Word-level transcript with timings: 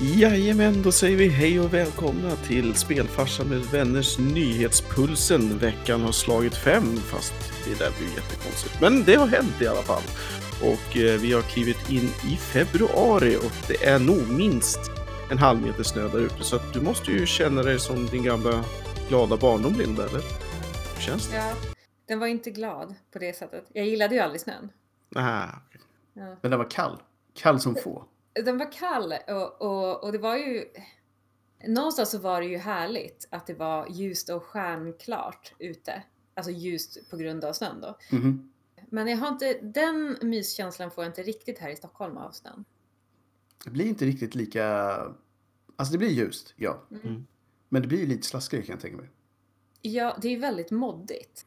Jajamän, 0.00 0.82
då 0.82 0.92
säger 0.92 1.16
vi 1.16 1.28
hej 1.28 1.60
och 1.60 1.74
välkomna 1.74 2.36
till 2.36 2.74
Spelfarsan 2.74 3.48
med 3.48 3.60
vänners 3.60 4.18
nyhetspulsen. 4.18 5.58
Veckan 5.58 6.00
har 6.00 6.12
slagit 6.12 6.54
fem, 6.56 6.96
fast 6.96 7.34
det 7.64 7.78
där 7.78 7.90
blir 7.98 8.08
jättekonstigt. 8.08 8.80
Men 8.80 9.04
det 9.04 9.14
har 9.14 9.26
hänt 9.26 9.62
i 9.62 9.66
alla 9.66 9.82
fall. 9.82 10.02
Och 10.62 10.96
eh, 10.96 11.20
vi 11.20 11.32
har 11.32 11.42
klivit 11.42 11.90
in 11.90 12.08
i 12.32 12.36
februari 12.36 13.36
och 13.36 13.52
det 13.68 13.84
är 13.86 13.98
nog 13.98 14.28
minst 14.30 14.80
en 15.30 15.38
halv 15.38 15.62
meter 15.62 15.82
snö 15.82 16.08
där 16.08 16.18
ute. 16.20 16.44
Så 16.44 16.56
att 16.56 16.72
du 16.72 16.80
måste 16.80 17.10
ju 17.12 17.26
känna 17.26 17.62
dig 17.62 17.78
som 17.78 18.06
din 18.06 18.22
gamla 18.24 18.64
glada 19.08 19.36
barndom, 19.36 19.74
Linda, 19.74 20.08
eller? 20.08 20.20
Hur 20.94 21.02
känns 21.02 21.28
det? 21.28 21.36
Ja, 21.36 21.52
den 22.08 22.18
var 22.18 22.26
inte 22.26 22.50
glad 22.50 22.94
på 23.12 23.18
det 23.18 23.36
sättet. 23.36 23.64
Jag 23.72 23.86
gillade 23.86 24.14
ju 24.14 24.20
aldrig 24.20 24.40
snön. 24.40 24.68
Ah, 25.14 25.46
Ja. 26.18 26.36
Men 26.42 26.50
den 26.50 26.58
var 26.58 26.70
kall. 26.70 26.98
Kall 27.34 27.60
som 27.60 27.74
få. 27.74 28.04
Den 28.44 28.58
var 28.58 28.72
kall 28.72 29.14
och, 29.28 29.62
och, 29.62 30.04
och 30.04 30.12
det 30.12 30.18
var 30.18 30.36
ju... 30.36 30.64
Någonstans 31.66 32.10
så 32.10 32.18
var 32.18 32.40
det 32.40 32.46
ju 32.46 32.56
härligt 32.56 33.28
att 33.30 33.46
det 33.46 33.54
var 33.54 33.88
ljust 33.90 34.30
och 34.30 34.42
stjärnklart 34.42 35.54
ute. 35.58 36.02
Alltså 36.34 36.52
ljust 36.52 37.10
på 37.10 37.16
grund 37.16 37.44
av 37.44 37.52
snön 37.52 37.80
då. 37.80 37.98
Mhm. 38.12 38.52
Men 38.90 39.08
jag 39.08 39.16
har 39.16 39.28
inte, 39.28 39.58
den 39.62 40.16
myskänslan 40.22 40.90
får 40.90 41.04
jag 41.04 41.10
inte 41.10 41.22
riktigt 41.22 41.58
här 41.58 41.70
i 41.70 41.76
Stockholm 41.76 42.16
av 42.16 42.30
snön. 42.30 42.64
Det 43.64 43.70
blir 43.70 43.84
inte 43.84 44.04
riktigt 44.04 44.34
lika... 44.34 44.64
Alltså 45.76 45.92
det 45.92 45.98
blir 45.98 46.10
ljust, 46.10 46.54
ja. 46.56 46.82
Mm. 46.90 47.26
Men 47.68 47.82
det 47.82 47.88
blir 47.88 47.98
ju 47.98 48.06
lite 48.06 48.26
slaskigare 48.26 48.66
kan 48.66 48.72
jag 48.72 48.80
tänka 48.80 48.96
mig. 48.96 49.10
Ja, 49.82 50.18
det 50.22 50.28
är 50.28 50.38
väldigt 50.38 50.70
moddigt. 50.70 51.46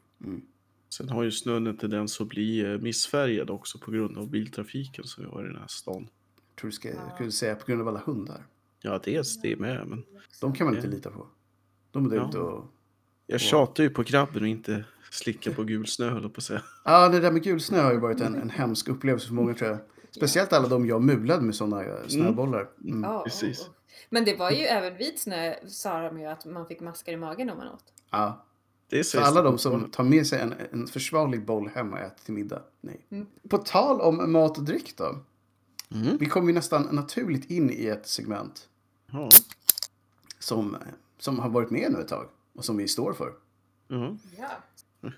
Sen 0.88 1.08
har 1.08 1.22
ju 1.22 1.30
snön 1.30 1.66
en 1.66 1.76
tendens 1.76 2.20
att 2.20 2.28
bli 2.28 2.60
eh, 2.60 2.78
missfärgad 2.78 3.50
också 3.50 3.78
på 3.78 3.90
grund 3.90 4.18
av 4.18 4.30
biltrafiken 4.30 5.04
som 5.04 5.24
vi 5.24 5.30
har 5.30 5.44
i 5.44 5.46
den 5.46 5.56
här 5.56 5.68
stan. 5.68 6.08
Tror 6.60 6.70
du 6.70 6.72
ska, 6.72 6.88
skulle 7.14 7.32
säga 7.32 7.54
på 7.54 7.66
grund 7.66 7.80
av 7.82 7.88
alla 7.88 8.00
hundar. 8.04 8.46
Ja, 8.82 9.00
dels 9.04 9.40
det 9.40 9.56
med, 9.56 9.86
men 9.86 10.04
De 10.40 10.52
kan 10.52 10.66
man 10.66 10.74
inte 10.76 10.86
Ja. 10.88 10.92
lita 10.94 11.10
på. 11.10 11.26
De 11.90 12.06
är 12.06 12.10
där 12.10 12.16
Ja. 12.16 12.28
ute 12.28 12.38
och... 12.38 12.64
jag 13.26 13.40
tjatar 13.40 13.82
ju 13.82 13.90
på 13.90 14.02
grabben 14.02 14.42
och 14.42 14.48
inte 14.48 14.84
slicka 15.10 15.52
på 15.52 15.64
gul 15.64 15.86
snö, 15.86 16.08
höll 16.10 16.22
på 16.30 16.38
att 16.38 16.42
säga. 16.44 16.62
Ja, 16.84 17.08
det 17.08 17.20
där 17.20 17.30
med 17.32 17.42
gul 17.42 17.60
snö 17.60 17.80
har 17.82 17.92
ju 17.92 17.98
varit 17.98 18.20
en, 18.20 18.34
en 18.34 18.50
hemsk 18.50 18.88
upplevelse 18.88 19.26
för 19.26 19.34
många 19.34 19.54
tror 19.54 19.70
jag. 19.70 19.78
Speciellt 20.10 20.52
alla 20.52 20.68
de 20.68 20.86
jag 20.86 21.02
mulade 21.02 21.42
med 21.42 21.54
sådana 21.54 21.84
snöbollar. 22.08 22.68
Mm. 22.84 23.02
Ja, 23.02 23.22
precis. 23.24 23.60
och- 23.60 23.66
och- 23.66 23.74
Men 24.10 24.24
det 24.24 24.36
var 24.36 24.50
ju 24.50 24.56
även 24.64 24.96
vit 24.98 25.20
snö 25.20 25.54
sa 25.68 26.00
de 26.00 26.20
ju 26.20 26.26
att 26.26 26.44
man 26.46 26.66
fick 26.66 26.80
maskar 26.80 27.12
i 27.12 27.16
magen 27.16 27.50
om 27.50 27.58
man 27.58 27.68
åt. 27.68 27.84
Ja. 28.10 28.44
Det 28.88 28.98
är 28.98 29.02
Så 29.02 29.20
alla 29.20 29.42
de 29.42 29.58
som 29.58 29.90
tar 29.90 30.04
med 30.04 30.26
sig 30.26 30.40
en, 30.40 30.54
en 30.72 30.86
försvarlig 30.86 31.44
boll 31.46 31.68
hem 31.68 31.92
och 31.92 31.98
äter 31.98 32.24
till 32.24 32.34
middag, 32.34 32.62
nej. 32.80 33.06
Mm. 33.10 33.26
På 33.48 33.58
tal 33.58 34.00
om 34.00 34.32
mat 34.32 34.58
och 34.58 34.64
dryck 34.64 34.96
då. 34.96 35.18
Mm. 35.94 36.16
Vi 36.16 36.26
kommer 36.26 36.48
ju 36.48 36.54
nästan 36.54 36.82
naturligt 36.82 37.50
in 37.50 37.70
i 37.70 37.86
ett 37.86 38.06
segment 38.06 38.68
Ja. 39.12 39.30
som, 40.38 40.76
som 41.18 41.38
har 41.38 41.48
varit 41.48 41.70
med 41.70 41.92
nu 41.92 42.00
ett 42.00 42.08
tag 42.08 42.28
och 42.54 42.64
som 42.64 42.76
vi 42.76 42.88
står 42.88 43.12
för. 43.12 43.32
Ja. 43.88 44.16
Ja. 44.38 44.48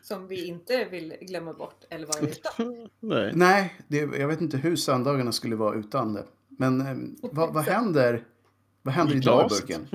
Som 0.03 0.27
vi 0.27 0.47
inte 0.47 0.85
vill 0.85 1.15
glömma 1.21 1.53
bort 1.53 1.85
eller 1.91 2.07
vara 2.07 2.19
utan. 2.21 2.89
Nej. 3.01 3.33
Nej, 3.35 3.75
det, 3.89 3.97
jag 3.99 4.29
vet 4.29 4.41
inte 4.41 4.57
hur 4.57 4.77
söndagarna 4.77 5.33
skulle 5.33 5.57
vara 5.57 5.75
utan 5.75 6.13
det. 6.15 6.27
Men 6.49 6.81
eh, 6.81 6.97
vad, 7.33 7.55
vad 7.55 7.65
händer, 7.65 8.25
vad 8.83 8.95
händer 8.95 9.15
I 9.15 9.19
idag 9.19 9.47
i 9.47 9.49
burken? 9.49 9.89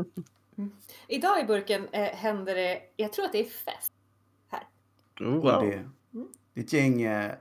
Idag 1.08 1.42
i 1.42 1.44
burken 1.44 1.88
eh, 1.92 2.02
händer 2.04 2.56
det, 2.56 2.82
jag 2.96 3.14
tror 3.14 3.26
att 3.26 3.32
det 3.32 3.40
är 3.40 3.50
fest. 3.50 3.94
Oh, 5.20 5.28
Och 5.36 5.42
wow. 5.44 5.62
Det, 5.62 5.90
det 6.54 6.60
är 6.62 6.64
ett 6.64 6.74
gäng 6.74 7.02
eh, 7.02 7.32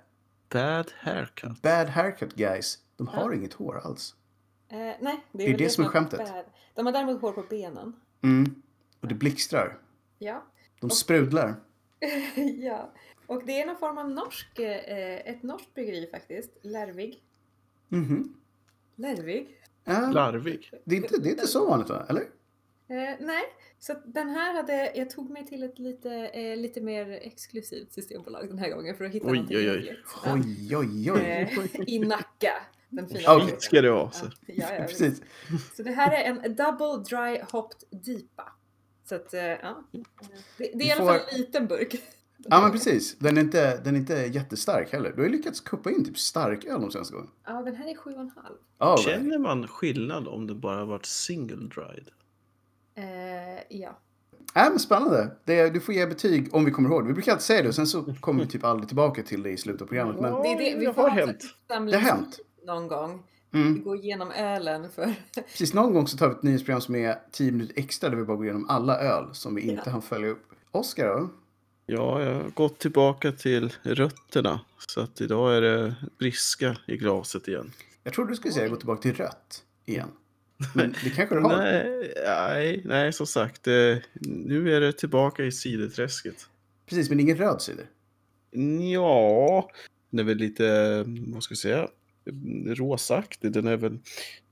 Bad 0.48 0.92
haircut. 0.98 1.62
bad 1.62 1.89
haircut 1.89 2.34
guys. 2.34 2.79
De 2.97 3.08
har 3.08 3.33
inget 3.33 3.52
hår 3.52 3.78
alls. 3.84 4.14
Eh, 4.69 4.78
nej, 4.78 5.25
det 5.33 5.44
är, 5.44 5.48
Det 5.48 5.55
är 5.55 5.58
det 5.58 5.69
som 5.70 5.84
är 5.84 5.89
skämtet. 5.89 6.19
bad. 6.19 6.44
De 6.75 6.86
har 6.86 6.92
däremot 6.92 7.20
hår 7.20 7.33
på 7.33 7.42
benen. 7.50 7.92
Mm. 8.22 8.55
Och 9.00 9.08
det 9.08 9.14
blixtrar. 9.14 9.78
Ja. 10.19 10.44
De 10.80 10.91
sprudlar. 10.91 11.55
ja. 12.61 12.92
Och 13.27 13.42
det 13.47 13.61
är 13.61 13.67
någon 13.67 13.77
form 13.77 13.98
av 13.98 14.11
norsk, 14.11 14.58
eh, 14.58 15.17
ett 15.30 15.42
norskt 15.42 15.74
bryggeri 15.74 16.08
faktiskt. 16.11 16.51
Lärvig. 16.62 17.23
Mhm. 17.89 18.35
Lärvig? 18.96 19.48
Ja, 19.85 20.11
Larvig. 20.11 20.70
det, 20.85 20.95
är 20.95 20.96
inte, 20.96 21.18
det 21.18 21.29
är 21.29 21.30
inte 21.30 21.46
så 21.46 21.67
vanligt 21.68 21.89
va? 21.89 22.06
Eller? 22.08 22.23
Eh, 22.89 23.14
nej, 23.20 23.42
så 23.79 23.95
den 24.05 24.29
här 24.29 24.55
hade, 24.55 24.92
jag 24.95 25.11
tog 25.11 25.30
mig 25.30 25.46
till 25.46 25.62
ett 25.62 25.79
lite, 25.79 26.12
eh, 26.14 26.56
lite 26.56 26.80
mer 26.80 27.11
exklusivt 27.11 27.92
systembolag 27.92 28.48
den 28.48 28.58
här 28.58 28.70
gången 28.70 28.96
för 28.96 29.05
att 29.05 29.12
hitta 29.12 29.27
Oj, 29.27 29.33
någonting 29.33 29.56
oj, 29.56 29.70
oj. 29.70 30.02
Ja. 30.24 30.35
Oj, 30.35 30.77
oj, 30.77 31.12
oj. 31.12 31.20
Eh, 31.20 31.83
I 31.86 31.98
Nacka. 31.98 32.52
Den 32.89 33.08
fina 33.08 33.35
butiken. 33.39 33.61
Ska 33.61 33.83
det 33.83 33.91
vara. 33.91 34.11
Så. 34.11 34.27
Ja, 34.47 34.55
ja, 34.57 34.74
ja, 34.79 34.85
Precis. 34.85 35.23
Så 35.77 35.83
det 35.83 35.92
här 35.92 36.13
är 36.13 36.24
en 36.24 36.57
double 36.57 37.02
dry 37.08 37.41
hopped 37.52 38.02
DIPA. 38.05 38.52
Så 39.08 39.14
att, 39.14 39.35
eh, 39.35 39.42
ja. 39.42 39.83
Det, 39.92 40.01
det 40.58 40.64
är 40.64 40.86
i 40.86 40.92
alla 40.92 41.13
fall 41.13 41.20
en 41.33 41.39
liten 41.39 41.67
burk. 41.67 41.97
Ja, 42.39 42.61
men 42.61 42.73
precis. 42.73 43.19
Den 43.19 43.36
är 43.36 43.41
inte, 43.41 43.77
den 43.77 43.95
är 43.95 43.98
inte 43.98 44.14
jättestark 44.14 44.92
heller. 44.92 45.13
Du 45.13 45.17
har 45.17 45.29
ju 45.29 45.36
lyckats 45.36 45.61
kuppa 45.61 45.91
in 45.91 46.05
typ 46.05 46.19
starköl 46.19 46.80
de 46.80 46.91
senaste 46.91 47.14
gångerna. 47.14 47.33
Ja, 47.47 47.63
den 47.63 47.77
här 47.77 47.89
är 47.89 47.95
7,5. 47.95 48.30
Ja, 48.79 48.97
Känner 48.97 49.39
man 49.39 49.68
skillnad 49.68 50.29
om 50.29 50.47
det 50.47 50.55
bara 50.55 50.85
varit 50.85 51.07
single 51.07 51.57
dried? 51.57 52.11
Eh, 52.95 53.79
ja. 53.79 53.98
Äh, 54.55 54.70
men 54.70 54.79
spännande. 54.79 55.30
Det, 55.45 55.70
du 55.70 55.80
får 55.80 55.95
ge 55.95 56.07
betyg 56.07 56.55
om 56.55 56.64
vi 56.64 56.70
kommer 56.70 56.89
ihåg. 56.89 57.07
Vi 57.07 57.13
brukar 57.13 57.33
alltid 57.33 57.45
säga 57.45 57.63
det 57.63 57.68
och 57.68 57.74
sen 57.74 57.86
så 57.86 58.14
kommer 58.20 58.45
vi 58.45 58.51
typ 58.51 58.64
aldrig 58.64 58.89
tillbaka 58.89 59.23
till 59.23 59.42
det 59.42 59.51
i 59.51 59.57
slutet 59.57 59.83
av 59.83 59.86
programmet. 59.86 60.20
Men, 60.20 60.33
Det, 60.33 60.55
det, 60.55 60.79
vi 60.79 60.86
har 60.86 60.92
ha 60.92 61.08
hänt. 61.08 61.45
Det 61.67 61.74
har 61.74 61.98
hänt. 61.98 62.39
Någon 62.67 62.89
gång. 62.89 63.23
Vi 63.51 63.61
mm, 63.61 63.83
går 63.83 63.97
igenom 63.97 64.31
ölen 64.31 64.91
för... 64.91 65.15
precis 65.35 65.75
någon 65.75 65.95
gång 65.95 66.07
så 66.09 66.17
tar 66.17 66.29
vi 66.29 66.35
ett 66.35 66.43
nyhetsprogram 66.43 66.81
som 66.81 66.95
är 66.95 67.19
10 67.33 67.53
minuter 67.53 67.75
extra 67.79 68.11
där 68.11 68.17
vi 68.17 68.25
bara 68.25 68.37
går 68.37 68.47
igenom 68.47 68.71
alla 68.71 68.99
öl 69.01 69.25
som 69.33 69.55
vi 69.55 69.63
inte 69.63 69.83
Ja. 69.87 69.93
hann 69.93 70.03
följa 70.03 70.29
upp. 70.29 70.43
Oskar 70.71 71.09
då? 71.09 71.29
Ja, 71.87 72.23
jag 72.23 72.35
har 72.35 72.51
gått 72.51 72.79
tillbaka 72.79 73.33
till 73.33 73.73
rötterna. 73.83 74.61
Så 74.89 75.01
att 75.01 75.21
idag 75.21 75.57
är 75.57 75.61
det 75.61 75.95
briska 76.19 76.77
i 76.87 76.97
glaset 76.97 77.49
igen. 77.49 77.73
Jag 78.03 78.15
trodde 78.15 78.33
du 78.33 78.37
skulle 78.37 78.55
säga 78.55 78.69
gå 78.69 78.77
tillbaka 78.77 79.03
till 79.03 79.15
rött 79.15 79.65
igen. 79.85 80.09
Men 80.75 80.95
det 81.05 81.11
kanske 81.11 81.35
du 81.35 81.41
har. 81.41 81.57
Nej, 81.57 82.13
nej, 82.27 82.83
nej, 82.85 83.13
som 83.13 83.27
sagt. 83.27 83.67
Nu 84.21 84.77
är 84.77 84.81
det 84.81 84.93
tillbaka 84.93 85.45
i 85.45 85.53
sideträsket. 85.53 86.48
Precis, 86.87 87.09
men 87.11 87.21
ingen 87.21 87.37
röd 87.37 87.63
cider. 87.63 87.87
Ja, 88.93 89.71
den 90.11 90.21
är 90.21 90.25
väl 90.25 90.37
lite, 90.37 91.05
vad 91.07 91.43
ska 91.43 91.53
jag 91.53 91.59
säga, 91.59 91.89
rosaktig. 92.67 93.53
Den 93.53 93.67
är 93.67 93.77
väl, 93.77 93.98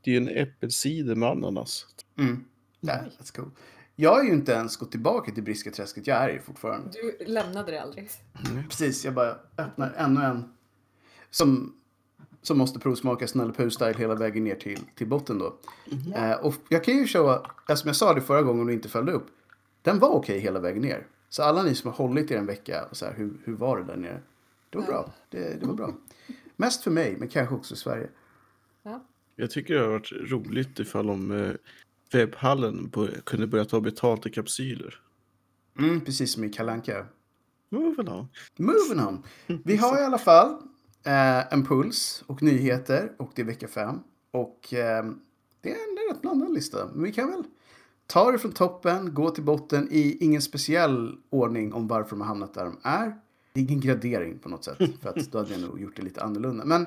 det 0.00 0.10
är 0.10 0.20
ju 0.20 0.28
en 0.28 0.28
äppelcider 0.28 1.14
med 1.14 1.28
ananas. 1.28 1.86
Mm. 2.18 2.44
Nej, 2.80 3.00
let's 3.18 3.40
go. 3.40 3.50
Jag 3.96 4.14
har 4.14 4.22
ju 4.22 4.32
inte 4.32 4.52
ens 4.52 4.76
gått 4.76 4.90
tillbaka 4.90 5.32
till 5.32 5.42
briska 5.42 5.70
träsket. 5.70 6.06
Jag 6.06 6.18
är 6.18 6.28
ju 6.28 6.40
fortfarande. 6.40 6.90
Du 6.92 7.24
lämnade 7.24 7.72
det 7.72 7.82
aldrig. 7.82 8.10
Precis, 8.68 9.04
jag 9.04 9.14
bara 9.14 9.38
öppnar 9.58 9.92
ännu 9.96 10.20
en. 10.20 10.52
Som, 11.30 11.74
som 12.42 12.58
måste 12.58 12.78
provsmakas 12.78 13.34
Nalle 13.34 13.52
Puh-style 13.52 13.98
hela 13.98 14.14
vägen 14.14 14.44
ner 14.44 14.54
till, 14.54 14.80
till 14.94 15.06
botten 15.06 15.38
då. 15.38 15.58
Eh, 16.16 16.32
och 16.32 16.54
jag 16.68 16.84
kan 16.84 16.96
ju 16.96 17.06
showa, 17.06 17.50
eh, 17.68 17.74
som 17.74 17.88
jag 17.88 17.96
sa 17.96 18.14
det 18.14 18.20
förra 18.20 18.42
gången 18.42 18.60
och 18.60 18.66
du 18.66 18.72
inte 18.72 18.88
följde 18.88 19.12
upp. 19.12 19.26
Den 19.82 19.98
var 19.98 20.08
okej 20.08 20.38
hela 20.38 20.60
vägen 20.60 20.82
ner. 20.82 21.06
Så 21.28 21.42
alla 21.42 21.62
ni 21.62 21.74
som 21.74 21.90
har 21.90 21.96
hållit 21.96 22.30
i 22.30 22.34
en 22.34 22.46
vecka, 22.46 22.84
och 22.90 22.96
så 22.96 23.06
här, 23.06 23.14
hur, 23.14 23.40
hur 23.44 23.56
var 23.56 23.78
det 23.78 23.84
där 23.84 23.96
nere? 23.96 24.20
Det 24.70 24.78
var 24.78 24.86
bra. 24.86 25.12
Det, 25.28 25.60
det 25.60 25.66
var 25.66 25.74
bra. 25.74 25.94
Mest 26.56 26.84
för 26.84 26.90
mig, 26.90 27.16
men 27.18 27.28
kanske 27.28 27.54
också 27.54 27.74
i 27.74 27.76
Sverige. 27.76 28.08
Ja. 28.82 29.06
Jag 29.36 29.50
tycker 29.50 29.74
det 29.74 29.80
har 29.80 29.88
varit 29.88 30.12
roligt 30.12 30.78
ifall 30.78 31.10
om 31.10 31.30
eh, 31.30 31.52
webbhallen 32.12 32.92
kunde 33.24 33.46
börja 33.46 33.64
ta 33.64 33.80
betalt 33.80 34.26
i 34.26 34.30
kapsyler. 34.30 35.00
Mm, 35.78 36.00
precis 36.00 36.32
som 36.32 36.44
i 36.44 36.48
Kalanka. 36.48 37.06
Moving 37.70 38.08
on. 38.08 38.28
Moving 38.56 39.06
on. 39.06 39.22
Vi 39.64 39.76
har 39.76 40.00
i 40.00 40.04
alla 40.04 40.18
fall 40.18 40.52
eh, 41.06 41.52
en 41.52 41.66
puls 41.66 42.24
och 42.26 42.42
nyheter 42.42 43.12
och 43.18 43.32
det 43.34 43.42
är 43.42 43.46
vecka 43.46 43.68
fem. 43.68 44.00
Och 44.30 44.74
eh, 44.74 45.04
det 45.60 45.70
är 45.70 45.74
en 45.74 46.14
rätt 46.14 46.22
blandad 46.22 46.52
lista. 46.52 46.86
Men 46.92 47.02
vi 47.02 47.12
kan 47.12 47.30
väl 47.30 47.44
ta 48.06 48.32
det 48.32 48.38
från 48.38 48.52
toppen, 48.52 49.14
gå 49.14 49.30
till 49.30 49.44
botten 49.44 49.88
i 49.90 50.16
ingen 50.20 50.42
speciell 50.42 51.16
ordning 51.30 51.72
om 51.72 51.88
varför 51.88 52.10
de 52.10 52.20
har 52.20 52.28
hamnat 52.28 52.54
där 52.54 52.64
de 52.64 52.80
är. 52.82 53.18
Det 53.54 53.60
är 53.60 53.64
ingen 53.64 53.80
gradering 53.80 54.38
på 54.38 54.48
något 54.48 54.64
sätt, 54.64 54.78
för 55.00 55.08
att 55.08 55.32
då 55.32 55.38
hade 55.38 55.50
jag 55.50 55.60
nog 55.60 55.80
gjort 55.80 55.96
det 55.96 56.02
lite 56.02 56.22
annorlunda. 56.22 56.64
Men 56.64 56.86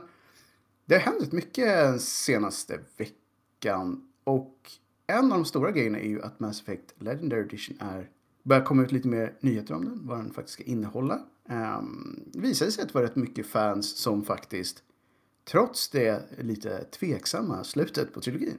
det 0.85 0.95
har 0.95 1.01
hänt 1.01 1.31
mycket 1.31 2.01
senaste 2.01 2.79
veckan. 2.97 4.09
Och 4.23 4.71
en 5.07 5.31
av 5.31 5.37
de 5.37 5.45
stora 5.45 5.71
grejerna 5.71 5.99
är 5.99 6.07
ju 6.07 6.21
att 6.21 6.39
Mass 6.39 6.61
Effect 6.61 6.93
Legendary 6.99 7.41
Edition 7.41 7.77
är 7.79 8.09
börjar 8.43 8.65
komma 8.65 8.83
ut 8.83 8.91
lite 8.91 9.07
mer 9.07 9.33
nyheter 9.39 9.73
om 9.73 9.85
den, 9.85 9.99
vad 10.03 10.17
den 10.17 10.33
faktiskt 10.33 10.53
ska 10.53 10.63
innehålla. 10.63 11.19
Um, 11.49 12.23
det 12.25 12.39
visade 12.39 12.71
sig 12.71 12.81
att 12.81 12.87
det 12.87 12.95
var 12.95 13.01
rätt 13.01 13.15
mycket 13.15 13.47
fans 13.47 13.97
som 13.97 14.23
faktiskt, 14.23 14.83
trots 15.43 15.89
det 15.89 16.23
lite 16.37 16.83
tveksamma 16.83 17.63
slutet 17.63 18.13
på 18.13 18.21
trilogin, 18.21 18.57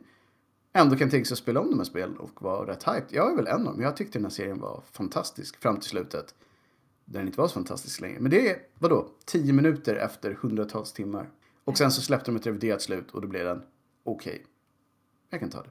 ändå 0.73 0.97
kan 0.97 1.11
tänka 1.11 1.25
sig 1.25 1.35
att 1.35 1.39
spela 1.39 1.61
om 1.61 1.71
de 1.71 1.79
här 1.79 1.85
spelen 1.85 2.17
och 2.17 2.43
vara 2.43 2.71
rätt 2.71 2.83
hyped. 2.83 3.09
Jag 3.11 3.33
är 3.33 3.37
väl 3.37 3.47
en 3.47 3.67
av 3.67 3.75
dem. 3.75 3.83
Jag 3.83 3.97
tyckte 3.97 4.19
den 4.19 4.25
här 4.25 4.31
serien 4.31 4.61
var 4.61 4.83
fantastisk 4.93 5.61
fram 5.61 5.77
till 5.77 5.91
slutet. 5.91 6.35
Där 7.11 7.19
den 7.19 7.27
inte 7.27 7.41
var 7.41 7.49
så 7.49 7.55
fantastisk 7.55 8.01
längre. 8.01 8.21
Men 8.21 8.31
det 8.31 8.51
är, 8.51 8.63
vadå, 8.79 9.09
tio 9.25 9.53
minuter 9.53 9.97
efter 9.97 10.33
hundratals 10.33 10.93
timmar. 10.93 11.31
Och 11.65 11.79
sen 11.79 11.91
så 11.93 12.03
släppte 12.03 12.31
de 12.31 12.37
ett 12.37 12.47
reviderat 12.47 12.83
slut 12.83 13.11
och 13.11 13.21
då 13.21 13.29
blev 13.29 13.45
den 13.45 13.63
okej. 14.05 14.47
Jag 15.31 15.41
kan 15.41 15.51
ta 15.51 15.63
det. 15.63 15.71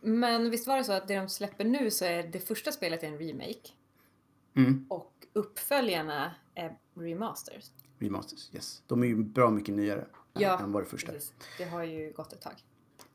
Men 0.00 0.50
visst 0.50 0.66
var 0.66 0.76
det 0.76 0.84
så 0.84 0.92
att 0.92 1.08
det 1.08 1.16
de 1.16 1.28
släpper 1.28 1.64
nu 1.64 1.90
så 1.90 2.04
är 2.04 2.22
det 2.22 2.40
första 2.40 2.72
spelet 2.72 3.02
en 3.02 3.18
remake 3.18 3.68
Mm. 4.56 4.86
och 4.88 5.12
uppföljarna 5.32 6.34
är 6.54 6.78
remasters. 6.94 7.70
Remasters, 7.98 8.54
yes. 8.54 8.82
De 8.86 9.02
är 9.02 9.06
ju 9.06 9.16
bra 9.16 9.50
mycket 9.50 9.74
nyare 9.74 10.06
Ja, 10.32 10.60
än 10.60 10.72
vad 10.72 10.82
det 10.82 10.86
första. 10.86 11.12
Precis. 11.12 11.32
Det 11.58 11.64
har 11.64 11.84
ju 11.84 12.12
gått 12.12 12.32
ett 12.32 12.40
tag. 12.40 12.52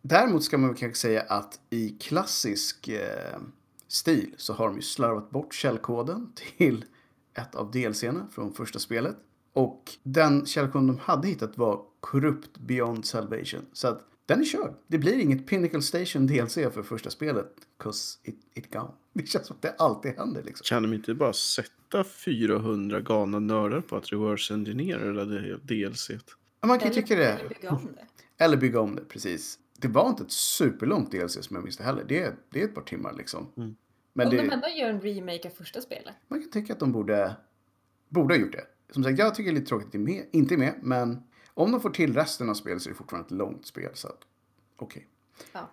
Däremot 0.02 0.44
ska 0.44 0.58
man 0.58 0.76
kanske 0.76 1.00
säga 1.00 1.22
att 1.22 1.60
i 1.70 1.90
klassisk 1.90 2.88
eh, 2.88 3.40
stil 3.88 4.36
så 4.38 4.54
har 4.54 4.68
de 4.68 4.76
ju 4.76 4.82
slarvat 4.82 5.30
bort 5.30 5.54
källkoden 5.54 6.34
till 6.58 6.86
ett 7.34 7.56
av 7.56 7.72
DLCerna 7.72 8.28
från 8.32 8.54
första 8.54 8.80
spelet. 8.80 9.16
Och 9.54 9.84
den 10.04 10.46
källkoden 10.46 10.88
de 10.88 10.98
hade 10.98 11.28
hittat 11.28 11.58
var 11.58 11.82
korrupt 12.00 12.58
beyond 12.58 13.06
salvation. 13.06 13.66
Så 13.74 13.88
att 13.88 14.08
den 14.26 14.40
är 14.40 14.46
körd. 14.46 14.74
Det 14.88 14.98
blir 14.98 15.20
inget 15.20 15.48
Pinnacle 15.48 15.82
Station 15.82 16.28
DLC 16.28 16.54
för 16.54 16.84
första 16.84 17.10
spelet. 17.10 17.54
'Cause 17.84 18.20
it, 18.24 18.40
it 18.56 18.74
gone. 18.74 18.92
Det 19.14 19.28
känns 19.28 19.48
som 19.48 19.56
att 19.56 19.62
det 19.62 19.76
alltid 19.78 20.12
händer 20.18 20.44
liksom. 20.44 20.64
Kan 20.66 20.84
de 20.84 20.94
inte 20.94 21.14
bara 21.14 21.34
sätta 21.34 22.04
400 22.04 23.00
galna 23.02 23.40
nördar 23.40 23.82
på 23.82 23.96
att 23.98 24.12
reverse 24.12 24.54
engineera 24.54 25.14
det 25.14 25.26
där 25.26 25.60
DLC? 25.64 26.10
Ja, 26.62 26.68
Man 26.68 26.80
kan 26.80 26.88
ju 26.88 26.92
Eller- 26.94 27.02
tycka 27.02 27.16
det. 27.16 27.26
eller 27.32 27.50
bygga 27.50 27.70
om 27.72 27.86
det. 27.96 28.06
Eller 28.44 28.58
bygga 28.58 28.80
om 28.80 28.96
det, 28.96 29.02
precis. 29.06 29.60
Det 29.78 29.88
var 29.88 30.10
inte 30.10 30.24
ett 30.24 30.32
superlångt 30.32 31.12
DLC 31.12 31.34
som 31.42 31.56
jag 31.56 31.64
minns 31.64 31.78
det 31.78 31.84
heller. 31.84 32.06
Det 32.08 32.20
är, 32.24 32.36
det 32.50 32.62
är 32.62 32.66
ett 32.66 32.76
par 32.76 32.82
timmar 32.82 33.14
liksom. 33.14 33.48
Mm. 33.58 33.76
Men 34.14 34.28
Om 34.28 34.32
det, 34.32 34.38
de 34.42 34.50
ändå 34.52 34.68
gör 34.68 34.90
en 34.90 35.02
remake 35.02 35.48
av 35.48 35.52
första 35.52 35.82
spelet. 35.82 36.14
man 36.28 36.42
kan 36.42 36.52
tycka 36.52 36.74
att 36.74 36.80
de 36.80 36.92
borde, 36.92 37.36
borde 38.10 38.34
ha 38.34 38.40
gjort 38.42 38.52
det. 38.52 38.66
Som 38.94 39.04
sagt, 39.04 39.20
jag 39.20 39.36
tycker 39.36 39.52
det 39.52 39.58
är 39.58 39.60
lite 39.60 39.70
tråkigt 39.70 39.86
att 39.86 39.92
det 39.92 39.98
är 39.98 40.00
med, 40.00 40.26
inte 40.32 40.56
är 40.56 40.58
med. 40.58 40.74
Men 40.82 41.24
om 41.54 41.72
de 41.72 41.82
får 41.82 41.90
till 41.90 42.14
resten 42.14 42.50
av 42.50 42.54
spelet 42.54 42.82
så 42.82 42.90
är 42.90 42.92
det 42.92 42.98
fortfarande 42.98 43.26
ett 43.28 43.32
långt 43.32 43.66
spel. 43.66 43.90
Så 43.94 44.08
okej. 44.78 45.08
Ja. 45.54 45.70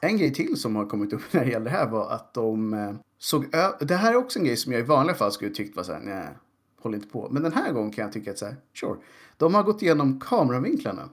En 0.00 0.16
grej 0.18 0.34
till 0.34 0.56
som 0.56 0.76
har 0.76 0.86
kommit 0.86 1.12
upp 1.12 1.22
när 1.32 1.44
det 1.44 1.50
gäller 1.50 1.64
det 1.64 1.70
här 1.76 1.88
var 1.88 2.10
att 2.10 2.34
de 2.34 2.74
eh, 2.74 2.94
såg 3.18 3.50
Det 3.80 3.94
här 3.96 4.12
är 4.12 4.16
också 4.16 4.38
en 4.38 4.44
grej 4.44 4.56
som 4.56 4.72
jag 4.72 4.80
i 4.80 4.84
vanliga 4.84 5.16
fall 5.16 5.32
skulle 5.32 5.50
tyckt 5.50 5.76
var 5.76 5.82
så 5.82 5.92
här, 5.92 6.00
nej, 6.00 6.28
håll 6.80 6.94
inte 6.94 7.08
på. 7.08 7.28
Men 7.30 7.42
den 7.42 7.52
här 7.52 7.72
gången 7.72 7.90
kan 7.90 8.02
jag 8.02 8.12
tycka 8.12 8.30
att 8.30 8.38
så 8.38 8.46
här, 8.46 8.56
sure. 8.74 8.96
De 9.36 9.54
har 9.54 9.62
gått 9.62 9.82
igenom 9.82 10.20
kameravinklarna. 10.20 11.08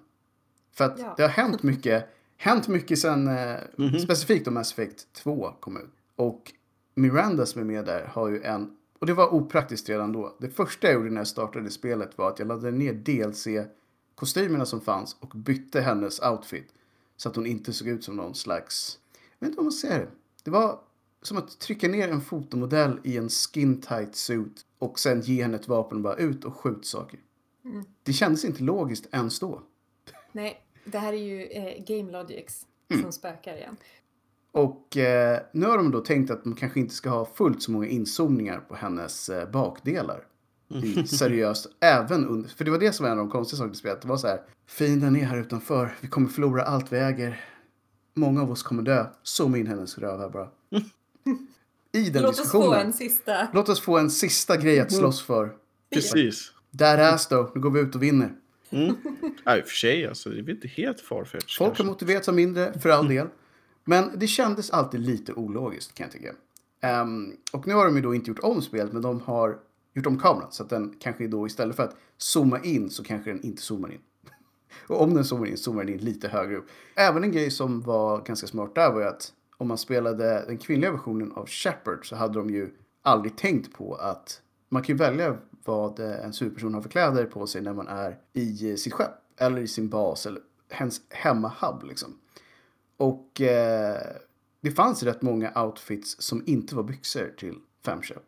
För 0.71 0.85
att 0.85 0.99
Ja. 0.99 1.13
det 1.17 1.21
har 1.23 1.29
hänt 1.29 1.63
mycket, 1.63 2.06
hänt 2.38 2.67
mycket 2.67 2.99
sen, 2.99 3.27
eh, 3.27 3.97
specifikt 4.03 4.47
om 4.47 4.53
Mass 4.53 4.71
Effect 4.71 5.13
2 5.13 5.51
kom 5.59 5.77
ut. 5.77 5.94
Och 6.15 6.51
Miranda 6.95 7.45
som 7.45 7.62
är 7.62 7.65
med 7.65 7.86
där 7.86 8.06
har 8.06 8.30
ju 8.30 8.44
en, 8.44 8.77
och 9.00 9.06
det 9.07 9.13
var 9.13 9.33
opraktiskt 9.33 9.89
redan 9.89 10.12
då. 10.12 10.36
Det 10.39 10.50
första 10.50 10.88
jag 10.88 10.94
gjorde 10.94 11.10
när 11.10 11.21
jag 11.21 11.27
startade 11.27 11.69
spelet 11.69 12.18
var 12.18 12.30
att 12.30 12.39
jag 12.39 12.48
laddade 12.48 12.71
ner 12.71 12.94
DLC-kostymerna 12.94 14.65
som 14.65 14.81
fanns 14.81 15.18
och 15.19 15.30
bytte 15.30 15.81
hennes 15.81 16.21
outfit. 16.21 16.74
Så 17.18 17.30
att 17.30 17.36
hon 17.36 17.45
inte 17.45 17.74
såg 17.74 17.88
ut 17.88 18.04
som 18.04 18.15
någon 18.15 18.36
slags, 18.36 19.00
jag 19.39 19.45
vet 19.45 19.50
inte 19.51 19.57
vad 19.57 19.65
man 19.65 19.71
säger. 19.71 20.10
Det 20.44 20.51
var 20.51 20.80
som 21.21 21.38
att 21.38 21.60
trycka 21.60 21.88
ner 21.88 22.10
en 22.10 22.21
fotomodell 22.21 23.00
i 23.04 23.18
en 23.18 23.30
skin 23.30 23.81
tight 23.81 24.16
suit 24.16 24.66
och 24.80 25.00
sen 25.00 25.21
ge 25.21 25.42
henne 25.42 25.56
ett 25.56 25.68
vapen 25.68 25.98
och 25.98 26.04
bara 26.04 26.16
ut 26.16 26.45
och 26.45 26.56
skjut 26.56 26.86
saker. 26.86 27.19
Mm. 27.66 27.86
Det 28.04 28.13
kändes 28.13 28.45
inte 28.45 28.63
logiskt 28.63 29.07
ens 29.12 29.39
då. 29.39 29.62
Nej, 30.31 30.62
det 30.86 30.98
här 30.98 31.13
är 31.13 31.18
ju 31.18 31.44
eh, 31.45 31.83
Game 31.86 32.12
Logics 32.12 32.66
Mm. 32.89 33.04
som 33.04 33.12
spökar 33.12 33.56
igen. 33.56 33.77
Och 34.53 34.97
eh, 34.97 35.39
nu 35.51 35.65
har 35.65 35.77
de 35.77 35.91
då 35.91 36.00
tänkt 36.00 36.31
att 36.31 36.44
de 36.44 36.55
kanske 36.55 36.79
inte 36.79 36.94
ska 36.94 37.09
ha 37.09 37.25
fullt 37.25 37.63
så 37.63 37.71
många 37.71 37.88
inzoomningar 37.88 38.59
på 38.59 38.75
hennes 38.75 39.29
eh, 39.29 39.50
bakdelar. 39.50 40.23
I, 40.83 41.07
seriöst, 41.07 41.67
även 41.79 42.27
under, 42.27 42.50
för 42.50 42.65
det 42.65 42.71
var 42.71 42.79
det 42.79 42.94
som 42.94 43.03
var 43.03 43.11
en 43.11 43.19
av 43.19 43.25
de 43.25 43.31
konstiga 43.31 43.57
sakerna 43.57 43.73
i 43.73 43.77
spelet. 43.77 44.01
Det 44.01 44.07
var 44.07 44.17
så 44.17 44.27
här, 44.27 44.41
fienden 44.67 45.15
är 45.15 45.25
här 45.25 45.38
utanför, 45.38 45.95
vi 46.01 46.07
kommer 46.07 46.27
förlora 46.27 46.63
allt 46.63 46.94
vi 46.94 46.97
äger. 46.97 47.45
Många 48.13 48.41
av 48.41 48.51
oss 48.51 48.63
kommer 48.63 48.83
dö. 48.83 49.05
Zooma 49.23 49.57
in 49.57 49.67
hennes 49.67 49.97
röv 49.97 50.19
här 50.19 50.29
bara. 50.29 50.47
I 51.91 52.09
den 52.09 52.21
Låt 52.21 52.31
oss 52.31 52.38
diskussionen. 52.38 52.69
få 52.69 52.75
en 52.75 52.94
sista. 52.94 53.47
Låt 53.53 53.69
oss 53.69 53.81
få 53.81 53.97
en 53.97 54.09
sista 54.09 54.57
grej 54.57 54.79
att 54.79 54.91
slåss 54.91 55.21
för. 55.21 55.53
Precis. 55.94 56.51
Där 56.71 57.13
ass 57.13 57.27
då, 57.27 57.51
nu 57.56 57.61
går 57.61 57.71
vi 57.71 57.79
ut 57.79 57.95
och 57.95 58.03
vinner. 58.03 58.33
Mm. 58.69 58.95
Ja, 59.45 59.57
i 59.57 59.61
och 59.61 59.65
för 59.65 59.75
sig, 59.75 60.07
alltså, 60.07 60.29
det 60.29 60.39
är 60.39 60.49
inte 60.49 60.67
helt 60.67 61.01
farfetched. 61.01 61.57
Folk 61.57 61.59
har 61.59 61.67
kanske. 61.67 61.83
motiverat 61.83 62.25
sig 62.25 62.33
mindre, 62.33 62.79
för 62.79 62.89
all 62.89 63.07
del. 63.07 63.27
Men 63.83 64.12
det 64.15 64.27
kändes 64.27 64.69
alltid 64.69 65.00
lite 65.00 65.33
ologiskt 65.33 65.94
kan 65.94 66.03
jag 66.03 66.12
tycka. 66.12 66.33
Um, 67.01 67.38
och 67.53 67.68
nu 67.68 67.74
har 67.74 67.85
de 67.85 67.95
ju 67.95 68.01
då 68.01 68.15
inte 68.15 68.31
gjort 68.31 68.39
om 68.39 68.62
spelet, 68.62 68.94
men 68.94 69.01
de 69.01 69.21
har 69.21 69.57
gjort 69.94 70.06
om 70.06 70.19
kameran. 70.19 70.51
Så 70.51 70.63
att 70.63 70.69
den 70.69 70.95
kanske 71.00 71.27
då 71.27 71.47
istället 71.47 71.75
för 71.75 71.83
att 71.83 71.95
zooma 72.18 72.59
in 72.59 72.89
så 72.89 73.03
kanske 73.03 73.30
den 73.30 73.41
inte 73.41 73.62
zoomar 73.62 73.91
in. 73.91 74.00
och 74.88 75.01
om 75.01 75.13
den 75.13 75.25
zoomar 75.25 75.45
in, 75.45 75.57
zoomar 75.57 75.83
den 75.83 75.94
in 75.94 76.00
lite 76.00 76.27
högre 76.27 76.56
upp. 76.56 76.68
Även 76.95 77.24
en 77.24 77.31
grej 77.31 77.51
som 77.51 77.81
var 77.81 78.21
ganska 78.21 78.47
smart 78.47 78.75
där 78.75 78.91
var 78.91 79.01
ju 79.01 79.07
att 79.07 79.33
om 79.57 79.68
man 79.68 79.77
spelade 79.77 80.44
den 80.47 80.57
kvinnliga 80.57 80.91
versionen 80.91 81.31
av 81.31 81.47
Shepard 81.47 82.09
så 82.09 82.15
hade 82.15 82.33
de 82.33 82.50
ju 82.50 82.69
aldrig 83.01 83.38
tänkt 83.38 83.74
på 83.74 83.95
att 83.95 84.41
man 84.69 84.83
kan 84.83 84.95
ju 84.95 85.00
välja 85.00 85.38
vad 85.65 86.00
en 86.00 86.33
superperson 86.33 86.74
har 86.74 86.81
för 86.81 86.89
kläder 86.89 87.25
på 87.25 87.47
sig 87.47 87.62
när 87.62 87.74
man 87.74 87.88
är 87.88 88.18
i 88.33 88.71
eh, 88.71 88.75
sitt 88.75 88.94
skepp. 88.94 89.12
Eller 89.38 89.62
i 89.62 89.68
sin 89.68 89.89
bas 89.89 90.25
eller 90.25 90.41
hens 90.69 91.01
hemmahub 91.09 91.83
liksom. 91.83 92.19
Och 93.03 93.41
eh, 93.41 93.97
det 94.61 94.71
fanns 94.71 95.03
rätt 95.03 95.21
många 95.21 95.63
outfits 95.63 96.15
som 96.19 96.44
inte 96.45 96.75
var 96.75 96.83
byxor 96.83 97.33
till 97.38 97.55
Femshop. 97.85 98.23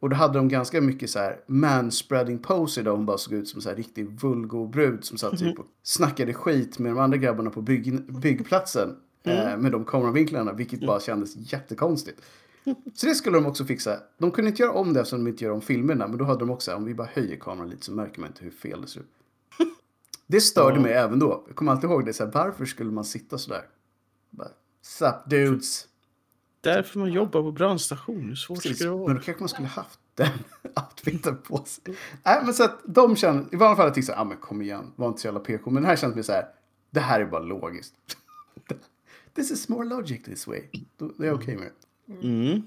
Och 0.00 0.10
då 0.10 0.16
hade 0.16 0.38
de 0.38 0.48
ganska 0.48 0.80
mycket 0.80 1.10
så 1.10 1.18
här 1.18 1.40
manspreading 1.46 2.38
poser 2.38 2.82
där 2.82 2.90
hon 2.90 3.06
bara 3.06 3.18
såg 3.18 3.34
ut 3.34 3.48
som 3.48 3.58
en 3.58 3.62
så 3.62 3.68
här 3.68 3.76
riktig 3.76 4.08
vulgo-brud 4.20 5.04
som 5.04 5.18
satt 5.18 5.38
typ 5.38 5.58
och 5.58 5.66
snackade 5.82 6.34
skit 6.34 6.78
med 6.78 6.92
de 6.92 6.98
andra 6.98 7.16
grabbarna 7.16 7.50
på 7.50 7.62
bygg, 7.62 8.12
byggplatsen. 8.20 8.96
Eh, 9.22 9.56
med 9.56 9.72
de 9.72 9.84
kameravinklarna, 9.84 10.52
vilket 10.52 10.86
bara 10.86 11.00
kändes 11.00 11.52
jättekonstigt. 11.52 12.20
Så 12.94 13.06
det 13.06 13.14
skulle 13.14 13.36
de 13.36 13.46
också 13.46 13.64
fixa. 13.64 14.00
De 14.18 14.30
kunde 14.30 14.50
inte 14.50 14.62
göra 14.62 14.72
om 14.72 14.92
det 14.92 15.00
eftersom 15.00 15.24
de 15.24 15.30
inte 15.30 15.44
gör 15.44 15.52
om 15.52 15.60
filmerna. 15.60 16.08
Men 16.08 16.18
då 16.18 16.24
hade 16.24 16.40
de 16.40 16.50
också, 16.50 16.74
om 16.74 16.84
vi 16.84 16.94
bara 16.94 17.08
höjer 17.12 17.36
kameran 17.36 17.70
lite 17.70 17.84
så 17.84 17.92
märker 17.92 18.20
man 18.20 18.30
inte 18.30 18.44
hur 18.44 18.50
fel 18.50 18.80
det 18.80 18.88
ser 18.88 19.00
ut. 19.00 19.19
Det 20.30 20.40
störde 20.40 20.76
Ja. 20.76 20.82
mig 20.82 20.92
även 20.92 21.18
då. 21.18 21.44
Jag 21.46 21.56
kommer 21.56 21.72
alltid 21.72 21.90
ihåg 21.90 22.06
det. 22.06 22.12
Så 22.12 22.24
här, 22.24 22.30
varför 22.32 22.64
skulle 22.64 22.90
man 22.90 23.04
sitta 23.04 23.38
sådär? 23.38 23.62
Bara, 24.30 24.48
Sup 24.82 25.14
dudes. 25.30 25.86
Därför 26.60 26.98
man 26.98 27.12
jobbar 27.12 27.42
på 27.42 27.52
brandstation. 27.52 28.20
Hur 28.28 28.34
svårt 28.34 28.56
Precis. 28.62 28.76
ska 28.78 28.84
det 28.84 28.90
Men 28.90 29.00
vara? 29.00 29.14
då 29.14 29.20
kanske 29.20 29.40
man 29.42 29.48
skulle 29.48 29.68
haft 29.68 29.98
den 30.14 30.28
outfiten 30.76 31.36
på 31.36 31.64
sig. 31.64 31.84
Nej, 32.24 32.42
men 32.44 32.54
så 32.54 32.64
att 32.64 32.80
de 32.84 33.16
känner, 33.16 33.54
i 33.54 33.56
vanliga 33.56 33.76
fall 33.76 33.92
jag 33.96 34.04
så 34.04 34.12
här, 34.12 34.20
ah, 34.20 34.24
men 34.24 34.36
kom 34.36 34.62
igen, 34.62 34.92
var 34.96 35.08
inte 35.08 35.20
så 35.20 35.26
jävla 35.26 35.40
PK. 35.40 35.70
Men 35.70 35.82
den 35.82 35.88
här 35.90 35.96
känns 35.96 36.14
mer 36.14 36.22
så 36.22 36.32
här, 36.32 36.44
det 36.90 37.00
här 37.00 37.20
är 37.20 37.26
bara 37.26 37.42
logiskt. 37.42 37.94
This 39.34 39.50
is 39.50 39.68
more 39.68 39.84
logic 39.88 40.22
this 40.24 40.46
way. 40.46 40.62
Då- 40.96 41.12
Det 41.18 41.26
är 41.26 41.32
okej 41.34 41.56
med 41.56 41.70
det. 42.06 42.26
Mm. 42.28 42.62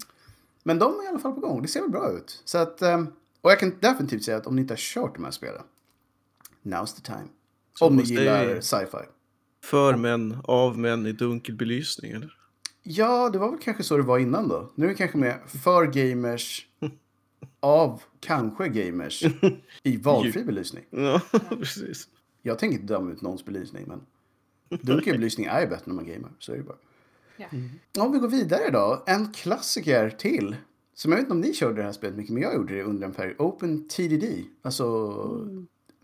Men 0.62 0.78
de 0.78 0.98
är 1.00 1.04
i 1.04 1.06
alla 1.08 1.18
fall 1.18 1.32
på 1.32 1.40
gång. 1.40 1.62
Det 1.62 1.68
ser 1.68 1.80
väl 1.80 1.90
bra 1.90 2.10
ut. 2.10 2.42
Så 2.44 2.58
att, 2.58 2.82
ehm, 2.82 3.06
och 3.40 3.50
jag 3.50 3.58
kan 3.60 3.72
definitivt 3.80 4.24
säga 4.24 4.36
att 4.36 4.46
om 4.46 4.56
ni 4.56 4.62
inte 4.62 4.72
har 4.74 4.78
kört 4.78 5.14
de 5.14 5.24
här 5.24 5.30
spelen, 5.30 5.62
now's 6.62 6.96
the 6.96 7.02
time. 7.02 7.28
Så 7.78 7.86
om 7.86 7.96
ni 7.96 8.02
gillar 8.02 8.60
sci-fi. 8.60 8.98
För 9.64 9.96
män, 9.96 10.36
av 10.44 10.78
män 10.78 11.06
i 11.06 11.12
dunkel 11.12 11.56
belysning, 11.56 12.12
eller? 12.12 12.38
Ja, 12.82 13.30
det 13.30 13.38
var 13.38 13.50
väl 13.50 13.60
kanske 13.60 13.82
så 13.82 13.96
det 13.96 14.02
var 14.02 14.18
innan 14.18 14.48
då. 14.48 14.72
Nu 14.74 14.84
är 14.84 14.88
det 14.88 14.94
kanske 14.94 15.18
mer 15.18 15.42
för 15.46 15.86
gamers, 15.86 16.66
av 17.60 18.02
kanske 18.20 18.68
gamers, 18.68 19.24
i 19.82 19.96
valfri 20.02 20.44
belysning. 20.44 20.84
Ja, 20.90 21.20
precis. 21.48 22.08
Jag 22.42 22.58
tänker 22.58 22.74
inte 22.80 22.94
döma 22.94 23.12
ut 23.12 23.22
någons 23.22 23.44
belysning, 23.44 23.84
men 23.86 24.00
dunkel 24.80 25.16
belysning 25.16 25.46
är 25.46 25.60
ju 25.60 25.66
bättre 25.66 25.82
när 25.84 25.94
man 25.94 26.06
gamar. 26.06 26.30
Så 26.38 26.52
är 26.52 26.56
det 26.56 26.62
bara. 26.62 26.76
Ja. 27.36 27.46
Om 28.04 28.12
vi 28.12 28.18
går 28.18 28.28
vidare 28.28 28.70
då. 28.70 29.04
En 29.06 29.32
klassiker 29.32 30.10
till. 30.10 30.56
Som 30.94 31.12
jag 31.12 31.16
vet 31.16 31.24
inte 31.24 31.32
om 31.34 31.40
ni 31.40 31.54
körde 31.54 31.76
det 31.76 31.82
här 31.82 31.92
spelet 31.92 32.16
mycket, 32.16 32.32
men 32.32 32.42
jag 32.42 32.54
gjorde 32.54 32.74
det 32.74 32.82
under 32.82 33.06
en 33.06 33.12
period. 33.12 33.40
Open 33.40 33.88
TDD. 33.88 34.24
Alltså 34.62 35.14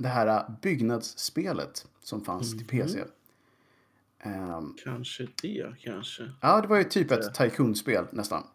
det 0.03 0.09
här 0.09 0.45
byggnadsspelet 0.63 1.87
som 2.03 2.25
fanns 2.25 2.59
till 2.59 2.67
PC. 2.67 3.05
Ehm, 4.23 4.75
Kanske 4.85 5.27
det, 5.43 5.67
kanske. 5.81 6.31
ja, 6.41 6.61
det 6.61 6.69
var 6.69 6.79
ju 6.79 6.85
typ 6.85 7.11
ett 7.11 7.35
tycoon-spel 7.35 8.05
nästan. 8.11 8.47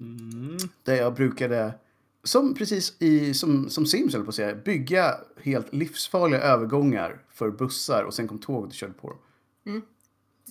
Mm. 0.00 0.56
Där 0.82 0.94
jag 0.94 1.14
brukade, 1.14 1.74
som 2.22 2.54
precis 2.54 2.96
i, 2.98 3.34
som, 3.34 3.70
som 3.70 3.86
Sims 3.86 4.14
eller 4.14 4.24
på 4.24 4.28
att 4.28 4.34
säga, 4.34 4.54
bygga 4.54 5.14
helt 5.42 5.72
livsfarliga 5.74 6.40
övergångar 6.40 7.22
för 7.30 7.50
bussar 7.50 8.04
och 8.04 8.14
sen 8.14 8.28
kom 8.28 8.38
tåget 8.38 8.68
och 8.68 8.74
körde 8.74 8.92
på 8.92 9.08
dem. 9.08 9.82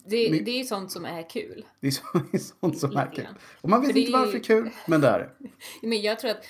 Det, 0.06 0.32
Men- 0.32 0.44
det 0.46 0.52
är 0.52 0.58
ju 0.58 0.64
sånt 0.64 0.92
som 0.92 1.06
är 1.06 1.30
kul. 1.30 1.66
Det 1.80 1.88
är, 1.88 1.92
så, 1.92 2.04
det 2.32 2.38
är 2.38 2.42
sånt 2.60 2.78
som 2.80 2.90
Lite 2.90 3.02
är 3.02 3.12
kul. 3.16 3.28
Och 3.62 3.70
man 3.70 3.82
vet 3.82 3.92
För 3.92 4.00
inte 4.00 4.12
varför 4.12 4.32
det 4.32 4.38
är 4.38 4.44
kul, 4.44 4.70
men 4.88 5.02
det 5.02 5.08
är 5.08 5.20
det. 5.20 5.50
Men 5.88 6.02
jag 6.02 6.20
tror 6.20 6.32
att 6.32 6.46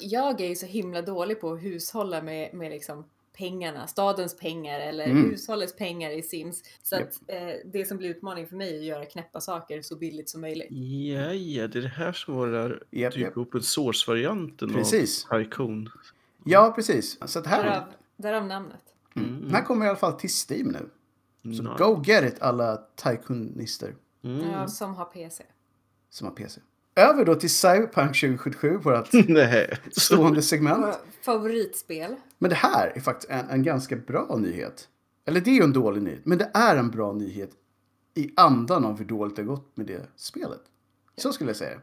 jag 0.00 0.40
är 0.40 0.48
ju 0.48 0.56
så 0.56 0.66
himla 0.66 1.02
dålig 1.02 1.40
på 1.40 1.52
att 1.52 1.62
hushålla 1.62 2.22
med, 2.22 2.54
med 2.54 2.70
liksom 2.70 3.04
pengarna, 3.36 3.86
stadens 3.86 4.36
pengar 4.36 4.80
eller 4.80 5.04
Mm. 5.06 5.30
hushållets 5.30 5.76
pengar 5.76 6.10
i 6.10 6.22
Sims. 6.22 6.62
Så 6.82 6.94
Japp. 6.94 7.08
att 7.08 7.20
eh, 7.26 7.48
det 7.64 7.84
som 7.84 7.96
blir 7.98 8.08
utmaning 8.10 8.46
för 8.46 8.56
mig 8.56 8.74
är 8.74 8.78
att 8.78 8.84
göra 8.84 9.04
knäppa 9.04 9.40
saker 9.40 9.82
så 9.82 9.96
billigt 9.96 10.28
som 10.28 10.40
möjligt. 10.40 10.68
Ja, 10.70 11.32
ja, 11.32 11.68
det 11.68 11.78
är 11.78 11.82
det 11.82 11.88
här 11.88 12.12
som 12.12 12.34
var 12.36 12.46
den 12.46 12.54
där 12.70 12.82
Japp, 12.90 13.12
typ 13.12 13.22
japp. 13.22 13.36
open 13.36 13.62
source-varianten 13.62 14.72
Precis. 14.74 15.26
av 15.30 15.38
Tycoon. 15.44 15.90
Ja, 16.44 16.72
precis. 16.76 17.18
Så 17.30 17.38
att 17.38 17.46
här, 17.46 17.64
Därav, 17.64 17.84
därav 18.16 18.46
namnet. 18.46 18.80
mm. 19.16 19.40
den 19.42 19.50
här 19.54 19.64
kommer 19.64 19.86
i 19.86 19.88
alla 19.88 19.98
fall 19.98 20.12
till 20.12 20.30
Steam 20.50 20.68
nu. 20.68 20.88
Så 21.56 21.62
Nice. 21.62 21.74
go 21.84 22.02
get 22.06 22.24
it 22.34 22.40
alla 22.42 22.76
tycoonister 23.04 23.94
Mm. 24.24 24.50
Ja, 24.50 24.68
som 24.68 24.94
har 24.94 25.04
PC. 25.04 25.44
som 26.10 26.26
har 26.26 26.34
PC. 26.34 26.60
Över 26.98 27.24
då 27.24 27.34
till 27.34 27.50
Cyberpunk 27.50 28.20
2077, 28.20 28.76
vårt 28.76 29.08
stående 29.96 30.42
segment. 30.42 30.98
Favoritspel. 31.22 32.14
Men 32.38 32.50
det 32.50 32.56
här 32.56 32.92
är 32.94 33.00
faktiskt 33.00 33.30
en, 33.30 33.50
en 33.50 33.62
ganska 33.62 33.96
bra 33.96 34.36
nyhet. 34.36 34.88
Eller 35.26 35.40
det 35.40 35.50
är 35.50 35.54
ju 35.54 35.62
en 35.62 35.72
dålig 35.72 36.02
nyhet, 36.02 36.20
men 36.24 36.38
det 36.38 36.50
är 36.54 36.76
en 36.76 36.90
bra 36.90 37.12
nyhet 37.12 37.50
i 38.14 38.30
andan 38.36 38.84
av 38.84 38.98
hur 38.98 39.04
dåligt 39.04 39.36
det 39.36 39.42
har 39.42 39.46
gått 39.46 39.76
med 39.76 39.86
det 39.86 40.06
spelet. 40.16 40.60
Så 41.16 41.32
skulle 41.32 41.50
jag 41.50 41.56
säga. 41.56 41.80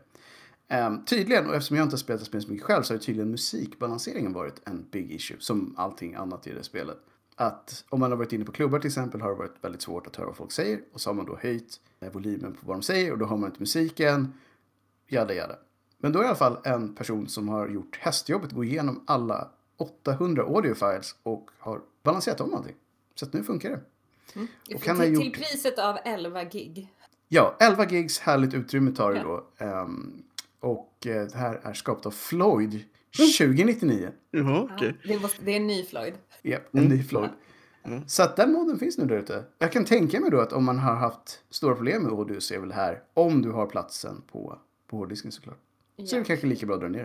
Ehm, 0.67 1.05
tydligen, 1.05 1.47
och 1.47 1.55
eftersom 1.55 1.77
jag 1.77 1.85
inte 1.85 1.93
har 1.93 1.97
spelat 1.97 2.23
spelet 2.23 2.45
så 2.45 2.51
mycket 2.51 2.65
själv, 2.65 2.83
så 2.83 2.93
har 2.93 2.99
tydligen 2.99 3.31
musikbalanseringen 3.31 4.33
varit 4.33 4.61
en 4.65 4.85
big 4.91 5.11
issue, 5.11 5.37
som 5.39 5.75
allting 5.77 6.15
annat 6.15 6.47
i 6.47 6.53
det 6.53 6.63
spelet. 6.63 6.97
Att 7.35 7.85
om 7.89 7.99
man 7.99 8.11
har 8.11 8.17
varit 8.17 8.33
inne 8.33 8.45
på 8.45 8.51
klubbar 8.51 8.79
till 8.79 8.87
exempel 8.87 9.21
har 9.21 9.29
det 9.29 9.35
varit 9.35 9.55
väldigt 9.61 9.81
svårt 9.81 10.07
att 10.07 10.15
höra 10.15 10.27
vad 10.27 10.35
folk 10.35 10.51
säger 10.51 10.79
och 10.93 11.01
så 11.01 11.09
har 11.09 11.15
man 11.15 11.25
då 11.25 11.37
höjt 11.41 11.79
eh, 11.99 12.11
volymen 12.11 12.53
på 12.53 12.59
vad 12.67 12.75
de 12.75 12.81
säger 12.81 13.11
och 13.11 13.17
då 13.17 13.25
har 13.25 13.37
man 13.37 13.49
inte 13.49 13.59
musiken. 13.59 14.33
Jada 15.07 15.33
jada. 15.33 15.55
Men 15.97 16.11
då 16.11 16.19
är 16.19 16.23
i 16.23 16.27
alla 16.27 16.35
fall 16.35 16.57
en 16.63 16.95
person 16.95 17.27
som 17.27 17.49
har 17.49 17.67
gjort 17.67 17.97
hästjobbet, 18.01 18.51
gå 18.51 18.63
igenom 18.63 19.03
alla 19.07 19.49
800 19.77 20.43
audiofiles 20.43 21.15
och 21.23 21.49
har 21.59 21.81
balanserat 22.03 22.41
om 22.41 22.53
allting. 22.53 22.75
Så 23.15 23.25
att 23.25 23.33
nu 23.33 23.43
funkar 23.43 23.69
det. 23.69 23.79
Och 24.75 24.81
Till, 24.81 24.87
han 24.89 24.97
har 24.97 25.05
till 25.05 25.13
gjort- 25.13 25.33
priset 25.33 25.79
av 25.79 25.97
11 26.05 26.43
gig. 26.43 26.89
Ja, 27.27 27.55
11 27.59 27.85
gigs 27.89 28.19
härligt 28.19 28.53
utrymme 28.53 28.91
tar 28.91 29.13
det 29.13 29.19
då. 29.23 29.47
Ehm, 29.57 30.23
och 30.59 31.07
eh, 31.07 31.25
det 31.27 31.35
här 31.37 31.59
är 31.63 31.73
skapat 31.73 32.05
av 32.05 32.11
Floyd 32.11 32.83
2099. 33.39 34.09
Jaha, 34.31 34.69
okej. 34.73 34.97
Det, 35.03 35.19
måste, 35.19 35.41
det 35.43 35.51
är 35.51 35.55
en 35.57 35.67
ny 35.67 35.83
Floyd. 35.85 36.13
Japp, 36.41 36.75
en 36.75 36.83
ny 36.83 37.03
Floyd. 37.03 37.29
Så 38.07 38.23
att 38.23 38.35
den 38.35 38.53
moden 38.53 38.79
finns 38.79 38.97
nu 38.97 39.05
där 39.05 39.17
ute. 39.17 39.43
Jag 39.57 39.71
kan 39.71 39.85
tänka 39.85 40.19
mig 40.19 40.31
då 40.31 40.39
att 40.39 40.53
om 40.53 40.65
man 40.65 40.79
har 40.79 40.95
haft 40.95 41.41
stora 41.49 41.75
problem 41.75 42.03
med 42.03 42.11
audio 42.11 42.39
så 42.39 42.53
är 42.53 42.59
väl 42.59 42.69
det 42.69 42.75
här, 42.75 43.03
om 43.13 43.41
du 43.41 43.51
har 43.51 43.65
platsen 43.65 44.21
på, 44.31 44.59
på 44.87 44.97
hårddisken 44.97 45.31
såklart. 45.31 45.59
Så 46.05 46.15
är 46.15 46.19
det 46.19 46.25
kanske 46.25 46.47
lika 46.47 46.65
bra 46.65 46.75
att 46.75 46.81
dra 46.81 46.87
ner 46.89 47.03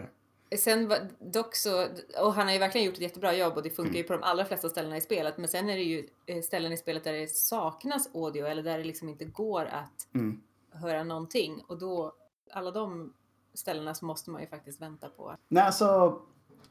det. 0.51 0.57
Sen 0.59 0.93
dock 1.19 1.55
så, 1.57 1.87
och 2.21 2.35
han 2.35 2.47
har 2.47 2.53
ju 2.53 2.59
verkligen 2.59 2.87
gjort 2.87 2.95
ett 2.95 3.01
jättebra 3.01 3.35
jobb 3.37 3.57
och 3.57 3.63
det 3.63 3.71
funkar 3.71 3.95
ju 3.97 4.03
på 4.03 4.13
de 4.13 4.23
allra 4.23 4.45
flesta 4.45 4.69
ställena 4.69 4.97
i 4.97 5.01
spelet. 5.01 5.39
Men 5.39 5.49
sen 5.49 5.69
är 5.71 5.77
det 5.77 5.83
ju 5.83 6.09
eh, 6.27 6.43
ställen 6.43 6.73
i 6.73 6.77
spelet 6.77 7.05
där 7.05 7.13
det 7.13 7.29
saknas 7.31 8.09
audio 8.15 8.47
eller 8.47 8.63
där 8.63 8.79
det 8.79 8.85
liksom 8.85 9.09
inte 9.09 9.25
går 9.25 9.65
att 9.65 10.09
Mm. 10.15 10.41
höra 10.71 11.05
någonting. 11.05 11.65
Och 11.69 11.79
då, 11.79 12.13
alla 12.51 12.71
de 12.71 13.13
ställena 13.55 13.95
så 13.95 14.05
måste 14.05 14.31
man 14.31 14.41
ju 14.41 14.47
faktiskt 14.47 14.81
vänta 14.81 15.09
på. 15.09 15.37
Nej, 15.49 15.63
alltså, 15.63 16.21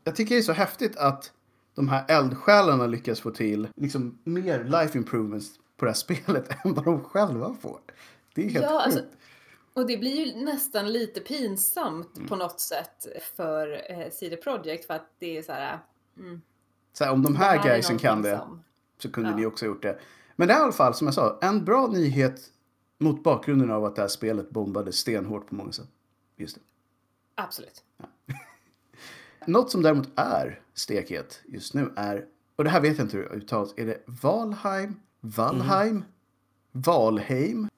jag 0.04 0.16
tycker 0.16 0.36
det 0.36 0.42
är 0.42 0.44
så 0.44 0.54
häftigt 0.54 0.98
att 0.98 1.34
de 1.76 1.90
här 1.90 2.06
eldsjälarna 2.08 2.88
lyckas 2.88 3.22
få 3.22 3.32
till 3.32 3.68
liksom 3.76 4.20
mer 4.24 4.64
life 4.64 4.98
improvements 4.98 5.60
på 5.78 5.86
det 5.86 5.92
här 5.92 5.96
spelet 6.16 6.50
än 6.66 6.74
vad 6.74 6.86
de 6.86 7.04
själva 7.04 7.54
får. 7.62 7.80
Det 8.36 8.46
är 8.46 8.50
helt 8.50 8.66
Ja, 8.66 8.70
sjukt. 8.86 8.98
alltså, 8.98 9.16
och 9.74 9.88
det 9.88 9.98
blir 9.98 10.26
ju 10.26 10.44
nästan 10.44 10.92
lite 10.92 11.20
pinsamt 11.20 12.28
på 12.28 12.36
något 12.36 12.60
sätt 12.60 13.08
för 13.36 13.92
eh, 13.92 14.10
CD 14.12 14.36
Projekt 14.38 14.86
för 14.86 14.94
att 14.94 15.08
det 15.20 15.38
är 15.38 15.44
så 15.44 15.52
här. 15.52 15.80
Mm, 16.18 16.42
Så 16.94 17.04
här, 17.04 17.12
om 17.12 17.24
de 17.24 17.36
här 17.36 17.58
är 17.60 17.64
guysen 17.76 17.98
kan 17.98 18.22
det 18.22 18.38
som- 18.38 18.64
så 18.98 19.12
kunde 19.12 19.30
Ja. 19.30 19.36
ni 19.36 19.46
också 19.46 19.66
gjort 19.66 19.82
det. 19.82 20.00
Men 20.36 20.48
det 20.48 20.54
är 20.54 20.60
i 20.60 20.62
alla 20.64 20.72
fall, 20.72 20.94
som 20.94 21.08
jag 21.08 21.14
sa, 21.14 21.40
en 21.42 21.66
bra 21.66 21.88
nyhet 21.88 22.42
mot 22.98 23.24
bakgrunden 23.24 23.72
av 23.72 23.86
att 23.86 23.96
det 23.96 24.02
här 24.02 24.10
spelet 24.10 24.50
bombade 24.50 24.92
stenhårt 24.94 25.48
på 25.50 25.56
många 25.56 25.72
sätt. 25.72 25.88
Just 26.38 26.56
det. 26.56 26.62
Absolut. 27.36 27.84
Något 29.48 29.72
som 29.72 29.82
däremot 29.82 30.10
är 30.16 30.62
stekhet 30.74 31.42
just 31.46 31.74
nu 31.74 31.94
är, 31.96 32.26
och 32.56 32.64
det 32.64 32.70
här 32.70 32.82
vet 32.82 32.98
jag 32.98 33.06
inte 33.06 33.18
hur 33.18 33.24
det 33.24 33.36
uttalas, 33.36 33.74
är 33.78 33.86
det 33.86 34.04
Valheim, 34.06 35.00
Valheim, 35.20 35.60
Valheim, 35.60 36.04
Valheim 36.72 37.70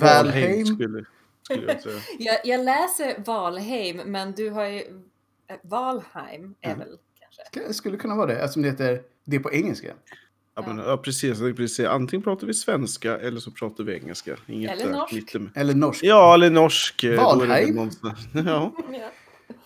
Valheim? 0.00 0.66
skulle, 0.66 1.04
skulle 1.42 1.72
jag 1.72 1.82
säga. 1.82 2.00
Jag, 2.18 2.38
jag 2.44 2.64
läser 2.64 3.22
Valheim, 3.26 3.96
men 3.96 4.32
du 4.32 4.50
har 4.50 4.64
ju... 4.66 4.78
eh, 4.80 5.56
Valheim 5.62 6.54
är 6.60 6.66
Mm. 6.72 6.78
väl 6.78 6.98
kanske? 7.20 7.68
Det 7.68 7.74
skulle 7.74 7.96
kunna 7.96 8.14
vara 8.16 8.26
det, 8.26 8.38
eftersom 8.38 8.62
det 8.62 8.68
heter 8.70 9.02
det 9.24 9.38
på 9.40 9.52
engelska. 9.52 9.94
Ja, 10.54 10.64
men, 10.66 10.78
ja, 10.78 10.96
precis. 10.96 11.38
Precis 11.38 11.86
Antingen 11.86 12.22
pratar 12.22 12.46
vi 12.46 12.54
svenska 12.54 13.18
eller 13.18 13.40
så 13.40 13.50
pratar 13.50 13.84
vi 13.84 13.94
engelska. 13.94 14.36
Inget 14.46 14.70
Eller 14.70 14.84
där 14.84 14.92
norsk. 14.92 15.12
mittem- 15.14 15.50
Eller 15.54 15.74
norsk. 15.74 16.04
Ja, 16.04 16.34
eller 16.34 16.50
norsk. 16.50 17.04
eh, 17.04 17.16
Valheim? 17.24 17.74
någonstans- 17.74 18.18
Ja, 18.34 18.42
Ja. 18.44 19.10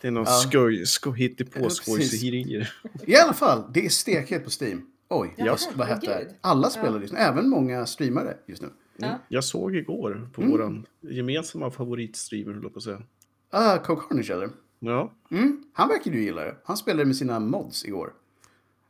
det 0.01 0.07
är 0.09 0.11
någon 0.11 0.25
Ja. 0.25 0.31
skoj, 0.33 0.87
skoj, 0.87 1.13
Ja, 1.13 1.17
hittepå 1.17 1.61
precis. 1.61 1.77
skojserier. 1.83 2.75
I 3.07 3.17
alla 3.17 3.33
fall, 3.33 3.71
det 3.75 3.85
är 3.87 3.89
stekhet 3.89 4.45
på 4.45 4.51
Steam. 4.65 4.87
Oj, 5.09 5.35
Ja, 5.37 5.47
just, 5.47 5.77
vad 5.77 5.87
hette 5.87 6.07
det? 6.07 6.35
Alla 6.41 6.71
spelar 6.71 7.01
just 7.01 7.13
nu, 7.13 7.19
även 7.19 7.49
många 7.49 7.87
streamare 7.87 8.37
just 8.47 8.63
nu. 8.63 8.69
Ja. 8.97 9.19
Jag 9.29 9.45
såg 9.45 9.77
igår 9.77 10.29
på 10.33 10.41
Mm. 10.41 10.53
våran 10.53 10.87
gemensamma 11.01 11.71
favoritstreamer, 11.71 12.53
höll 12.53 12.63
jag 12.63 12.73
på 12.73 12.79
att 12.79 12.83
säga. 12.85 13.03
Ah, 13.51 13.79
Coke 13.79 14.03
Carnage 14.09 14.31
eller? 14.31 14.51
Ja, 14.79 15.13
Mm, 15.31 15.65
han 15.73 15.89
verkar 15.89 16.11
ju 16.11 16.23
gilla 16.25 16.45
det. 16.45 16.57
Han 16.65 16.77
spelade 16.77 17.05
med 17.05 17.17
sina 17.17 17.41
mods 17.41 17.85
igår. 17.85 18.13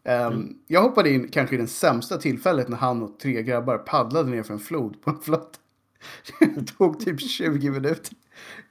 Ehm, 0.05 0.59
Jag 0.67 0.83
hoppade 0.83 1.11
in 1.11 1.29
kanske 1.29 1.55
i 1.55 1.59
den 1.59 1.69
sämsta 1.69 2.19
tillfället 2.19 2.69
när 2.69 2.77
han 2.77 3.03
och 3.03 3.19
tre 3.19 3.43
grabbar 3.43 3.79
paddlade 3.79 4.31
ner 4.31 4.43
för 4.43 4.55
en 4.55 4.61
flod 4.61 5.03
på 5.03 5.11
en 5.11 5.21
flotte. 5.21 5.59
Det 6.41 6.63
tog 6.79 7.01
typ 7.01 7.21
20 7.21 7.71
minuter. 7.71 8.17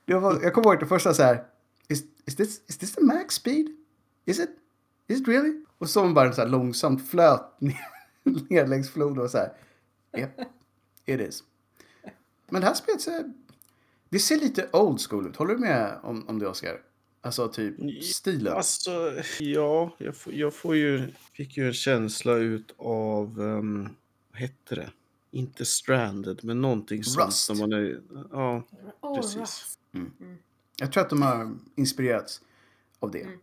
Det 0.06 0.14
var, 0.14 0.40
jag 0.44 0.54
kommer 0.54 0.68
ihåg 0.68 0.80
det 0.80 0.86
första 0.86 1.14
så 1.14 1.24
här. 1.24 1.44
Is, 1.88 2.04
is, 2.26 2.36
this, 2.36 2.62
is 2.68 2.78
this 2.78 2.96
the 2.96 3.04
max 3.04 3.36
speed? 3.36 3.68
Is 4.26 4.40
it? 4.40 4.50
Is 5.12 5.22
it 5.22 5.28
really? 5.28 5.54
Och 5.78 5.90
så 5.90 6.02
var 6.02 6.14
bara 6.14 6.34
så 6.34 6.42
här 6.42 6.48
långsamt 6.48 7.10
flöt 7.10 7.62
ner, 7.62 7.88
ner 8.50 8.68
längs 8.68 8.90
floden 8.90 9.24
och 9.24 9.30
så 9.30 9.38
här. 9.38 9.54
Yep, 10.18 10.40
it 11.06 11.20
is. 11.20 11.44
Men 12.50 12.62
det 12.62 12.68
här 12.68 12.74
spelet 12.74 13.06
här, 13.06 13.34
det 14.10 14.20
ser 14.20 14.38
lite 14.38 14.70
old 14.74 15.02
school 15.02 15.28
ut. 15.28 15.36
Håller 15.36 15.54
du 15.54 15.60
med 15.60 16.00
om, 16.04 16.30
om 16.30 16.40
det 16.40 16.48
Oskar? 16.48 16.82
Alltså 17.22 17.48
typ 17.48 18.04
stilen. 18.04 18.54
alltså, 18.54 19.14
ja, 19.40 19.96
jag 19.98 20.16
får, 20.16 20.34
jag 20.34 20.54
får 20.54 20.76
ju, 20.76 21.12
fick 21.34 21.58
ju 21.58 21.68
en 21.68 21.74
känsla 21.74 22.36
ut 22.36 22.74
av, 22.78 23.40
um, 23.40 23.90
vad 24.32 24.42
hette 24.42 24.76
det? 24.76 24.92
Inte 25.32 25.66
stranded, 25.66 26.40
men 26.44 26.62
någonting 26.62 27.04
sånt. 27.04 27.28
Rust. 27.28 27.50
När 27.50 27.60
man 27.60 27.74
är, 27.74 28.02
ja, 28.32 28.64
Oh, 29.02 29.16
Precis. 29.16 29.38
Rust. 29.38 29.80
Jag 30.78 30.92
tror 30.92 31.04
att 31.04 31.10
de 31.10 31.22
har 31.22 31.58
inspirerats 31.76 32.42
av 33.00 33.12
det. 33.12 33.22
Mm. 33.22 33.40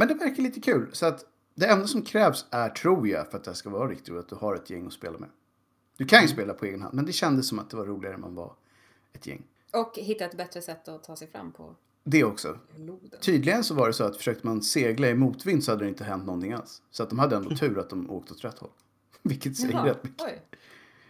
Men 0.00 0.08
det 0.08 0.14
verkar 0.14 0.42
lite 0.42 0.60
kul. 0.60 0.90
Så 0.92 1.06
att 1.06 1.24
det 1.54 1.66
enda 1.66 1.86
som 1.86 2.02
krävs 2.02 2.46
är, 2.50 2.68
tror 2.68 3.08
jag, 3.08 3.30
för 3.30 3.38
att 3.38 3.44
det 3.44 3.54
ska 3.54 3.70
vara 3.70 3.88
riktigt 3.90 4.14
att 4.14 4.28
du 4.28 4.34
har 4.34 4.54
ett 4.54 4.70
gäng 4.70 4.86
att 4.86 4.92
spela 4.92 5.18
med. 5.18 5.28
Du 5.96 6.04
kan 6.06 6.18
ju 6.18 6.24
Mm. 6.24 6.32
spela 6.36 6.54
på 6.54 6.64
egen 6.66 6.82
hand, 6.82 6.94
men 6.94 7.04
det 7.06 7.12
kändes 7.12 7.48
som 7.48 7.58
att 7.58 7.70
det 7.70 7.76
var 7.76 7.84
roligare 7.86 8.16
när 8.16 8.20
man 8.20 8.34
var 8.34 8.54
ett 9.12 9.26
gäng. 9.26 9.42
Och 9.72 9.92
hitta 9.96 10.24
ett 10.24 10.36
bättre 10.36 10.62
sätt 10.62 10.88
att 10.88 11.04
ta 11.04 11.16
sig 11.16 11.28
fram 11.28 11.52
på 11.52 11.74
Det 12.04 12.24
också. 12.24 12.58
loden. 12.76 13.20
Tydligen 13.20 13.64
så 13.64 13.74
var 13.74 13.86
det 13.86 13.92
så 13.92 14.04
att 14.04 14.16
försökte 14.16 14.46
man 14.46 14.62
segla 14.62 15.08
i 15.08 15.14
motvind 15.14 15.64
så 15.64 15.72
hade 15.72 15.84
det 15.84 15.88
inte 15.88 16.04
hänt 16.04 16.26
någonting 16.26 16.52
alls. 16.52 16.82
Så 16.90 17.02
att 17.02 17.10
de 17.10 17.18
hade 17.18 17.36
ändå 17.36 17.50
tur 17.56 17.78
att 17.78 17.90
de 17.90 18.10
åkte 18.10 18.32
åt 18.34 18.44
rätt 18.44 18.58
håll. 18.58 18.70
Vilket 19.22 19.56
säger 19.56 19.82
rätt 19.84 20.04
mycket. 20.04 20.22
oj. 20.26 20.42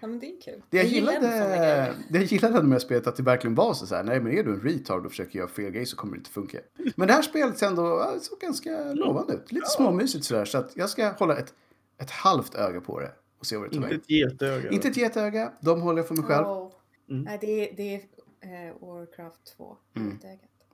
Ja, 0.00 0.06
men 0.06 0.18
det 0.18 0.26
är 0.26 0.40
kul. 0.40 0.62
Det 0.70 0.76
jag, 0.76 0.86
såna 0.86 0.94
gillade, 0.94 1.94
det 2.08 2.18
jag 2.18 2.24
gillade 2.24 2.62
med 2.62 2.82
spelet 2.82 3.06
att 3.06 3.16
det 3.16 3.22
verkligen 3.22 3.54
var 3.54 3.74
så 3.74 3.94
här. 3.94 4.02
Nej 4.02 4.20
men 4.20 4.38
är 4.38 4.44
du 4.44 4.50
en 4.50 4.60
retard 4.60 5.06
och 5.06 5.12
försöker 5.12 5.38
göra 5.38 5.48
fel 5.48 5.70
grej 5.70 5.86
så 5.86 5.96
kommer 5.96 6.12
det 6.12 6.18
inte 6.18 6.30
funka. 6.30 6.58
Men 6.96 7.08
det 7.08 7.14
här 7.14 7.22
spelet 7.22 7.58
ser 7.58 7.66
ändå 7.66 7.82
ja, 7.82 8.14
såg 8.20 8.38
ganska 8.38 8.92
lovande 8.92 9.34
ut. 9.34 9.52
Lite 9.52 9.66
småmysigt 9.66 10.24
sådär. 10.24 10.44
Så 10.44 10.58
att 10.58 10.76
jag 10.76 10.90
ska 10.90 11.12
hålla 11.12 11.36
ett, 11.36 11.54
ett 11.98 12.10
halvt 12.10 12.54
öga 12.54 12.80
på 12.80 13.00
det 13.00 13.12
och 13.38 13.46
se 13.46 13.56
vad 13.56 13.70
det 13.70 13.76
tar 13.76 13.82
inte 13.82 13.94
ett 13.94 14.10
getöga. 14.10 14.70
Inte 14.70 14.88
ett 14.88 14.96
getöga. 14.96 15.52
De 15.60 15.80
håller 15.80 15.98
jag 15.98 16.08
för 16.08 16.14
mig 16.14 16.24
själv. 16.24 16.46
Åh. 16.46 16.72
Mm. 17.10 17.22
Nej, 17.22 17.38
det 17.40 17.70
är, 17.70 17.76
det 17.76 17.94
är 17.94 18.68
eh, 18.68 18.74
Warcraft 18.80 19.56
2. 19.56 19.76
Mm. 19.96 20.18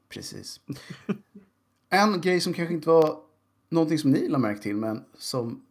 Precis. 0.09 0.61
en 1.91 2.21
grej 2.21 2.41
som 2.41 2.53
kanske 2.53 2.75
inte 2.75 2.89
var 2.89 3.19
någonting 3.69 3.99
som 3.99 4.11
ni 4.11 4.29
lade 4.29 4.43
märke 4.43 4.63
till 4.63 4.77
men 4.77 5.05
som 5.19 5.67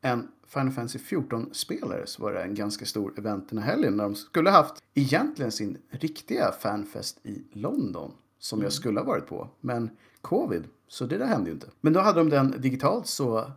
en 0.00 0.28
Final 0.48 0.70
Fantasy 0.70 0.98
14-spelare 0.98 2.06
så 2.06 2.22
var 2.22 2.32
det 2.32 2.42
en 2.42 2.54
ganska 2.54 2.84
stor 2.84 3.18
event 3.18 3.48
den 3.48 3.58
här 3.58 3.70
helgen 3.70 3.96
när 3.96 4.04
de 4.04 4.14
skulle 4.14 4.50
haft 4.50 4.82
egentligen 4.94 5.52
sin 5.52 5.78
riktiga 5.90 6.52
fanfest 6.52 7.26
i 7.26 7.44
London 7.52 8.12
som 8.38 8.62
jag 8.62 8.72
skulle 8.72 9.00
ha 9.00 9.06
varit 9.06 9.26
på. 9.26 9.48
Men 9.60 9.90
covid, 10.20 10.64
så 10.88 11.06
det 11.06 11.18
där 11.18 11.26
hände 11.26 11.50
ju 11.50 11.54
inte. 11.54 11.66
Men 11.80 11.92
då 11.92 12.00
hade 12.00 12.20
de 12.20 12.28
den 12.28 12.54
digitalt 12.60 13.06
så 13.06 13.52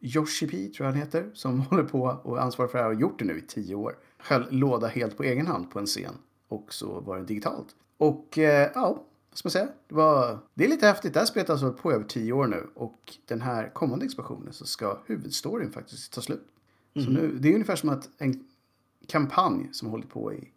Yoshi 0.00 0.46
P 0.46 0.56
tror 0.56 0.86
jag 0.86 0.92
han 0.92 1.02
heter, 1.02 1.30
som 1.34 1.60
håller 1.70 1.84
på 1.84 2.20
och 2.22 2.38
är 2.38 2.40
ansvarig 2.40 2.70
för 2.70 2.78
det 2.78 2.84
här 2.84 2.90
och 2.90 2.96
har 2.96 3.00
gjort 3.00 3.18
det 3.18 3.24
nu 3.24 3.38
i 3.38 3.42
tio 3.42 3.74
år. 3.74 3.96
Höll 4.18 4.46
låda 4.50 4.86
helt 4.86 5.16
på 5.16 5.22
egen 5.22 5.46
hand 5.46 5.70
på 5.70 5.78
en 5.78 5.86
scen. 5.86 6.14
Och 6.48 6.74
så 6.74 7.00
var 7.00 7.18
det 7.18 7.24
digitalt. 7.24 7.68
Och 7.98 8.38
eh, 8.38 8.70
ja, 8.74 9.04
ska 9.32 9.46
man 9.46 9.50
säga? 9.50 9.68
Det, 9.88 9.94
var, 9.94 10.38
det 10.54 10.64
är 10.64 10.68
lite 10.68 10.86
häftigt. 10.86 11.14
Det 11.14 11.18
här 11.18 11.26
spelet 11.26 11.48
har 11.48 11.54
alltså 11.54 11.72
på 11.72 11.92
över 11.92 12.04
tio 12.04 12.32
år 12.32 12.46
nu. 12.46 12.66
Och 12.74 13.16
den 13.26 13.40
här 13.40 13.70
kommande 13.74 14.04
expansionen 14.04 14.52
så 14.52 14.66
ska 14.66 14.98
huvudstoryn 15.06 15.72
faktiskt 15.72 16.12
ta 16.12 16.20
slut. 16.20 16.46
Så 16.94 17.10
nu, 17.10 17.38
det 17.40 17.48
är 17.48 17.52
ungefär 17.52 17.76
som 17.76 17.88
att 17.88 18.08
en 18.18 18.44
kampanj 19.06 19.68
som 19.72 19.88
har 19.88 19.90
hållit 19.90 20.10
på 20.10 20.32
i 20.32 20.48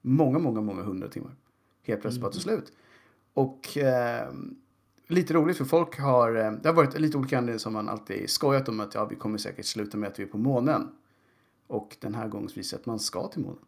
många, 0.00 0.38
många, 0.38 0.60
många 0.60 0.82
hundra 0.82 1.08
timmar 1.08 1.36
helt 1.82 2.00
plötsligt 2.00 2.22
bara 2.22 2.32
tar 2.32 2.40
slut. 2.40 2.72
Och 3.34 3.76
eh, 3.76 4.32
lite 5.06 5.34
roligt 5.34 5.56
för 5.56 5.64
folk 5.64 5.98
har, 5.98 6.36
eh, 6.36 6.52
det 6.52 6.68
har 6.68 6.74
varit 6.74 7.00
lite 7.00 7.18
olika 7.18 7.38
anledningar 7.38 7.58
som 7.58 7.72
man 7.72 7.88
alltid 7.88 8.30
skojat 8.30 8.68
om 8.68 8.80
att 8.80 8.94
ja, 8.94 9.04
vi 9.04 9.16
kommer 9.16 9.38
säkert 9.38 9.66
sluta 9.66 9.96
med 9.96 10.08
att 10.08 10.18
vi 10.18 10.22
är 10.22 10.26
på 10.26 10.38
månen. 10.38 10.88
Och 11.66 11.96
den 12.00 12.14
här 12.14 12.28
gången 12.28 12.50
visar 12.54 12.78
att 12.78 12.86
man 12.86 12.98
ska 12.98 13.28
till 13.28 13.42
månen. 13.42 13.64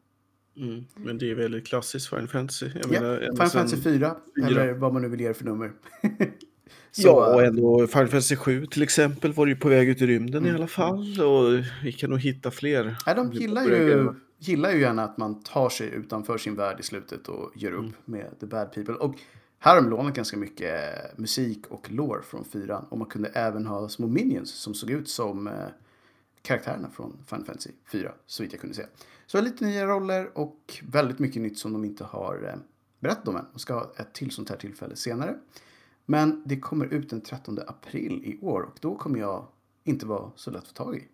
Mm. 0.56 0.84
Men 0.94 1.18
det 1.18 1.30
är 1.30 1.34
väldigt 1.34 1.66
klassiskt 1.66 2.08
Final 2.08 2.28
Fantasy. 2.28 2.66
Jag 2.66 2.84
Ja, 2.84 3.00
menar, 3.00 3.18
Final 3.20 3.48
Fantasy 3.48 3.76
4, 3.82 4.16
fyra. 4.36 4.46
eller 4.46 4.72
vad 4.72 4.92
man 4.92 5.02
nu 5.02 5.08
vill 5.08 5.20
ge 5.20 5.28
det 5.28 5.34
för 5.34 5.44
nummer. 5.44 5.72
Så, 6.92 7.08
Ja, 7.08 7.34
och 7.34 7.44
ändå 7.44 7.86
Final 7.86 8.08
Fantasy 8.08 8.36
7 8.36 8.66
till 8.66 8.82
exempel 8.82 9.32
var 9.32 9.46
ju 9.46 9.56
på 9.56 9.68
väg 9.68 9.88
ut 9.88 10.02
i 10.02 10.06
rymden 10.06 10.44
i 10.44 10.48
Mm. 10.48 10.56
alla 10.60 10.66
fall. 10.66 11.20
Och 11.20 11.64
vi 11.84 11.92
kan 11.92 12.10
nog 12.10 12.18
hitta 12.20 12.50
fler. 12.50 12.96
Nej, 13.06 13.14
de 13.14 13.32
gillar 13.32 13.64
ju, 13.64 14.08
gillar 14.38 14.70
ju 14.72 14.80
gärna 14.80 15.04
att 15.04 15.18
man 15.18 15.42
tar 15.42 15.68
sig 15.68 15.88
utanför 15.88 16.38
sin 16.38 16.54
värld 16.56 16.80
i 16.80 16.82
slutet 16.82 17.28
och 17.28 17.52
gör 17.56 17.72
upp 17.72 17.78
Mm. 17.80 17.92
med 18.04 18.26
The 18.40 18.46
Bad 18.46 18.72
People. 18.72 18.94
Och 18.94 19.14
här 19.58 19.74
har 19.74 19.82
de 19.82 19.90
lånat 19.90 20.14
ganska 20.14 20.36
mycket 20.36 20.74
eh, 20.74 21.10
musik 21.16 21.66
och 21.68 21.92
lore 21.92 22.22
från 22.22 22.44
fyran. 22.44 22.86
Och 22.90 22.98
man 22.98 23.06
kunde 23.08 23.28
även 23.28 23.66
ha 23.66 23.88
små 23.88 24.06
minions 24.06 24.50
som 24.54 24.74
såg 24.74 24.90
ut 24.90 25.08
som 25.08 25.46
eh, 25.46 25.52
karaktärerna 26.44 26.90
från 26.90 27.18
Final 27.26 27.44
Fantasy 27.44 27.70
4, 27.92 28.12
så 28.26 28.42
vitt 28.42 28.52
jag 28.52 28.60
kunde 28.60 28.76
se. 28.76 28.86
Så 29.26 29.40
lite 29.40 29.64
nya 29.64 29.86
roller 29.86 30.38
och 30.38 30.82
väldigt 30.82 31.18
mycket 31.18 31.42
nytt 31.42 31.58
som 31.58 31.72
de 31.72 31.84
inte 31.84 32.04
har 32.04 32.48
eh, 32.48 32.60
berättat 33.00 33.28
om 33.28 33.36
än. 33.36 33.44
De 33.52 33.58
ska 33.58 33.74
ha 33.74 33.92
ett 33.96 34.12
till 34.12 34.30
sånt 34.30 34.50
här 34.50 34.56
tillfälle 34.56 34.96
senare. 34.96 35.38
Men 36.06 36.42
det 36.46 36.60
kommer 36.60 36.86
ut 36.86 37.10
den 37.10 37.20
13 37.20 37.58
april 37.66 38.22
i 38.24 38.38
år 38.42 38.62
och 38.62 38.78
då 38.80 38.96
kommer 38.96 39.18
jag 39.18 39.46
inte 39.84 40.06
vara 40.06 40.30
så 40.36 40.50
lätt 40.50 40.62
att 40.62 40.68
få 40.68 40.74
tag 40.74 40.96
i. 40.96 41.08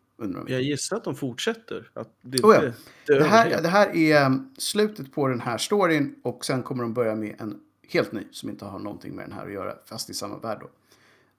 Jag 0.49 0.63
gissar 0.63 0.97
att 0.97 1.05
de 1.05 1.15
fortsätter. 1.15 1.91
Att 1.95 2.17
det, 2.23 2.43
Oh 2.43 2.55
ja. 2.55 2.73
det, 3.07 3.19
det, 3.19 3.25
här, 3.25 3.63
det 3.63 3.69
här 3.69 3.97
är 3.97 4.27
um, 4.27 4.55
slutet 4.59 5.13
på 5.13 5.29
den 5.29 5.41
här 5.41 5.59
storyn 5.59 6.15
och 6.23 6.45
sen 6.45 6.63
kommer 6.63 6.83
de 6.83 6.95
börja 6.95 7.15
med 7.15 7.41
en 7.41 7.61
helt 7.89 8.13
ny 8.13 8.27
som 8.31 8.51
inte 8.51 8.65
har 8.65 8.79
någonting 8.79 9.15
med 9.15 9.25
den 9.25 9.33
här 9.33 9.47
att 9.47 9.53
göra, 9.53 9.75
fast 9.85 10.11
i 10.11 10.15
samma 10.15 10.39
värld 10.39 10.59
då. 10.61 10.69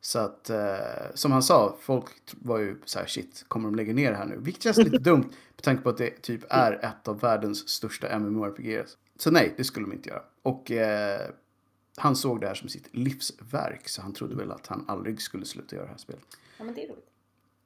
Så 0.01 0.20
att, 0.20 0.50
eh, 0.50 0.77
som 1.13 1.31
han 1.31 1.43
sa, 1.43 1.77
folk 1.81 2.08
var 2.31 2.58
ju 2.58 2.75
så 2.86 3.00
här 3.00 3.05
shit, 3.05 3.46
kommer 3.48 3.70
de 3.70 3.75
lägga 3.75 3.93
ner 3.93 4.12
det 4.12 4.17
här 4.17 4.25
nu? 4.25 4.38
Vilket 4.39 4.63
känns 4.63 4.77
lite 4.77 4.98
dumt 5.10 5.29
med 5.55 5.63
tanke 5.63 5.84
på 5.84 5.89
att 5.89 5.98
det 5.98 6.22
typ 6.22 6.41
är 6.50 6.86
ett 6.86 7.08
av 7.08 7.20
världens 7.20 7.70
största 7.70 8.20
MMORPGs. 8.20 8.98
Så 9.17 9.31
nej, 9.31 9.53
det 9.58 9.63
skulle 9.63 9.86
de 9.86 9.93
inte 9.93 10.10
göra. 10.10 10.22
Och 10.41 10.72
eh, 10.72 11.29
han 11.96 12.15
såg 12.15 12.41
det 12.41 12.48
här 12.48 12.55
som 12.55 12.70
sitt 12.70 12.88
livsverk, 12.91 13.89
så 13.89 14.01
han 14.01 14.13
trodde 14.13 14.36
väl 14.36 14.51
att 14.51 14.67
han 14.67 14.86
aldrig 14.88 15.22
skulle 15.22 15.46
sluta 15.46 15.75
göra 15.75 15.86
det 15.86 15.91
här 15.91 15.98
spelet. 15.98 16.24
Ja, 16.58 16.63
men 16.63 16.74
det 16.74 16.84
är 16.84 16.88
roligt. 16.88 17.10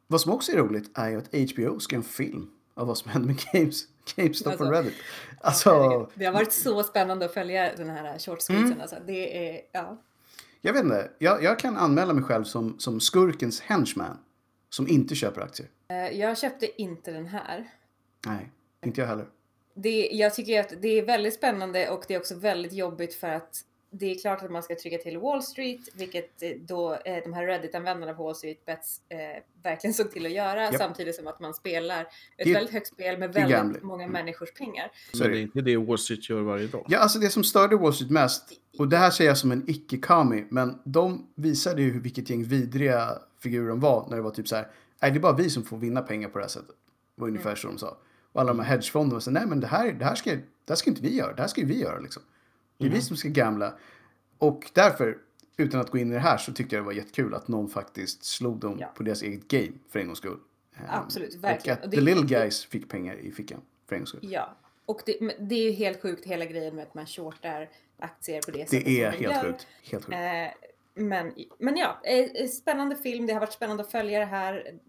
Vad 0.08 0.22
som 0.22 0.32
också 0.32 0.52
är 0.52 0.58
roligt 0.58 0.92
är 0.94 1.10
ju 1.10 1.18
att 1.18 1.52
HBO 1.52 1.80
ska 1.80 1.96
göra 1.96 2.04
en 2.04 2.10
film 2.10 2.52
av 2.74 2.88
vad 2.88 2.98
som 2.98 3.12
hände 3.12 3.28
med 3.28 3.40
Games, 3.54 3.84
GameStop 4.16 4.48
Alltså, 4.48 4.66
och 4.66 4.72
Reddit. 4.72 4.94
Alltså. 5.42 6.10
Det 6.14 6.26
har 6.26 6.34
varit 6.34 6.54
så 6.54 6.84
spännande 6.84 7.26
att 7.26 7.34
följa 7.34 7.76
den 7.76 7.90
här 7.90 8.20
short. 8.20 8.50
Mm. 8.50 8.82
Alltså. 8.82 8.96
Det 9.06 9.50
är, 9.50 9.62
ja. 9.72 9.98
Jag 10.66 10.74
vet 10.74 10.84
inte. 10.84 11.12
Jag, 11.20 11.44
jag 11.44 11.60
kan 11.60 11.78
anmäla 11.78 12.14
mig 12.14 12.24
själv 12.24 12.44
som, 12.44 12.80
som 12.80 13.00
skurkens 13.00 13.62
henchman. 13.62 14.18
Som 14.70 14.88
inte 14.88 15.16
köper 15.16 15.42
aktier. 15.42 15.70
Eh, 15.90 16.20
Jag 16.20 16.38
köpte 16.38 16.82
inte 16.82 17.12
den 17.12 17.26
här. 17.26 17.68
Nej, 18.26 18.52
inte 18.86 19.02
jag 19.02 19.08
heller. 19.08 19.26
Det, 19.76 20.10
jag 20.12 20.34
tycker 20.36 20.60
att 20.60 20.74
det 20.82 20.88
är 20.88 21.06
väldigt 21.06 21.34
spännande 21.34 21.90
och 21.90 22.04
det 22.08 22.14
är 22.14 22.20
också 22.20 22.36
väldigt 22.36 22.74
jobbigt 22.74 23.14
för 23.14 23.30
att 23.30 23.62
det 24.00 24.12
är 24.12 24.20
klart 24.20 24.44
att 24.44 24.52
man 24.52 24.64
ska 24.64 24.76
trycka 24.76 24.98
till 24.98 25.18
Wall 25.18 25.44
Street, 25.44 25.80
vilket 25.94 26.44
eh, 26.44 26.50
då 26.68 26.94
eh, 26.94 27.24
de 27.24 27.34
här 27.34 27.48
Reddit-användarna 27.48 28.14
på 28.14 28.24
Wall 28.24 28.36
Street 28.36 28.66
Bets 28.66 29.02
eh, 29.10 29.18
verkligen 29.64 29.94
såg 29.94 30.12
till 30.12 30.26
att 30.26 30.32
göra, 30.32 30.64
Japp. 30.64 30.76
samtidigt 30.76 31.16
som 31.16 31.28
att 31.28 31.40
man 31.40 31.54
spelar 31.54 32.02
ett 32.02 32.08
Det 32.38 32.54
väldigt 32.54 32.74
högt 32.74 32.88
spel 32.88 33.18
med 33.20 33.34
väldigt 33.34 33.52
gambling. 33.58 33.86
många 33.86 34.04
Mm. 34.04 34.14
människors 34.14 34.54
pengar. 34.54 34.92
Så 35.14 35.24
det 35.24 35.38
är 35.38 35.42
inte 35.42 35.62
det 35.62 35.78
Wall 35.78 35.98
Street 35.98 36.30
gör 36.30 36.42
varje 36.42 36.68
dag. 36.68 36.86
Ja, 36.90 36.98
alltså 37.00 37.20
det 37.20 37.30
som 37.30 37.44
störde 37.44 37.76
Wall 37.76 37.94
Street 37.94 38.12
mest, 38.12 38.44
och 38.80 38.88
det 38.88 38.98
här 38.98 39.10
säger 39.12 39.30
jag 39.30 39.38
som 39.38 39.52
en 39.52 39.64
icke-kami, 39.70 40.46
men 40.50 40.80
de 40.86 41.28
visade 41.36 41.82
ju 41.82 42.00
vilket 42.00 42.30
gäng 42.30 42.44
vidriga 42.44 43.18
figurer 43.40 43.68
de 43.70 43.80
var 43.80 44.08
när 44.10 44.16
det 44.18 44.24
var 44.24 44.32
typ 44.32 44.48
så 44.48 44.56
här, 44.56 44.68
nej 45.02 45.12
det 45.12 45.18
är 45.18 45.22
bara 45.22 45.36
vi 45.36 45.50
som 45.50 45.64
får 45.64 45.78
vinna 45.78 46.02
pengar 46.02 46.30
på 46.30 46.38
det 46.38 46.44
här 46.44 46.50
sättet. 46.50 46.76
Var 47.16 47.28
ungefär 47.28 47.56
så 47.56 47.68
de 47.68 47.78
sa. 47.78 47.98
Och 48.32 48.42
alla 48.42 48.54
de 48.54 48.60
här 48.60 48.66
hedgefonderna 48.70 49.22
sa, 49.22 49.32
nej 49.32 49.46
men 49.46 49.60
det 49.60 49.68
här, 49.68 49.92
det 49.94 50.06
här, 50.06 50.16
ska, 50.16 50.30
det 50.32 50.42
här 50.70 50.76
ska 50.76 50.90
inte 50.90 51.02
vi 51.02 51.16
göra, 51.16 51.34
det 51.34 51.42
här 51.42 51.48
ska 51.48 51.62
ju 51.62 51.68
vi 51.68 51.80
göra 51.82 52.00
liksom. 52.00 52.24
Det 52.78 52.86
är 52.86 52.90
vi 52.90 53.02
som 53.02 53.18
ska 53.18 53.28
gamla. 53.30 53.74
Och 54.38 54.72
därför, 54.74 55.18
utan 55.58 55.82
att 55.82 55.90
gå 55.92 55.98
in 55.98 56.12
i 56.12 56.14
det 56.14 56.20
här, 56.20 56.38
så 56.38 56.54
tyckte 56.54 56.76
jag 56.76 56.84
det 56.84 56.86
var 56.86 56.94
jättekul 56.94 57.34
att 57.34 57.48
någon 57.48 57.70
faktiskt 57.70 58.24
slog 58.24 58.60
dem 58.60 58.78
Ja. 58.80 58.88
på 58.96 59.04
deras 59.04 59.22
eget 59.22 59.48
game 59.48 59.72
för 59.90 60.00
en 60.00 60.06
gångs 60.06 60.18
skull. 60.18 60.38
Ehm, 60.76 60.84
Absolut, 60.90 61.36
Och 61.36 61.44
verkligen. 61.44 61.78
att 61.80 61.86
Och 61.86 61.92
the 61.92 61.98
det- 61.98 62.04
little 62.04 62.26
guys 62.26 62.66
fick 62.66 62.90
pengar 62.90 63.16
i 63.16 63.32
fickan 63.32 63.62
för 63.88 63.96
en 63.96 64.00
gångs 64.02 64.10
skull. 64.10 64.20
Ja, 64.24 64.58
och 64.86 65.02
det, 65.06 65.18
det 65.40 65.56
är 65.56 65.64
ju 65.64 65.72
helt 65.72 66.02
sjukt 66.02 66.26
hela 66.26 66.46
grejen 66.46 66.76
med 66.76 66.84
att 66.84 66.94
man 66.94 67.06
shortar 67.06 67.70
aktier 68.00 68.42
på 68.42 68.52
det 68.52 68.70
sättet 68.70 68.86
Det 68.86 69.02
är 69.04 69.12
helt 69.12 69.42
sjukt. 69.46 69.68
Helt 69.84 70.06
sjukt. 70.06 70.14
Eh, 70.16 70.70
men, 71.04 71.34
men 71.58 71.78
ja, 71.78 72.02
eh, 72.04 72.48
spännande 72.48 72.96
film. 72.96 73.26
Det 73.26 73.34
har 73.34 73.40
varit 73.40 73.54
spännande 73.54 73.84
att 73.84 73.92
följa 73.92 74.20
det 74.20 74.26
här. 74.26 74.80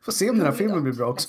Får 0.00 0.12
se 0.12 0.30
om 0.30 0.36
den 0.38 0.46
här 0.46 0.52
filmen 0.54 0.82
blir 0.82 0.92
bra 0.92 1.08
också. 1.08 1.28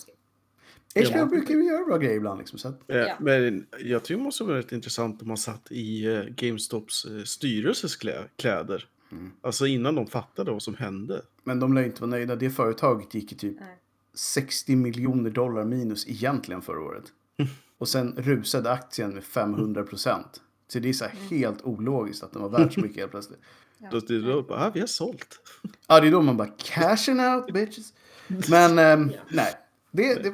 HBO 0.95 1.17
Ja. 1.17 1.25
brukar 1.25 1.53
ju 1.53 1.63
göra 1.65 1.85
bra 1.85 1.97
grejer 1.97 2.15
ibland 2.17 2.39
liksom. 2.39 2.59
Så 2.59 2.67
att, 2.67 2.81
Eh, 2.91 2.97
Ja. 2.97 3.15
Men 3.19 3.65
jag 3.79 4.03
tycker 4.03 4.17
det 4.17 4.23
måste 4.23 4.43
vara 4.43 4.57
rätt 4.57 4.71
intressant 4.71 5.21
om 5.21 5.27
man 5.27 5.37
satt 5.37 5.67
i 5.71 6.05
eh, 6.05 6.23
GameStops 6.23 7.05
eh, 7.05 7.23
styrelses 7.23 7.99
klä- 7.99 8.27
kläder. 8.37 8.87
Mm. 9.11 9.31
Alltså 9.41 9.65
innan 9.67 9.95
de 9.95 10.07
fattade 10.07 10.51
vad 10.51 10.61
som 10.63 10.75
hände. 10.75 11.21
men 11.43 11.59
de 11.59 11.73
lär 11.73 11.83
inte 11.83 12.01
vara 12.01 12.09
nöjda. 12.11 12.35
Det 12.35 12.49
företaget 12.49 13.13
gick 13.13 13.31
ju 13.31 13.37
typ 13.37 13.59
Nej. 13.59 13.77
60 14.13 14.75
miljoner 14.75 15.29
dollar 15.29 15.63
minus 15.65 16.07
egentligen 16.07 16.61
förra 16.61 16.79
året. 16.81 17.03
Och 17.77 17.87
sen 17.89 18.13
rusade 18.17 18.71
aktien 18.71 19.09
med 19.13 19.23
500 19.23 19.83
procent. 19.83 20.41
Så 20.67 20.79
det 20.79 20.89
är 20.89 20.93
så 20.93 21.05
här 21.05 21.15
helt 21.29 21.61
ologiskt 21.61 22.23
att 22.23 22.33
den 22.33 22.41
var 22.41 22.49
värd 22.49 22.73
så 22.73 22.79
mycket 22.79 22.97
helt 22.97 23.11
plötsligt. 23.11 23.39
Ja. 23.77 23.89
Då, 23.91 23.99
det, 23.99 24.19
då 24.21 24.41
bara, 24.41 24.65
ah, 24.65 24.71
vi 24.73 24.79
har 24.79 24.87
sålt. 24.87 25.39
Ja, 25.87 25.99
det 25.99 26.07
är 26.07 26.11
då 26.11 26.21
man 26.21 26.37
bara 26.37 26.47
cashing 26.57 27.19
out 27.19 27.53
bitches. 27.53 27.93
Men 28.49 28.79
ehm, 28.79 29.11
nej, 29.29 29.53
det, 29.91 30.13
det 30.23 30.27
är 30.29 30.33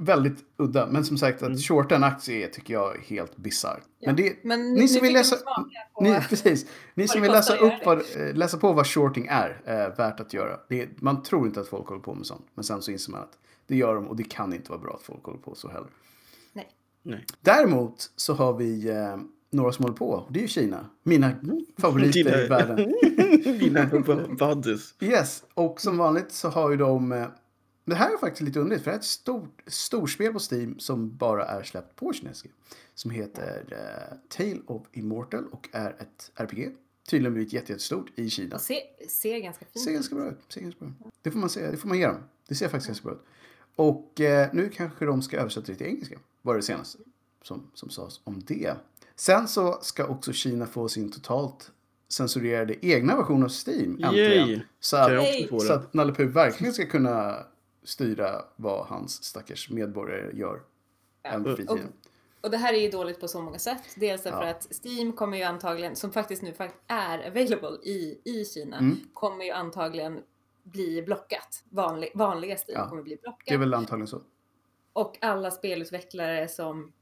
väldigt 0.00 0.38
udda. 0.56 0.86
Men 0.86 1.04
som 1.04 1.18
sagt, 1.18 1.42
att 1.42 1.60
shorta 1.62 1.96
en 1.96 2.04
aktie 2.04 2.46
är, 2.46 2.50
tycker 2.50 2.74
jag 2.74 2.96
är 2.96 3.00
helt 3.00 3.36
bisarrt. 3.36 3.82
Men 4.06 4.16
det, 4.16 4.44
Men 4.44 4.72
ni 4.74 4.80
nu 4.80 4.88
som 4.88 5.02
vill 5.02 5.12
läsa, 5.12 5.36
på- 5.36 6.02
ni, 6.04 6.20
precis, 6.28 6.66
ni 6.94 7.08
som 7.08 7.22
vill 7.22 7.32
läsa, 7.32 7.56
upp 7.56 7.72
vad, 7.86 7.98
eh, 7.98 8.34
läsa 8.34 8.58
på 8.58 8.72
vad 8.72 8.86
shorting 8.86 9.26
är, 9.30 9.60
eh, 9.64 9.96
värt 9.96 10.20
att 10.20 10.34
göra. 10.34 10.60
Det, 10.68 10.88
man 11.02 11.22
tror 11.22 11.46
inte 11.46 11.60
att 11.60 11.68
folk 11.68 11.86
håller 11.88 12.02
på 12.02 12.14
med 12.14 12.26
sånt. 12.26 12.46
Men 12.54 12.64
sen 12.64 12.82
så 12.82 12.90
inser 12.90 13.12
man 13.12 13.20
att 13.20 13.38
det 13.66 13.76
gör 13.76 13.94
de 13.94 14.08
och 14.08 14.16
det 14.16 14.24
kan 14.24 14.52
inte 14.54 14.70
vara 14.70 14.80
bra 14.80 14.94
att 14.94 15.02
folk 15.02 15.24
håller 15.24 15.38
på 15.38 15.54
så 15.54 15.68
heller. 15.68 15.88
Nej. 16.52 16.68
Nej. 17.02 17.24
Däremot 17.40 18.10
så 18.16 18.34
har 18.34 18.52
vi 18.56 18.88
eh, 18.90 19.16
några 19.50 19.72
som 19.72 19.82
håller 19.82 19.96
på. 19.96 20.26
Det 20.30 20.38
är 20.38 20.42
ju 20.42 20.48
Kina. 20.48 20.84
Mina 21.02 21.32
favoriter 21.78 22.24
Dina- 22.24 22.44
i 22.44 22.48
världen. 22.48 22.94
Dina 23.58 23.86
buddies. 24.38 24.94
Yes, 25.00 25.42
och 25.54 25.80
som 25.80 25.98
vanligt 25.98 26.32
så 26.32 26.48
har 26.48 26.70
ju 26.70 26.76
de... 26.76 27.26
Det 27.90 27.96
här 27.96 28.12
är 28.14 28.18
faktiskt 28.18 28.42
lite 28.42 28.60
underligt 28.60 28.84
för 28.84 28.90
det 28.90 28.94
är 28.96 28.98
ett 28.98 29.04
stort 29.04 29.62
storspel 29.66 30.32
på 30.32 30.38
Steam 30.50 30.78
som 30.78 31.16
bara 31.16 31.44
är 31.46 31.62
släppt 31.62 31.96
på 31.96 32.12
kinesiska. 32.12 32.48
Som 32.94 33.10
heter 33.10 33.64
eh, 33.70 34.16
Tale 34.28 34.60
of 34.66 34.86
Immortal 34.92 35.44
och 35.52 35.68
är 35.72 35.90
ett 35.90 36.30
RPG. 36.34 36.70
Tydligen 37.10 37.34
blivit 37.34 37.52
jätte- 37.52 37.72
jättestort 37.72 38.06
i 38.14 38.30
Kina. 38.30 38.54
Och 38.56 38.60
ser, 38.60 38.80
ser 39.08 39.38
ganska 39.38 39.64
fint 39.64 39.84
Ser 39.84 39.92
ganska 39.92 40.14
bra 40.14 40.28
ut. 40.28 40.38
Ser 40.48 40.60
ganska 40.60 40.84
bra 40.84 40.88
ut. 40.88 41.14
Det 41.22 41.30
får 41.30 41.38
man 41.38 41.50
säga, 41.50 41.70
det 41.70 41.76
får 41.76 41.88
man 41.88 41.98
ge 41.98 42.06
dem. 42.06 42.16
Det 42.48 42.54
ser 42.54 42.68
faktiskt 42.68 42.86
ganska 42.86 43.04
bra 43.04 43.14
ut. 43.14 43.22
Och 43.76 44.20
eh, 44.20 44.48
nu 44.52 44.68
kanske 44.68 45.04
de 45.04 45.22
ska 45.22 45.36
översätta 45.36 45.66
det 45.66 45.74
till 45.74 45.86
engelska. 45.86 46.18
Var 46.42 46.56
det 46.56 46.62
senaste 46.62 46.98
som, 47.42 47.70
som 47.74 47.90
sades 47.90 48.20
om 48.24 48.42
det. 48.46 48.74
Sen 49.16 49.48
så 49.48 49.78
ska 49.82 50.06
också 50.06 50.32
Kina 50.32 50.66
få 50.66 50.88
sin 50.88 51.12
totalt 51.12 51.70
censurerade 52.08 52.86
egna 52.86 53.16
version 53.16 53.44
av 53.44 53.48
Steam. 53.66 54.00
Äntligen. 54.04 54.48
Yay! 54.48 54.60
Så 54.80 54.96
att, 54.96 55.62
så 55.62 55.72
att 55.72 55.94
Nalle 55.94 56.12
verkligen 56.24 56.72
ska 56.72 56.86
kunna 56.86 57.46
styra 57.82 58.44
vad 58.56 58.86
hans 58.86 59.24
stackars 59.24 59.70
medborgare 59.70 60.36
gör. 60.38 60.62
Även 61.22 61.44
på 61.44 61.56
fritiden. 61.56 61.92
Och 62.40 62.50
det 62.50 62.56
här 62.56 62.74
är 62.74 62.78
ju 62.78 62.90
dåligt 62.90 63.20
på 63.20 63.28
så 63.28 63.40
många 63.42 63.58
sätt. 63.58 63.82
Dels 63.96 64.22
därför 64.22 64.42
Ja. 64.44 64.50
att 64.50 64.84
Steam 64.84 65.12
kommer 65.12 65.36
ju 65.38 65.42
antagligen, 65.44 65.96
som 65.96 66.12
faktiskt 66.12 66.42
nu 66.42 66.54
är 66.86 67.26
available 67.28 67.78
i, 67.82 68.20
i 68.24 68.44
Kina, 68.44 68.78
Mm. 68.78 68.96
kommer 69.12 69.44
ju 69.44 69.50
antagligen 69.50 70.22
bli 70.62 71.02
blockat. 71.02 71.64
Vanlig, 71.70 72.10
vanliga 72.14 72.56
Steam 72.56 72.80
Ja. 72.80 72.88
kommer 72.88 73.02
bli 73.02 73.16
blockat. 73.16 73.42
Det 73.46 73.54
är 73.54 73.58
väl 73.58 73.74
antagligen 73.74 74.06
så. 74.06 74.22
Och 74.92 75.18
alla 75.20 75.50
spelutvecklare 75.50 76.48
som 76.48 76.92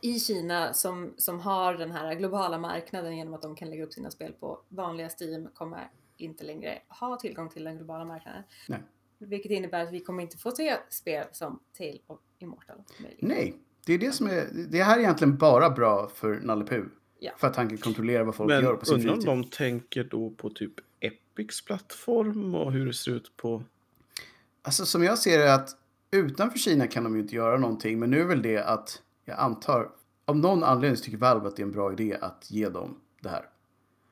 i 0.00 0.18
Kina 0.20 0.72
som, 0.74 1.14
som 1.16 1.40
har 1.40 1.74
den 1.74 1.90
här 1.90 2.14
globala 2.14 2.58
marknaden 2.58 3.16
genom 3.16 3.34
att 3.34 3.42
de 3.42 3.56
kan 3.56 3.70
lägga 3.70 3.84
upp 3.84 3.92
sina 3.92 4.10
spel 4.10 4.32
på 4.32 4.60
vanliga 4.68 5.10
Steam 5.20 5.48
kommer 5.54 5.90
inte 6.16 6.44
längre 6.44 6.78
ha 6.88 7.16
tillgång 7.16 7.48
till 7.48 7.64
den 7.64 7.76
globala 7.76 8.04
marknaden. 8.04 8.42
Nej. 8.68 8.78
Vilket 9.26 9.50
innebär 9.50 9.82
att 9.82 9.92
vi 9.92 10.00
kommer 10.00 10.22
inte 10.22 10.38
få 10.38 10.50
se 10.50 10.76
spel 10.88 11.24
som 11.32 11.58
Tale 11.78 11.98
of 12.06 12.18
Immortal. 12.38 12.76
möjligen. 12.98 13.28
Nej, 13.28 13.54
det 13.86 13.92
är 13.92 13.98
det 13.98 14.12
som 14.12 14.26
är... 14.26 14.48
Det 14.70 14.82
här 14.82 14.96
är 14.96 15.00
egentligen 15.00 15.36
bara 15.36 15.70
bra 15.70 16.08
för 16.14 16.40
Nalle 16.40 16.64
Puh. 16.64 16.84
Ja. 17.18 17.32
För 17.38 17.46
att 17.46 17.56
han 17.56 17.68
kan 17.68 17.78
kontrollera 17.78 18.24
vad 18.24 18.34
folk 18.34 18.48
Men 18.48 18.62
gör 18.64 18.76
på 18.76 18.84
sin 18.84 18.94
undrar 18.94 19.12
om 19.12 19.16
fritid. 19.16 19.28
de 19.28 19.44
tänker 19.56 20.04
då 20.04 20.30
på 20.30 20.50
typ 20.50 20.72
Epics 21.00 21.64
plattform 21.64 22.54
och 22.54 22.72
hur 22.72 22.86
det 22.86 22.94
ser 22.94 23.12
ut 23.12 23.36
på... 23.36 23.62
Alltså 24.62 24.86
som 24.86 25.02
jag 25.02 25.18
ser 25.18 25.38
det 25.38 25.54
att 25.54 25.76
utanför 26.10 26.58
Kina 26.58 26.86
kan 26.86 27.04
de 27.04 27.14
ju 27.14 27.22
inte 27.22 27.34
göra 27.34 27.58
någonting. 27.58 27.98
Men 27.98 28.10
nu 28.10 28.20
är 28.20 28.24
väl 28.24 28.42
det 28.42 28.58
att 28.58 29.02
jag 29.24 29.38
antar, 29.38 29.90
av 30.24 30.36
någon 30.36 30.64
anledning 30.64 30.96
så 30.96 31.04
tycker 31.04 31.18
Valve 31.18 31.48
att 31.48 31.56
det 31.56 31.62
är 31.62 31.66
en 31.66 31.72
bra 31.72 31.92
idé 31.92 32.16
att 32.20 32.50
ge 32.50 32.68
dem 32.68 33.00
det 33.20 33.28
här. 33.28 33.48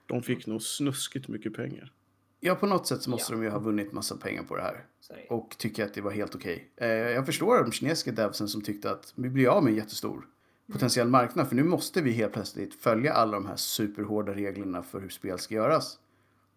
De 0.07 0.23
fick 0.23 0.47
nog 0.47 0.63
snuskigt 0.63 1.29
mycket 1.29 1.55
pengar. 1.55 1.93
Ja, 2.41 2.55
på 2.55 2.67
något 2.67 2.87
sätt 2.87 3.03
så 3.03 3.11
måste 3.11 3.33
Ja. 3.33 3.37
de 3.39 3.45
ju 3.45 3.51
ha 3.51 3.59
vunnit 3.59 3.93
massa 3.93 4.17
pengar 4.17 4.43
på 4.43 4.57
det 4.57 4.63
här. 4.63 4.85
Sorry. 5.01 5.27
Och 5.31 5.55
tycker 5.59 5.85
att 5.85 5.95
det 5.95 6.01
var 6.01 6.11
helt 6.11 6.35
okej. 6.35 6.71
Eh, 6.77 6.89
jag 6.89 7.27
förstår 7.27 7.63
de 7.63 7.73
kinesiska 7.73 8.13
devsen 8.13 8.49
som 8.49 8.63
tyckte 8.63 8.91
att 8.91 9.13
vi 9.17 9.29
blir 9.31 9.49
av 9.49 9.65
med 9.65 9.71
en 9.71 9.77
jättestor 9.77 10.27
potentiell 10.73 11.09
marknad. 11.09 11.49
För 11.49 11.57
nu 11.57 11.65
måste 11.65 12.03
vi 12.03 12.11
helt 12.13 12.33
plötsligt 12.33 12.75
följa 12.75 13.13
alla 13.13 13.33
de 13.33 13.47
här 13.47 13.57
superhårda 13.57 14.33
reglerna 14.35 14.83
för 14.83 15.01
hur 15.01 15.09
spel 15.09 15.39
ska 15.39 15.55
göras. 15.55 15.99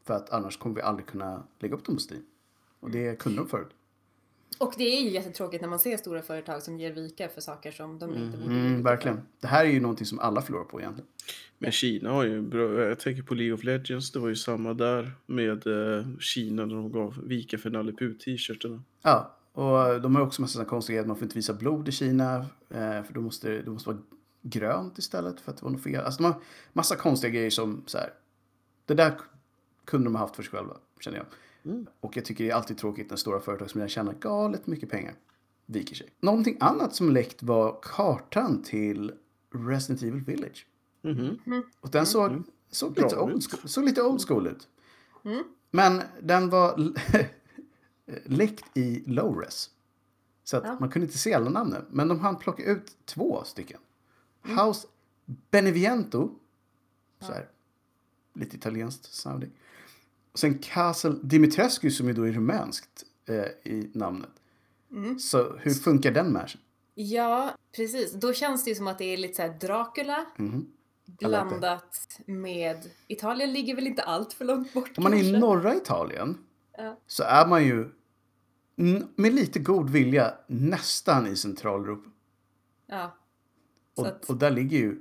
För 0.04 0.14
att 0.14 0.30
annars 0.30 0.58
kommer 0.58 0.76
vi 0.76 0.82
aldrig 0.82 1.06
kunna 1.06 1.44
lägga 1.60 1.76
upp 1.76 1.86
dem 1.86 1.96
på 1.96 2.02
Steam. 2.14 2.26
Och 2.80 2.92
det 2.92 3.20
kunde 3.20 3.38
de 3.38 3.48
förut. 3.48 3.70
Och 4.58 4.74
det 4.78 4.84
är 4.84 5.02
ju 5.02 5.10
jättetråkigt 5.10 5.62
när 5.62 5.70
man 5.70 5.80
ser 5.80 5.98
stora 5.98 6.22
företag 6.22 6.64
som 6.64 6.80
ger 6.80 6.92
vika 6.92 7.30
för 7.30 7.42
saker 7.42 7.72
som 7.72 8.00
de 8.00 8.16
inte 8.16 8.38
borde 8.38 8.56
Mm, 8.56 8.84
verkligen. 8.84 9.22
Det 9.40 9.48
här 9.48 9.66
är 9.66 9.70
ju 9.70 9.80
någonting 9.80 10.06
som 10.06 10.20
alla 10.20 10.42
förlorar 10.42 10.64
på 10.64 10.80
egentligen. 10.80 11.08
Men 11.58 11.72
Kina 11.72 12.12
har 12.12 12.24
ju 12.24 12.42
bra, 12.42 12.82
jag 12.84 13.00
tänker 13.00 13.24
på 13.24 13.34
League 13.34 13.54
of 13.54 13.64
Legends, 13.64 14.12
det 14.12 14.20
var 14.20 14.28
ju 14.30 14.36
samma 14.36 14.74
där 14.74 15.12
med 15.26 15.68
eh, 15.68 16.06
Kina 16.20 16.66
när 16.66 16.76
de 16.76 16.92
gav 16.92 17.20
vika 17.24 17.58
för 17.58 17.70
Nalle 17.70 17.92
Puh 17.92 18.14
t-shirtarna. 18.18 18.84
Ja, 19.02 19.38
och 19.54 20.02
de 20.02 20.16
har 20.16 20.22
också 20.22 20.42
massa 20.42 20.54
sådana 20.54 20.70
konstiga 20.70 20.96
grejer. 20.96 21.08
Man 21.08 21.16
får 21.16 21.24
inte 21.24 21.36
visa 21.36 21.54
blod 21.54 21.88
i 21.88 21.92
Kina. 21.92 22.36
Eh, 22.70 23.04
för 23.04 23.14
då 23.14 23.22
måste 23.22 23.50
det 23.50 23.70
måste 23.70 23.90
vara 23.90 24.00
grönt 24.42 24.98
istället 24.98 25.40
för 25.40 25.52
att 25.52 25.58
det 25.58 25.64
var 25.64 25.72
något 25.72 25.84
fel. 25.84 26.06
Alltså 26.06 26.24
de 26.24 26.34
har 26.34 26.42
massa 26.74 26.96
konstiga 26.96 27.34
grejer 27.34 27.50
som 27.50 27.84
så 27.86 27.98
här. 27.98 28.10
Det 28.86 28.94
där 28.94 29.14
kunde 29.86 30.06
de 30.06 30.16
ha 30.16 30.22
haft 30.22 30.36
för 30.36 30.44
sig 30.44 30.52
själva, 30.52 30.78
känner 31.00 31.18
jag. 31.18 31.26
Mm. 31.66 31.88
Och 32.00 32.18
jag 32.18 32.26
tycker 32.26 32.44
det 32.44 32.50
är 32.50 32.56
alltid 32.56 32.78
tråkigt 32.78 33.10
när 33.10 33.18
stora 33.18 33.40
företag 33.40 33.70
som 33.70 33.80
redan 33.80 33.90
tjänar 33.90 34.14
galet 34.14 34.68
mycket 34.68 34.90
pengar 34.90 35.16
viker 35.66 35.96
sig. 35.96 36.10
Någonting 36.20 36.58
annat 36.60 36.96
som 36.96 37.10
läckt 37.10 37.44
var 37.44 37.80
kartan 37.82 38.64
till 38.64 39.14
Resident 39.54 40.02
Evil 40.04 40.22
Village. 40.24 40.66
Mhm. 41.02 41.64
Och 41.80 41.90
den 41.90 42.06
såg, 42.06 42.32
Mm. 42.32 42.44
såg, 42.70 42.94
Bra 42.94 43.04
lite 43.04 43.18
old 43.20 43.44
school, 43.52 43.70
såg 43.70 43.84
lite 43.84 44.02
old 44.04 44.22
school 44.28 44.48
ut. 44.48 44.68
Mm. 45.24 45.44
Men 45.72 46.02
den 46.22 46.50
var 46.50 46.94
läckt 48.26 48.78
i 48.78 49.04
low 49.08 49.40
res. 49.40 49.70
Så 50.44 50.58
att 50.58 50.64
Ja. 50.64 50.78
man 50.80 50.90
kunde 50.90 51.06
inte 51.06 51.18
se 51.18 51.34
alla 51.34 51.50
namnen. 51.50 51.86
Men 51.90 52.08
de 52.08 52.20
hann 52.20 52.36
plocka 52.38 52.64
ut 52.64 52.98
två 53.06 53.44
stycken. 53.44 53.80
Mm. 54.46 54.58
House 54.58 54.88
Beneviento. 55.52 56.32
Så 57.20 57.32
här, 57.32 57.50
lite 58.34 58.56
italienskt 58.56 59.14
sounding. 59.14 59.52
Och 60.34 60.40
sen 60.40 60.60
Castle 60.60 61.16
Dimitrescu 61.24 61.92
som 61.92 62.08
ju 62.08 62.14
då 62.14 62.28
är 62.28 62.32
rumänskt 62.32 63.04
eh, 63.26 63.72
i 63.74 63.92
namnet. 63.94 64.30
Mm. 64.92 65.20
Så 65.20 65.58
hur 65.58 65.72
funkar 65.74 66.12
den 66.12 66.34
mashen? 66.34 66.62
Ja, 66.96 67.56
precis. 67.76 68.14
Då 68.14 68.34
känns 68.34 68.64
det 68.64 68.70
ju 68.70 68.76
som 68.76 68.88
att 68.88 68.98
det 68.98 69.06
är 69.14 69.18
lite 69.18 69.34
så 69.34 69.42
här 69.42 69.60
Dracula 69.60 70.26
Mhm. 70.38 70.68
blandat 71.06 72.20
med... 72.26 72.90
Italien 73.08 73.54
ligger 73.54 73.76
väl 73.76 73.88
inte 73.88 74.04
allt 74.04 74.34
för 74.34 74.46
långt 74.46 74.74
bort 74.74 74.98
Om 74.98 75.04
man 75.04 75.14
är 75.14 75.18
i 75.18 75.22
kanske? 75.22 75.40
norra 75.40 75.76
Italien 75.76 76.38
Ja. 76.78 76.98
så 77.08 77.24
är 77.24 77.48
man 77.48 77.66
ju 77.66 77.90
med 79.16 79.34
lite 79.34 79.60
god 79.60 79.90
vilja 79.90 80.34
nästan 80.48 81.28
i 81.28 81.36
Centraleuropa. 81.36 82.10
Ja. 82.88 83.18
Och, 83.96 84.08
att, 84.08 84.30
och 84.30 84.38
där 84.38 84.52
ligger 84.52 84.78
ju 84.78 85.00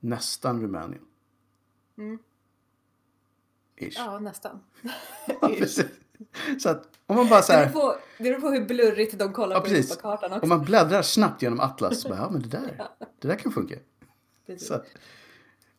nästan 0.00 0.62
Rumänien. 0.62 1.02
Mm. 1.98 2.18
Ish. 3.82 3.96
ja, 3.98 4.18
nästan. 4.18 4.60
Ja, 5.26 5.50
så 6.60 6.68
att 6.68 6.88
om 7.06 7.16
man 7.16 7.28
bara 7.28 7.42
så 7.42 7.52
Det 7.52 7.58
här, 7.58 7.66
beror, 7.66 7.80
på, 7.92 7.96
det 8.18 8.24
beror 8.24 8.40
på 8.40 8.48
hur 8.50 8.64
blurrigt 8.64 9.18
de 9.18 9.32
kollar 9.32 9.56
Ja, 9.56 9.60
på. 9.60 9.66
Europakartan 9.66 10.32
också. 10.32 10.42
om 10.42 10.48
man 10.48 10.64
bläddrar 10.64 11.02
snabbt 11.02 11.42
genom 11.42 11.60
Atlas 11.60 12.00
så 12.00 12.08
bara, 12.08 12.18
ja 12.18 12.30
men 12.30 12.42
det 12.42 12.48
där, 12.48 12.88
det 13.20 13.28
där 13.28 13.34
kan 13.36 13.52
funka. 13.52 13.74
Precis. 14.46 14.68
Så 14.68 14.74
att, 14.74 14.86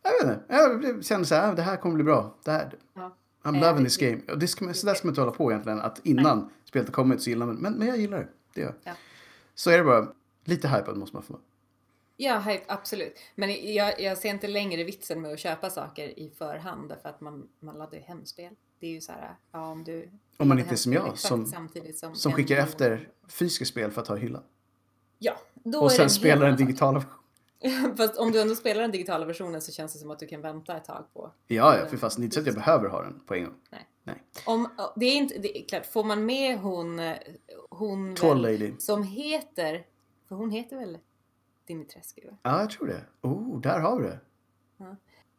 jag 0.04 0.12
vet 0.12 0.38
inte, 0.38 0.44
jag 0.56 1.06
känner 1.06 1.26
så 1.26 1.36
här, 1.36 1.56
det 1.56 1.62
här 1.62 1.78
kommer 1.78 1.96
bli 1.96 2.04
bra. 2.04 2.36
Det 2.44 2.52
här, 2.52 2.74
Ja. 2.94 3.16
I'm 3.44 3.56
Eh, 3.56 3.62
loving 3.62 3.84
this 3.86 3.98
game. 3.98 4.20
Och 4.32 4.40
det 4.40 4.48
ska 4.48 4.66
man, 4.66 4.74
så 4.74 4.86
där 4.86 4.94
ska 4.94 5.08
man 5.08 5.12
inte 5.12 5.22
hålla 5.22 5.32
på 5.34 5.52
egentligen, 5.52 5.80
att 5.82 6.00
innan 6.04 6.50
spelet 6.66 6.88
har 6.88 6.94
kommit 6.94 7.22
så 7.22 7.30
gillar 7.30 7.46
man 7.46 7.56
men, 7.56 7.74
men 7.74 7.88
jag 7.88 7.98
gillar 7.98 8.18
det. 8.20 8.28
Det 8.54 8.62
gör 8.62 8.68
jag. 8.68 8.76
Ja. 8.84 8.98
Så 9.56 9.70
är 9.72 9.78
det 9.78 9.84
bara. 9.84 10.08
Lite 10.46 10.68
hypad 10.68 10.98
måste 10.98 11.16
man 11.16 11.24
få 11.24 11.34
vara. 11.34 11.44
Ja, 12.23 12.39
hype, 12.39 12.63
absolut. 12.67 13.19
Men 13.36 13.73
jag, 13.73 14.01
jag 14.01 14.17
ser 14.17 14.29
inte 14.29 14.47
längre 14.47 14.84
vitsen 14.84 15.21
med 15.21 15.34
att 15.34 15.39
köpa 15.39 15.69
saker 15.69 16.19
i 16.19 16.29
förhand 16.38 16.89
därför 16.89 17.10
att 17.10 17.21
man, 17.21 17.47
man 17.60 17.77
laddar 17.77 17.97
ju 17.97 18.03
hem 18.03 18.25
spel. 18.25 18.53
Det 18.79 18.88
är 18.88 18.91
ju 18.91 19.01
så 19.01 19.12
här, 19.12 19.36
ja 19.51 19.67
om 19.71 19.84
du... 19.84 20.10
Om 20.38 20.47
man 20.47 20.60
inte 20.60 20.73
är 20.73 20.75
som 20.75 20.93
jag, 20.93 21.17
som- 21.19 21.45
som, 21.45 21.69
Som 22.15 22.31
en 22.31 22.36
skickar 22.38 22.55
miljon- 22.55 22.63
efter 22.67 23.10
fysiska 23.29 23.65
spel 23.65 23.91
för 23.91 24.01
att 24.01 24.07
ha 24.07 24.15
hyllan. 24.15 24.43
Ja, 25.19 25.34
då 25.53 25.77
är 25.79 25.84
Och 25.84 25.89
det 25.89 25.95
sen 25.95 26.03
en 26.03 26.10
spelar 26.10 26.47
den 26.47 26.55
digitala 26.57 26.99
versionen. 26.99 27.17
Fast 27.97 28.17
om 28.17 28.31
du 28.31 28.41
ändå 28.41 28.55
spelar 28.55 28.81
den 28.81 28.91
digitala 28.91 29.25
versionen 29.25 29.62
så 29.62 29.71
känns 29.71 29.93
det 29.93 29.99
som 29.99 30.12
att 30.12 30.19
du 30.19 30.27
kan 30.27 30.41
vänta 30.41 30.77
ett 30.77 30.86
tag 30.86 31.05
på. 31.13 31.31
Ja, 31.47 31.77
ja, 31.77 31.86
för 31.86 31.97
fast 31.97 32.17
det 32.17 32.21
är 32.21 32.23
inte 32.23 32.34
så 32.34 32.39
att 32.39 32.45
jag 32.45 32.55
behöver 32.55 32.89
ha 32.89 33.01
den 33.01 33.19
på 33.25 33.34
en 33.36 33.43
gång. 33.43 33.53
Nej. 33.69 33.88
Nej. 34.03 34.23
Om, 34.45 34.69
det 34.95 35.05
är 35.05 35.15
inte, 35.15 35.38
det 35.39 35.57
är 35.57 35.65
klart, 35.67 35.86
får 35.86 36.03
man 36.03 36.25
med 36.25 36.60
hon, 36.60 36.99
eh, 36.99 37.15
hon 37.69 38.13
väl, 38.13 38.41
Lady. 38.41 38.73
som 38.79 39.03
heter, 39.03 39.86
för 40.27 40.36
hon 40.36 40.51
heter 40.51 40.77
väl 40.77 40.97
Dimitrescu? 41.67 42.21
Ja, 42.43 42.60
jag 42.60 42.69
tror 42.69 42.88
det. 42.88 43.04
Oh, 43.21 43.62
där 43.62 43.80
har 43.80 44.00
vi 44.00 44.08
det. 44.08 44.19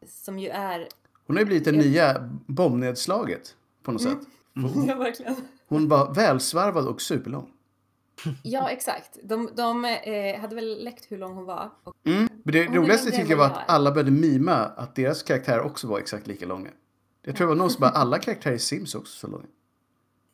som 0.07 0.39
ju 0.39 0.49
är, 0.49 0.87
Hon 1.27 1.35
har 1.35 1.41
ju 1.41 1.45
blivit 1.45 1.65
det 1.65 1.71
nya 1.71 2.29
bombnedslaget 2.45 3.55
på 3.83 3.91
något 3.91 4.01
sätt. 4.01 4.17
ja 4.87 4.95
verkligen. 4.95 5.35
Hon 5.67 5.89
var 5.89 6.13
välsvarvad 6.13 6.87
och 6.87 7.01
superlång. 7.01 7.49
Ja, 8.43 8.69
exakt. 8.69 9.17
De, 9.23 9.49
de 9.55 9.85
eh, 9.85 10.39
hade 10.39 10.55
väl 10.55 10.83
läckt 10.83 11.11
hur 11.11 11.17
lång 11.17 11.33
hon 11.33 11.45
var. 11.45 11.71
Och, 11.83 11.93
Mm. 12.05 12.29
Men 12.43 12.53
det 12.53 12.65
Hon 12.65 12.75
roligaste 12.75 13.11
tycker 13.11 13.29
jag 13.29 13.37
var 13.37 13.45
att 13.45 13.69
alla 13.69 13.91
började 13.91 14.11
mima 14.11 14.53
att 14.53 14.95
deras 14.95 15.23
karaktärer 15.23 15.61
också 15.61 15.87
var 15.87 15.99
exakt 15.99 16.27
lika 16.27 16.45
långa. 16.45 16.69
Jag 17.21 17.35
tror 17.35 17.47
det 17.47 17.49
var 17.49 17.55
någon 17.55 17.69
som 17.69 17.81
bara, 17.81 17.91
alla 17.91 18.19
karaktärer 18.19 18.55
i 18.55 18.59
Sims 18.59 18.95
också 18.95 19.13
så 19.19 19.27
långa. 19.27 19.45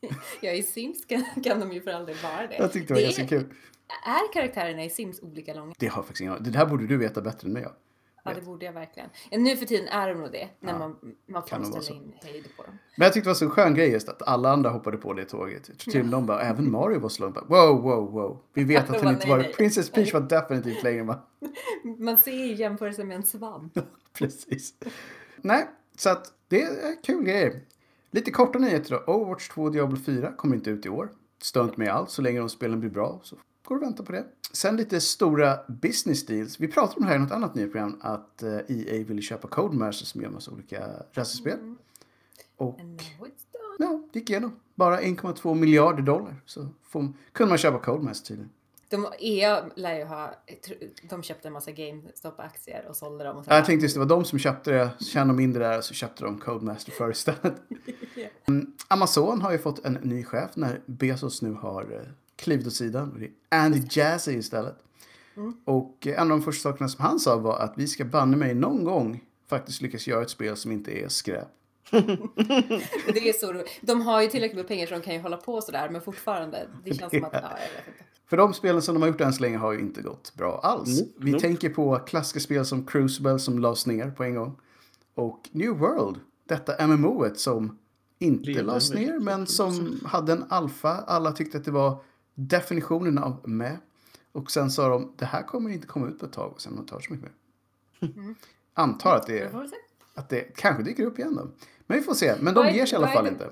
ja, 0.40 0.50
i 0.50 0.62
Sims 0.62 1.04
kan, 1.04 1.24
kan 1.44 1.60
de 1.60 1.72
ju 1.72 1.80
för 1.80 1.90
all 1.90 2.06
del 2.06 2.16
vara 2.22 2.46
det. 2.46 2.56
Jag 2.56 2.72
tyckte 2.72 2.94
det 2.94 2.94
var 2.94 3.00
det 3.00 3.06
ganska 3.06 3.22
är, 3.22 3.28
kul. 3.28 3.54
Är 4.04 4.32
karaktärerna 4.32 4.84
i 4.84 4.90
Sims 4.90 5.22
olika 5.22 5.54
långa? 5.54 5.74
Det 5.78 5.86
har 5.86 5.98
jag 5.98 6.04
faktiskt 6.04 6.20
ingen 6.20 6.32
aning. 6.32 6.52
Det 6.52 6.58
här 6.58 6.66
borde 6.66 6.86
du 6.86 6.96
veta 6.96 7.20
bättre 7.20 7.46
än 7.46 7.52
mig. 7.52 7.62
Ja. 7.62 7.72
Ja, 8.24 8.34
det 8.34 8.40
borde 8.40 8.64
jag 8.66 8.72
verkligen. 8.72 9.08
Ja, 9.30 9.38
nu 9.38 9.56
för 9.56 9.66
tiden 9.66 9.88
är 9.88 10.08
de 10.08 10.20
nog 10.20 10.32
det, 10.32 10.48
när 10.60 10.72
Ja, 10.72 10.78
man, 10.78 10.96
man 11.26 11.42
får 11.42 11.64
ställa 11.64 11.82
så. 11.82 11.92
in 11.94 12.12
höjd 12.22 12.44
på 12.56 12.62
dem. 12.62 12.78
Men 12.96 13.04
jag 13.04 13.12
tyckte 13.12 13.26
det 13.28 13.30
var 13.30 13.34
så 13.34 13.44
en 13.44 13.50
skön 13.50 13.74
grej 13.74 13.90
just 13.90 14.08
att 14.08 14.22
alla 14.28 14.50
andra 14.52 14.70
hoppade 14.70 14.96
på 14.96 15.12
det 15.12 15.24
tåget. 15.24 15.68
Jag 15.68 15.78
till 15.78 16.02
med 16.02 16.10
de 16.12 16.26
bara, 16.26 16.42
även 16.42 16.70
Mario 16.70 16.98
var 16.98 17.20
lång. 17.20 17.32
Bara, 17.32 17.44
Wow, 17.44 17.82
wow, 17.82 18.12
wow. 18.12 18.42
Vi 18.52 18.64
vet 18.64 18.90
att 18.90 19.00
han 19.00 19.14
inte 19.14 19.28
var 19.28 19.38
nej. 19.38 19.52
Princess 19.56 19.90
Peach 19.90 20.12
var 20.14 20.20
definitivt 20.20 20.82
längre 20.82 21.00
än 21.00 21.06
vad 21.06 21.18
Man 21.98 22.16
ser 22.16 22.32
ju 22.32 22.54
jämförelsen 22.54 23.08
med 23.08 23.16
en 23.16 23.22
svamp. 23.22 23.78
Precis. 24.12 24.74
Nej, 25.36 25.68
så 25.96 26.10
att 26.10 26.32
det 26.48 26.62
är 26.62 27.02
kul 27.02 27.24
grejer. 27.24 27.60
Lite 28.10 28.30
korta 28.30 28.58
nyheter 28.58 28.90
då. 29.06 29.12
Overwatch 29.12 29.48
2 29.48 29.62
och 29.62 29.72
Diablo 29.72 29.96
4 29.96 30.32
kommer 30.32 30.56
inte 30.56 30.70
ut 30.70 30.86
i 30.86 30.88
år. 30.88 31.08
Stör 31.42 31.64
inte 31.64 31.78
med 31.80 31.88
allt. 31.92 32.10
Så 32.10 32.22
länge 32.22 32.38
de 32.38 32.48
spelen 32.48 32.80
blir 32.80 32.90
bra 32.90 33.20
så 33.22 33.36
går 33.74 33.80
det 33.80 33.86
att 33.86 33.90
vänta 33.90 34.02
på 34.02 34.12
det. 34.12 34.24
Sen 34.52 34.76
lite 34.76 35.00
stora 35.00 35.58
business 35.68 36.26
deals. 36.26 36.60
Vi 36.60 36.68
pratade 36.68 36.96
om 36.96 37.02
det 37.02 37.08
här 37.08 37.16
i 37.16 37.18
något 37.18 37.30
annat 37.30 37.54
nyhetsprogram. 37.54 38.00
Att 38.00 38.42
eh, 38.42 38.58
EA 38.68 39.04
ville 39.04 39.22
köpa 39.22 39.48
Codemasters 39.48 40.08
som 40.08 40.22
gör 40.22 40.30
massa 40.30 40.50
olika 40.50 40.86
racerspel. 41.12 41.58
Mm. 41.58 41.78
Och 42.56 42.80
ja, 43.78 44.02
det 44.12 44.18
gick 44.18 44.30
igenom. 44.30 44.56
Bara 44.74 45.00
1,2 45.00 45.54
miljarder 45.54 46.02
dollar. 46.02 46.36
Så 46.46 46.68
får, 46.82 47.12
kunde 47.32 47.48
man 47.48 47.58
köpa 47.58 47.78
Codemasters 47.78 48.28
tydligen. 48.28 48.50
De, 48.88 49.06
EA 49.18 49.64
lär 49.74 49.98
ju 49.98 50.04
ha, 50.04 50.34
de 51.10 51.22
köpte 51.22 51.48
en 51.48 51.52
massa 51.52 51.70
GameStop-aktier 51.70 52.86
och 52.88 52.96
sålde 52.96 53.24
dem. 53.24 53.36
Och 53.36 53.44
Jag 53.48 53.64
tänkte 53.64 53.84
just 53.84 53.94
det 53.94 53.98
var 53.98 54.06
de 54.06 54.24
som 54.24 54.38
köpte 54.38 54.70
det, 54.70 54.90
tjänade 55.04 55.36
mindre 55.36 55.68
där 55.68 55.80
så 55.80 55.94
köpte 55.94 56.24
de 56.24 56.38
Codemaster 56.38 56.92
för 56.92 57.10
istället. 57.10 57.54
Mm, 58.48 58.72
Amazon 58.88 59.42
har 59.42 59.52
ju 59.52 59.58
fått 59.58 59.84
en 59.84 59.92
ny 59.92 60.24
chef 60.24 60.50
när 60.54 60.80
Bezos 60.86 61.42
nu 61.42 61.52
har 61.52 61.82
eh, 61.82 62.12
klivit 62.40 62.66
åt 62.66 62.72
sidan. 62.72 63.12
Och 63.12 63.18
det 63.18 63.26
är 63.50 63.64
Andy 63.64 63.82
Jassy 63.90 64.32
istället. 64.32 64.76
Och 65.64 66.06
eh, 66.06 66.20
en 66.20 66.32
av 66.32 66.38
de 66.38 66.42
första 66.42 66.62
sakerna 66.62 66.88
som 66.88 67.04
han 67.04 67.20
sa 67.20 67.36
var 67.36 67.58
att 67.58 67.72
vi 67.76 67.86
ska 67.86 68.04
banne 68.04 68.36
mig 68.36 68.54
någon 68.54 68.84
gång 68.84 69.24
faktiskt 69.48 69.82
lyckas 69.82 70.06
göra 70.06 70.22
ett 70.22 70.30
spel 70.30 70.56
som 70.56 70.72
inte 70.72 70.90
är 71.04 71.08
skräp. 71.08 71.48
Det 73.06 73.28
är 73.28 73.32
så 73.32 73.52
roligt. 73.52 73.68
De 73.80 74.00
har 74.00 74.22
ju 74.22 74.28
tillräckligt 74.28 74.56
med 74.56 74.68
pengar 74.68 74.86
så 74.86 74.94
de 74.94 75.00
kan 75.00 75.14
ju 75.14 75.20
hålla 75.20 75.36
på 75.36 75.60
sådär, 75.60 75.88
men 75.90 76.00
fortfarande, 76.00 76.68
det 76.84 76.94
känns 76.94 77.10
som 77.10 77.24
att, 77.24 77.32
ja, 77.32 77.40
jag 77.42 77.78
vet 77.78 77.88
inte. 77.88 78.04
För 78.26 78.36
de 78.36 78.54
spelen 78.54 78.82
som 78.82 78.94
de 78.94 79.00
har 79.02 79.08
gjort 79.08 79.20
än 79.20 79.32
så 79.32 79.42
länge 79.42 79.56
har 79.58 79.72
ju 79.72 79.80
inte 79.80 80.02
gått 80.02 80.34
bra 80.34 80.60
alls. 80.62 81.00
Mm, 81.00 81.12
Vi 81.18 81.30
nope. 81.30 81.42
tänker 81.42 81.70
på 81.70 81.98
klassiska 81.98 82.40
spel 82.40 82.64
som 82.64 82.86
Crucible 82.86 83.38
som 83.38 83.58
lades 83.58 83.86
ner 83.86 84.10
på 84.10 84.24
en 84.24 84.34
gång. 84.34 84.56
Och 85.14 85.48
New 85.52 85.70
World, 85.70 86.16
detta 86.48 86.86
MMOet 86.86 87.38
som 87.38 87.78
inte 88.18 88.62
lades 88.62 88.90
ner 88.92 89.18
men 89.18 89.46
som 89.46 90.00
hade 90.04 90.32
en 90.32 90.44
alfa. 90.48 90.90
Alla 90.90 91.32
tyckte 91.32 91.58
att 91.58 91.64
det 91.64 91.70
var 91.70 91.96
definitionen 92.48 93.18
av 93.18 93.48
med. 93.48 93.78
Och 94.32 94.50
sen 94.50 94.70
sa 94.70 94.88
de, 94.88 95.12
det 95.16 95.24
här 95.24 95.42
kommer 95.42 95.70
inte 95.70 95.86
komma 95.86 96.08
ut 96.08 96.18
på 96.18 96.26
ett 96.26 96.32
tag 96.32 96.52
och 96.52 96.60
sen 96.60 96.72
har 96.72 96.76
man 96.76 96.82
inte 96.84 96.94
hört 96.94 97.04
så 97.04 97.12
mycket 97.12 97.28
mer. 98.00 98.34
Antar 98.74 99.16
att 99.16 99.26
det, 99.26 99.54
att 100.14 100.28
det 100.28 100.40
kanske 100.56 100.82
dyker 100.82 101.04
upp 101.04 101.18
igen 101.18 101.34
då. 101.36 101.48
Men 101.86 101.98
vi 101.98 102.04
får 102.04 102.14
se. 102.14 102.34
Men 102.40 102.54
de 102.54 102.66
är- 102.66 102.70
ger 102.72 102.86
sig 102.86 102.96
i 102.96 103.02
alla 103.02 103.12
fall 103.12 103.24
det- 103.24 103.30
inte. 103.30 103.50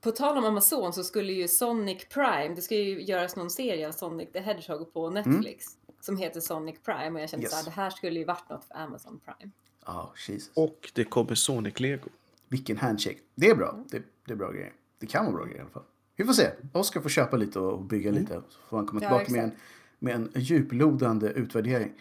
På 0.00 0.10
tal 0.10 0.38
om 0.38 0.44
Amazon 0.44 0.92
så 0.92 1.04
skulle 1.04 1.32
ju 1.32 1.48
Sonic 1.48 2.08
Prime, 2.08 2.54
det 2.54 2.62
ska 2.62 2.74
ju 2.74 3.02
göras 3.02 3.36
någon 3.36 3.50
serie 3.50 3.88
av 3.88 3.92
Sonic 3.92 4.32
the 4.32 4.40
Hedgehog 4.40 4.92
på 4.92 5.10
Netflix. 5.10 5.64
Som 6.00 6.16
heter 6.16 6.40
Sonic 6.40 6.76
Prime 6.84 7.10
och 7.10 7.20
jag 7.20 7.30
kände 7.30 7.42
Yes. 7.44 7.50
såhär, 7.52 7.64
det 7.64 7.70
här 7.70 7.90
skulle 7.90 8.18
ju 8.18 8.24
varit 8.24 8.48
något 8.50 8.64
för 8.64 8.74
Amazon 8.76 9.20
Prime. 9.24 9.52
Ja, 9.86 10.12
Jesus. 10.28 10.50
Och 10.54 10.90
det 10.94 11.04
kommer 11.04 11.34
Sonic 11.34 11.80
Lego. 11.80 12.08
vilken 12.48 12.76
handshake. 12.76 13.18
Det 13.34 13.50
är 13.50 13.54
bra. 13.54 13.84
Det, 13.90 14.02
det 14.26 14.32
är 14.32 14.36
bra 14.36 14.50
grejer. 14.52 14.72
Det 14.98 15.06
kan 15.06 15.24
vara 15.24 15.34
bra 15.36 15.44
grejer 15.44 15.58
i 15.58 15.60
alla 15.60 15.70
fall. 15.70 15.82
Vi 16.18 16.24
får 16.24 16.32
se. 16.32 16.50
Oskar 16.72 17.00
får 17.00 17.08
köpa 17.08 17.36
lite 17.36 17.58
och 17.58 17.84
bygga 17.84 18.10
lite. 18.10 18.42
Så 18.48 18.58
får 18.68 18.76
han 18.76 18.86
komma 18.86 19.00
Ja, 19.02 19.08
tillbaka 19.08 19.32
med 19.32 19.44
en, 19.44 19.50
med 19.98 20.14
en 20.14 20.30
djuplodande 20.42 21.28
utvärdering. 21.28 21.92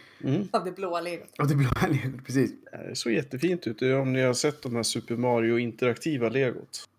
Av 0.52 0.66
det 0.66 0.72
blåa 0.72 1.02
legot. 1.02 1.40
Och 1.40 1.48
det 1.48 1.56
blir 1.56 2.22
precis. 2.26 2.52
Det 2.90 2.96
såg 2.96 3.14
jättefint 3.14 3.68
ut. 3.68 3.82
Om 3.82 4.14
ni 4.14 4.22
har 4.22 4.34
sett 4.34 4.62
de 4.62 4.76
här 4.76 4.84
Super 4.84 5.18
Mario 5.18 5.58
interaktiva 5.58 6.30
legot. 6.30 6.90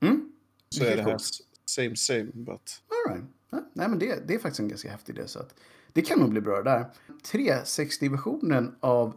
Mm. 0.00 0.32
Så 0.68 0.80
är 0.84 0.86
Vilket 0.88 1.04
det 1.04 1.10
här 1.10 1.18
coolt. 1.18 1.40
same 1.66 1.96
same. 1.96 2.24
But... 2.32 2.82
All 3.06 3.12
right. 3.14 3.24
ja, 3.50 3.64
nej, 3.72 3.88
men 3.88 3.98
det, 3.98 4.28
det 4.28 4.34
är 4.34 4.38
faktiskt 4.38 4.60
en 4.60 4.68
ganska 4.68 4.90
häftig 4.90 5.18
idé. 5.18 5.28
Så 5.28 5.38
att 5.38 5.54
det 5.92 6.02
kan 6.02 6.18
nog 6.18 6.30
bli 6.30 6.40
bra 6.40 6.62
där. 6.62 6.84
360-versionen 7.32 8.74
av 8.80 9.16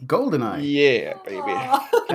Goldeneye 0.00 0.64
Yeah 0.64 1.18
baby. 1.24 1.52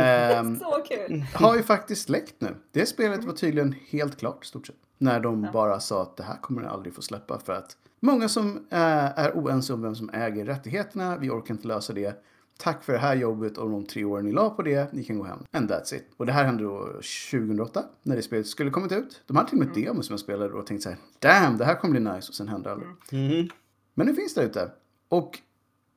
ehm, 0.06 0.60
Så 0.60 0.84
kul! 0.90 1.26
har 1.34 1.56
ju 1.56 1.64
faktiskt 1.64 2.10
läckt 2.10 2.36
nu. 2.42 2.56
Det 2.72 2.86
spelet 2.86 3.24
var 3.24 3.34
tydligen 3.34 3.76
helt 3.90 4.20
klart 4.20 4.44
i 4.44 4.48
stort 4.48 4.68
sett. 4.68 4.76
När 4.98 5.20
de 5.20 5.48
bara 5.54 5.80
sa 5.80 6.02
att 6.02 6.18
det 6.18 6.24
här 6.24 6.38
kommer 6.42 6.62
ni 6.62 6.68
aldrig 6.68 6.96
få 6.96 7.02
släppa 7.02 7.40
för 7.40 7.54
att 7.54 7.78
många 8.00 8.30
som 8.30 8.58
eh, 8.58 9.20
är 9.20 9.32
oense 9.32 9.74
om 9.74 9.82
vem 9.82 9.96
som 9.96 10.10
äger 10.14 10.46
rättigheterna, 10.46 11.18
vi 11.18 11.30
orkar 11.30 11.54
inte 11.54 11.68
lösa 11.68 11.94
det. 11.94 12.24
Tack 12.58 12.84
för 12.84 12.94
det 12.94 13.00
här 13.00 13.16
jobbet 13.16 13.58
och 13.58 13.70
de 13.70 13.86
tre 13.86 14.04
åren 14.06 14.26
ni 14.26 14.32
la 14.32 14.50
på 14.50 14.62
det, 14.62 14.94
ni 14.94 15.04
kan 15.04 15.18
gå 15.18 15.24
hem. 15.24 15.40
And 15.52 15.72
that's 15.72 15.96
it. 15.96 16.06
Och 16.18 16.26
det 16.26 16.32
här 16.32 16.46
hände 16.46 16.64
då 16.64 16.86
2008 17.32 17.84
när 18.04 18.16
det 18.16 18.22
spelet 18.22 18.48
skulle 18.48 18.70
kommit 18.72 18.92
ut. 18.92 19.22
De 19.28 19.38
hade 19.38 19.50
till 19.50 19.60
och 19.60 19.66
med 19.66 19.78
ett 19.78 19.86
demo 19.86 20.04
som 20.04 20.14
jag 20.14 20.20
spelade 20.20 20.54
och 20.54 20.68
tänkte 20.68 20.84
så 20.84 20.90
här, 20.90 21.00
damn, 21.20 21.58
det 21.58 21.66
här 21.66 21.76
kommer 21.76 22.00
bli 22.00 22.12
nice 22.14 22.30
och 22.30 22.36
sen 22.36 22.48
hände 22.48 22.70
det 22.70 22.74
aldrig. 22.74 22.90
Mhm. 23.12 23.50
Men 23.94 24.08
nu 24.08 24.16
finns 24.16 24.34
det 24.34 24.44
ute. 24.44 24.72
Och 25.10 25.40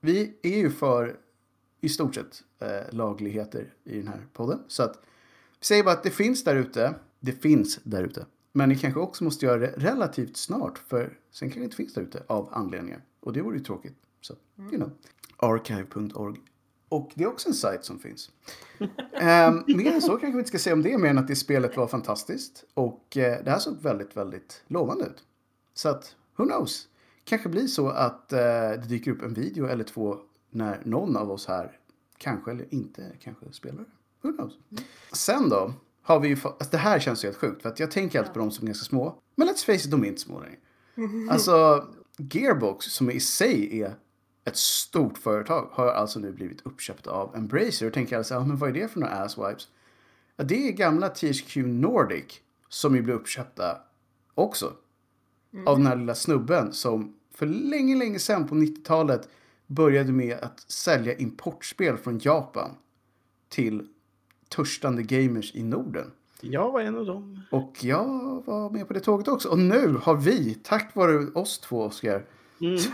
vi 0.01 0.35
är 0.43 0.59
ju 0.59 0.71
för 0.71 1.17
i 1.85 1.89
stort 1.89 2.15
sett 2.15 2.43
eh, 2.59 2.95
lagligheter 2.95 3.75
i 3.85 3.97
den 3.97 4.09
här 4.09 4.27
podden. 4.33 4.59
Så 4.69 4.83
att 4.83 4.97
vi 5.61 5.65
säger 5.67 5.85
bara 5.85 5.95
att 5.95 6.03
det 6.03 6.11
finns 6.11 6.45
där 6.45 6.57
ute. 6.57 6.95
Det 7.21 7.33
finns 7.33 7.81
där 7.83 8.05
ute. 8.05 8.27
Men 8.53 8.69
ni 8.69 8.77
kanske 8.77 9.01
också 9.01 9.25
måste 9.25 9.47
göra 9.47 9.59
det 9.59 9.75
relativt 9.77 10.37
snart. 10.37 10.79
För 10.79 11.19
sen 11.31 11.49
kanske 11.49 11.61
det 11.61 11.65
inte 11.65 11.77
finns 11.77 11.95
där 11.95 12.03
ute 12.03 12.23
av 12.27 12.49
anledningar. 12.53 13.01
Och 13.21 13.33
det 13.33 13.43
vore 13.43 13.57
ju 13.57 13.65
tråkigt. 13.65 13.97
Så, 14.21 14.35
you 14.59 14.77
know. 14.77 14.91
Archive.org. 15.37 16.41
Och 16.89 17.13
det 17.15 17.25
är 17.25 17.29
också 17.29 17.49
en 17.49 17.55
sajt 17.55 17.85
som 17.85 17.99
finns. 17.99 18.31
um, 18.79 19.65
mer 19.77 19.93
än 19.93 20.03
så 20.03 20.09
kanske 20.09 20.33
vi 20.33 20.39
inte 20.39 20.49
ska 20.49 20.59
säga 20.59 20.75
om 20.75 20.83
det, 20.83 20.99
mer 20.99 21.11
än 21.11 21.19
att 21.19 21.29
det 21.29 21.37
spelet 21.37 21.77
var 21.77 21.87
fantastiskt. 21.87 22.65
Och 22.75 23.17
eh, 23.17 23.45
det 23.45 23.51
här 23.51 23.59
såg 23.59 23.83
väldigt, 23.83 24.17
väldigt 24.17 24.63
lovande 24.67 25.05
ut. 25.05 25.25
Så 25.75 25.89
att, 25.89 26.17
who 26.37 26.47
knows? 26.47 26.89
Kanske 27.25 27.49
blir 27.49 27.67
så 27.67 27.89
att 27.89 28.33
eh, 28.33 28.39
det 28.39 28.87
dyker 28.89 29.11
upp 29.11 29.23
en 29.23 29.35
video 29.35 29.67
eller 29.67 29.85
två 29.85 30.19
när 30.55 30.81
någon 30.85 31.17
av 31.17 31.31
oss 31.31 31.47
här 31.47 31.79
kanske 32.19 32.51
eller 32.51 32.75
inte 32.75 33.13
kanske 33.21 33.53
spelar. 33.53 33.85
Who 34.23 34.33
knows? 34.33 34.53
Sen 35.13 35.49
då 35.49 35.73
har 36.03 36.21
vi 36.21 36.29
ju 36.29 36.37
alltså 36.43 36.69
det 36.71 36.77
här 36.77 36.99
känns 36.99 37.25
ju 37.25 37.29
helt 37.29 37.39
sjukt 37.39 37.63
för 37.63 37.69
att 37.69 37.81
jag 37.81 37.91
tänker 37.91 38.19
alltid 38.19 38.33
på 38.33 38.39
dem 38.39 38.51
som 38.51 38.65
är 38.65 38.67
ganska 38.67 38.85
små. 38.85 39.19
Men 39.35 39.49
let's 39.49 39.67
face 39.67 39.73
it, 39.73 39.91
de 39.91 40.05
är 40.05 40.09
inte 40.09 40.21
små 40.21 40.41
längre. 40.41 40.57
Alltså 41.31 41.87
Gearbox 42.17 42.87
som 42.87 43.11
i 43.11 43.21
sig 43.21 43.81
är 43.83 43.95
ett 44.45 44.57
stort 44.57 45.19
företag 45.19 45.69
har 45.73 45.87
alltså 45.87 46.19
nu 46.19 46.33
blivit 46.33 46.67
uppköpt 46.67 47.07
av 47.07 47.37
Embracer 47.37 47.87
och 47.87 47.93
tänker 47.93 48.17
alltså, 48.17 48.35
ja, 48.35 48.45
men 48.45 48.57
vad 48.57 48.69
är 48.69 48.75
det 48.75 48.89
för 48.89 49.01
några 49.01 49.15
asswipes? 49.15 49.69
Ja, 50.37 50.45
det 50.45 50.69
är 50.69 50.73
gamla 50.73 51.09
THQ 51.09 51.57
Nordic 51.57 52.41
som 52.69 52.97
ju 52.97 53.03
blev 53.03 53.17
uppköpta 53.17 53.79
också. 54.35 54.73
Av 55.67 55.79
den 55.79 55.87
här 55.87 55.97
lilla 55.97 56.15
snubben 56.15 56.73
som 56.73 57.17
för 57.31 57.47
länge, 57.47 57.97
länge 57.97 58.19
sedan 58.19 58.49
på 58.49 58.55
90-talet 58.55 59.29
började 59.67 60.13
med 60.13 60.39
att 60.43 60.61
sälja 60.61 61.15
importspel 61.15 61.97
från 61.97 62.19
Japan 62.23 62.71
till 63.49 63.89
törstande 64.49 65.03
gamers 65.03 65.55
i 65.55 65.63
Norden. 65.63 66.11
Jag 66.41 66.73
var 66.73 66.81
en 66.81 66.97
av 66.97 67.07
dem. 67.07 67.41
Och 67.51 67.85
jag 67.85 68.43
var 68.47 68.71
med 68.71 68.89
på 68.89 68.95
det 68.95 69.01
tåget 69.01 69.29
också. 69.29 69.49
Och 69.49 69.59
nu 69.59 69.97
har 70.03 70.17
vi, 70.17 70.55
tack 70.55 70.95
vare 70.95 71.27
oss 71.35 71.59
två 71.59 71.83
Oskar, 71.83 72.25
så 72.79 72.91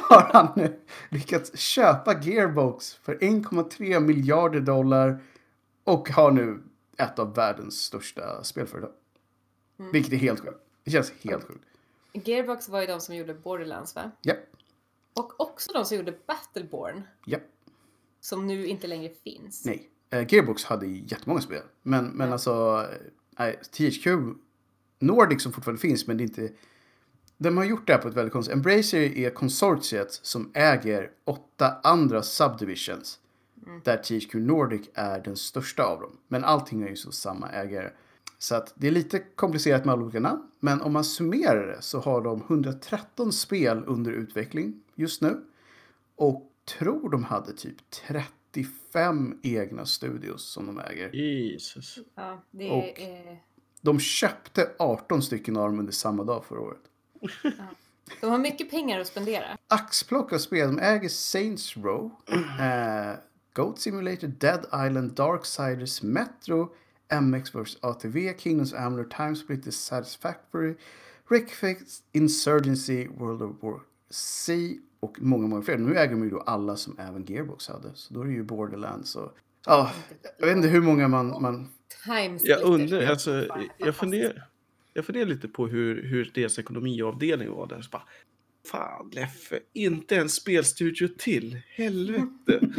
har 0.00 0.32
han 0.32 0.48
nu 0.56 0.80
lyckats 1.08 1.58
köpa 1.58 2.20
Gearbox 2.22 2.94
för 2.94 3.14
1,3 3.14 4.00
miljarder 4.00 4.60
dollar 4.60 5.18
och 5.84 6.08
har 6.08 6.30
nu 6.30 6.62
ett 6.96 7.18
av 7.18 7.34
världens 7.34 7.74
största 7.82 8.44
spelföretag. 8.44 8.90
Vilket 9.92 10.12
är 10.12 10.16
helt 10.16 10.40
sjukt. 10.40 10.58
Det 10.84 10.90
känns 10.90 11.12
helt 11.22 11.44
sjukt. 11.44 11.64
Gearbox 12.12 12.68
var 12.68 12.80
ju 12.80 12.86
de 12.86 13.00
som 13.00 13.16
gjorde 13.16 13.34
Borderlands 13.34 13.94
va? 13.94 14.10
Ja, 14.22 14.34
Och 15.14 15.40
också 15.40 15.72
de 15.72 15.84
som 15.84 15.96
gjorde 15.96 16.14
Battleborn. 16.26 17.02
ja, 17.26 17.38
Som 18.20 18.46
nu 18.46 18.66
inte 18.66 18.86
längre 18.86 19.12
finns. 19.24 19.64
nej. 19.66 19.88
Eh, 20.10 20.26
Gearbox 20.34 20.64
hade 20.64 20.86
jättemånga 20.86 21.40
spel. 21.40 21.62
Men, 21.82 22.04
men 22.04 22.26
Ja. 22.26 22.32
alltså, 22.32 22.86
nej, 23.38 23.60
THQ 23.70 24.06
Nordic 24.98 25.42
som 25.42 25.52
fortfarande 25.52 25.80
finns, 25.80 26.06
men 26.06 26.16
det 26.16 26.22
är 26.22 26.24
inte... 26.24 26.52
De 27.38 27.56
har 27.56 27.64
gjort 27.64 27.86
det 27.86 27.92
här 27.92 28.00
på 28.00 28.08
ett 28.08 28.14
väldigt 28.14 28.32
konstigt 28.32 28.54
Embracer 28.54 29.00
är 29.18 29.30
konsortiet 29.30 30.12
som 30.22 30.50
äger 30.54 31.10
åtta 31.24 31.80
andra 31.82 32.22
subdivisions. 32.22 33.18
Där 33.84 33.96
THQ 33.96 34.34
Nordic 34.34 34.88
är 34.94 35.20
den 35.20 35.36
största 35.36 35.84
av 35.84 36.00
dem. 36.00 36.16
Men 36.28 36.44
allting 36.44 36.82
är 36.82 36.88
ju 36.88 36.96
så 36.96 37.12
samma 37.12 37.48
ägare. 37.50 37.90
Så 38.42 38.54
att 38.54 38.72
det 38.76 38.86
är 38.86 38.90
lite 38.90 39.18
komplicerat 39.18 39.84
med 39.84 39.92
alla 39.92 40.02
olika 40.02 40.20
namn. 40.20 40.42
Men 40.60 40.80
om 40.80 40.92
man 40.92 41.04
summerar 41.04 41.66
det 41.66 41.82
så 41.82 42.00
har 42.00 42.20
de 42.22 42.40
113 42.40 43.32
spel 43.32 43.82
under 43.86 44.12
utveckling 44.12 44.80
just 44.94 45.22
nu. 45.22 45.44
Och 46.16 46.50
tror 46.78 47.10
de 47.10 47.24
hade 47.24 47.52
typ 47.52 47.76
35 47.90 49.38
egna 49.42 49.86
studios 49.86 50.42
som 50.52 50.66
de 50.66 50.78
äger. 50.80 51.10
Jesus. 51.16 51.98
Ja, 52.14 52.42
det 52.50 52.70
Och- 52.70 53.00
är... 53.00 53.40
De 53.80 54.00
köpte 54.00 54.70
18 54.78 55.22
stycken 55.22 55.56
av 55.56 55.70
dem 55.70 55.78
under 55.78 55.92
samma 55.92 56.24
dag 56.24 56.44
förra 56.44 56.60
året. 56.60 56.80
De 58.20 58.30
har 58.30 58.38
mycket 58.38 58.70
pengar 58.70 59.00
att 59.00 59.06
spendera. 59.06 59.58
Axplock 59.68 60.32
av 60.32 60.38
spel. 60.38 60.66
De 60.68 60.78
äger 60.78 61.08
Saints 61.08 61.76
Row, 61.76 62.10
eh, 62.60 63.18
Goat 63.52 63.78
Simulator, 63.80 64.26
Dead 64.28 64.64
Island, 64.86 65.12
Darksiders, 65.12 66.02
Metro, 66.02 66.74
MX 67.20 67.54
vs 67.54 67.76
ATV, 67.80 68.34
Kingdoms 68.38 68.72
of 68.72 68.78
Amalur, 68.78 69.04
Timesplit, 69.04 69.64
The 69.64 69.72
Satisfactory, 69.72 70.74
Wreckfest, 71.28 72.04
Insurgency, 72.12 73.08
World 73.08 73.42
of 73.42 73.62
War 73.62 73.80
C 74.10 74.76
och 75.00 75.22
många, 75.22 75.46
många 75.46 75.62
fler. 75.62 75.78
Nu 75.78 75.96
äger 75.96 76.10
de 76.10 76.24
ju 76.24 76.30
då 76.30 76.40
alla 76.40 76.76
som 76.76 76.98
även 76.98 77.24
Gearbox 77.24 77.68
hade. 77.68 77.90
Så 77.94 78.14
då 78.14 78.20
är 78.20 78.24
det 78.24 78.32
ju 78.32 78.42
Borderlands 78.42 79.16
och... 79.16 79.36
Ja, 79.66 79.92
jag 80.38 80.46
vet 80.46 80.56
inte 80.56 80.68
hur 80.68 80.80
många 80.80 81.08
man... 81.08 81.42
man 81.42 81.68
Jag 82.42 82.62
undrar, 82.62 83.06
alltså, 83.06 83.46
jag 83.78 83.96
funderar, 83.96 84.48
jag 84.92 85.04
funderar 85.04 85.26
lite 85.26 85.48
på 85.48 85.66
hur, 85.66 86.02
hur 86.02 86.30
deras 86.34 86.58
ekonomiavdelning 86.58 87.50
var 87.50 87.66
där. 87.66 87.82
Så 87.82 87.90
bara, 87.90 88.02
Fan 88.66 89.10
Leffe, 89.12 89.60
inte 89.72 90.16
en 90.16 90.28
spelstudio 90.28 91.08
till. 91.18 91.60
Helvete. 91.76 92.60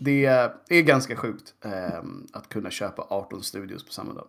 det 0.00 0.24
är 0.68 0.82
ganska 0.82 1.16
sjukt 1.16 1.54
eh, 1.64 2.02
att 2.32 2.48
kunna 2.48 2.70
köpa 2.70 3.06
18 3.10 3.42
studios 3.42 3.86
på 3.86 3.92
samma 3.92 4.12
dag. 4.14 4.26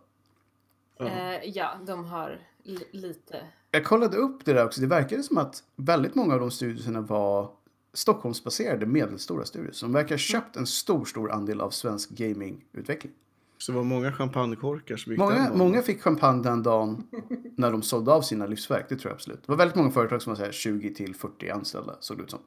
Eh, 0.99 1.43
ja, 1.49 1.71
de 1.87 2.05
har 2.05 2.39
li- 2.63 2.87
lite... 2.91 3.41
Jag 3.71 3.85
kollade 3.85 4.17
upp 4.17 4.45
det 4.45 4.53
där 4.53 4.65
också. 4.65 4.81
Det 4.81 4.87
verkade 4.87 5.23
som 5.23 5.37
att 5.37 5.63
väldigt 5.75 6.15
många 6.15 6.33
av 6.33 6.39
de 6.39 6.51
studierna 6.51 7.01
var 7.01 7.51
Stockholmsbaserade 7.93 8.85
medelstora 8.85 9.45
studier. 9.45 9.71
Så 9.71 9.85
de 9.85 9.93
verkar 9.93 10.09
ha 10.15 10.17
köpt 10.17 10.55
en 10.55 10.67
stor, 10.67 11.05
stor 11.05 11.31
andel 11.31 11.61
av 11.61 11.69
svensk 11.69 12.09
gamingutveckling. 12.09 13.13
Så 13.57 13.71
det 13.71 13.75
var 13.77 13.83
många 13.85 14.11
champagnekorkar 14.13 14.97
som 14.97 15.11
gick 15.11 15.19
den 15.19 15.27
Många, 15.29 15.43
dagen. 15.43 15.57
många 15.57 15.81
fick 15.81 16.01
champagne 16.01 16.43
den 16.43 16.63
dagen 16.63 17.07
när 17.55 17.71
de 17.71 17.81
sålde 17.81 18.11
av 18.11 18.21
sina 18.21 18.45
livsverk. 18.47 18.85
Det 18.89 18.95
tror 18.95 19.09
jag 19.09 19.15
absolut. 19.15 19.41
Det 19.45 19.51
var 19.51 19.57
väldigt 19.57 19.75
många 19.75 19.91
företag 19.91 20.21
som 20.21 20.29
var 20.31 20.37
så 20.37 20.43
här 20.43 20.51
20 20.51 20.93
till 20.93 21.15
40 21.15 21.49
anställda, 21.49 21.95
såg 21.99 22.17
det 22.17 22.23
ut 22.23 22.31
som. 22.31 22.39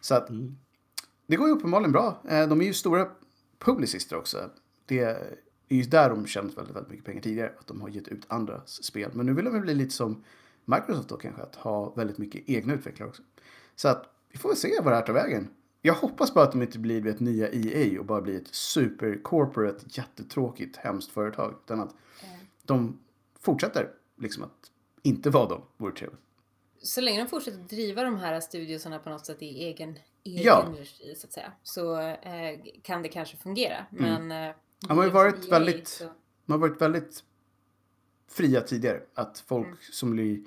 Så 0.00 0.14
att 0.14 0.28
det 1.30 1.36
går 1.36 1.48
ju 1.48 1.54
uppenbarligen 1.54 1.92
bra. 1.92 2.22
Eh, 2.28 2.48
De 2.48 2.60
är 2.60 2.64
ju 2.64 2.74
stora 2.74 3.08
publicister 3.58 4.16
också. 4.16 4.50
Det 4.86 4.98
är 5.00 5.36
ju 5.68 5.82
där 5.82 6.10
de 6.10 6.26
tjänat 6.26 6.58
väldigt, 6.58 6.76
väldigt 6.76 6.90
mycket 6.90 7.06
pengar 7.06 7.22
tidigare. 7.22 7.52
Att 7.58 7.66
de 7.66 7.80
har 7.80 7.88
gett 7.88 8.08
ut 8.08 8.24
andra 8.28 8.62
spel. 8.66 9.10
Men 9.14 9.26
nu 9.26 9.34
vill 9.34 9.44
de 9.44 9.52
väl 9.54 9.62
bli 9.62 9.74
lite 9.74 9.94
som 9.94 10.24
Microsoft 10.64 11.08
då 11.08 11.16
kanske. 11.16 11.42
Att 11.42 11.54
ha 11.54 11.94
väldigt 11.94 12.18
mycket 12.18 12.48
egna 12.48 12.74
utvecklare 12.74 13.08
också. 13.08 13.22
Så 13.76 13.88
att 13.88 14.06
vi 14.32 14.38
får 14.38 14.48
väl 14.48 14.56
se 14.58 14.80
vad 14.82 14.92
det 14.92 14.96
här 14.96 15.06
tar 15.06 15.12
vägen. 15.12 15.48
Jag 15.82 15.94
hoppas 15.94 16.34
bara 16.34 16.44
att 16.44 16.52
de 16.52 16.62
inte 16.62 16.78
blir 16.78 17.06
ett 17.06 17.20
nya 17.20 17.48
EA 17.52 18.00
och 18.00 18.06
bara 18.06 18.20
blir 18.20 18.36
ett 18.36 18.54
super 18.54 19.22
corporate, 19.22 19.84
jättetråkigt, 19.88 20.76
hemskt 20.76 21.10
företag. 21.10 21.54
Utan 21.64 21.80
att 21.80 21.94
de 22.62 22.98
fortsätter 23.40 23.90
liksom 24.18 24.44
att 24.44 24.70
inte 25.02 25.30
vara 25.30 25.48
dem. 25.48 25.62
Vore 25.76 25.92
trevligt. 25.92 26.20
Så 26.82 27.00
länge 27.00 27.22
de 27.22 27.28
fortsätter 27.28 27.58
driva 27.58 28.02
de 28.04 28.16
här 28.16 28.40
studiosarna 28.40 28.98
på 28.98 29.10
något 29.10 29.26
sätt 29.26 29.42
i 29.42 29.64
egen, 29.64 29.98
egen 30.24 30.42
Ja. 30.44 30.66
regi 30.78 31.14
så 31.16 31.26
att 31.26 31.32
säga. 31.32 31.52
Så 31.62 31.98
eh, 32.00 32.60
kan 32.82 33.02
det 33.02 33.08
kanske 33.08 33.36
fungera. 33.36 33.86
Men... 33.90 34.30
Eh, 34.32 34.54
De 34.88 34.98
har 34.98 35.04
ju 35.04 35.10
som 35.10 35.14
varit 35.18 35.44
EA 35.44 35.50
väldigt- 35.50 35.88
så- 35.88 36.04
De 36.46 36.52
har 36.52 36.58
varit 36.58 36.80
väldigt 36.80 37.24
fria 38.28 38.60
tidigare. 38.60 39.02
Att 39.14 39.38
folk 39.46 39.82
som 39.82 40.10
blir 40.10 40.40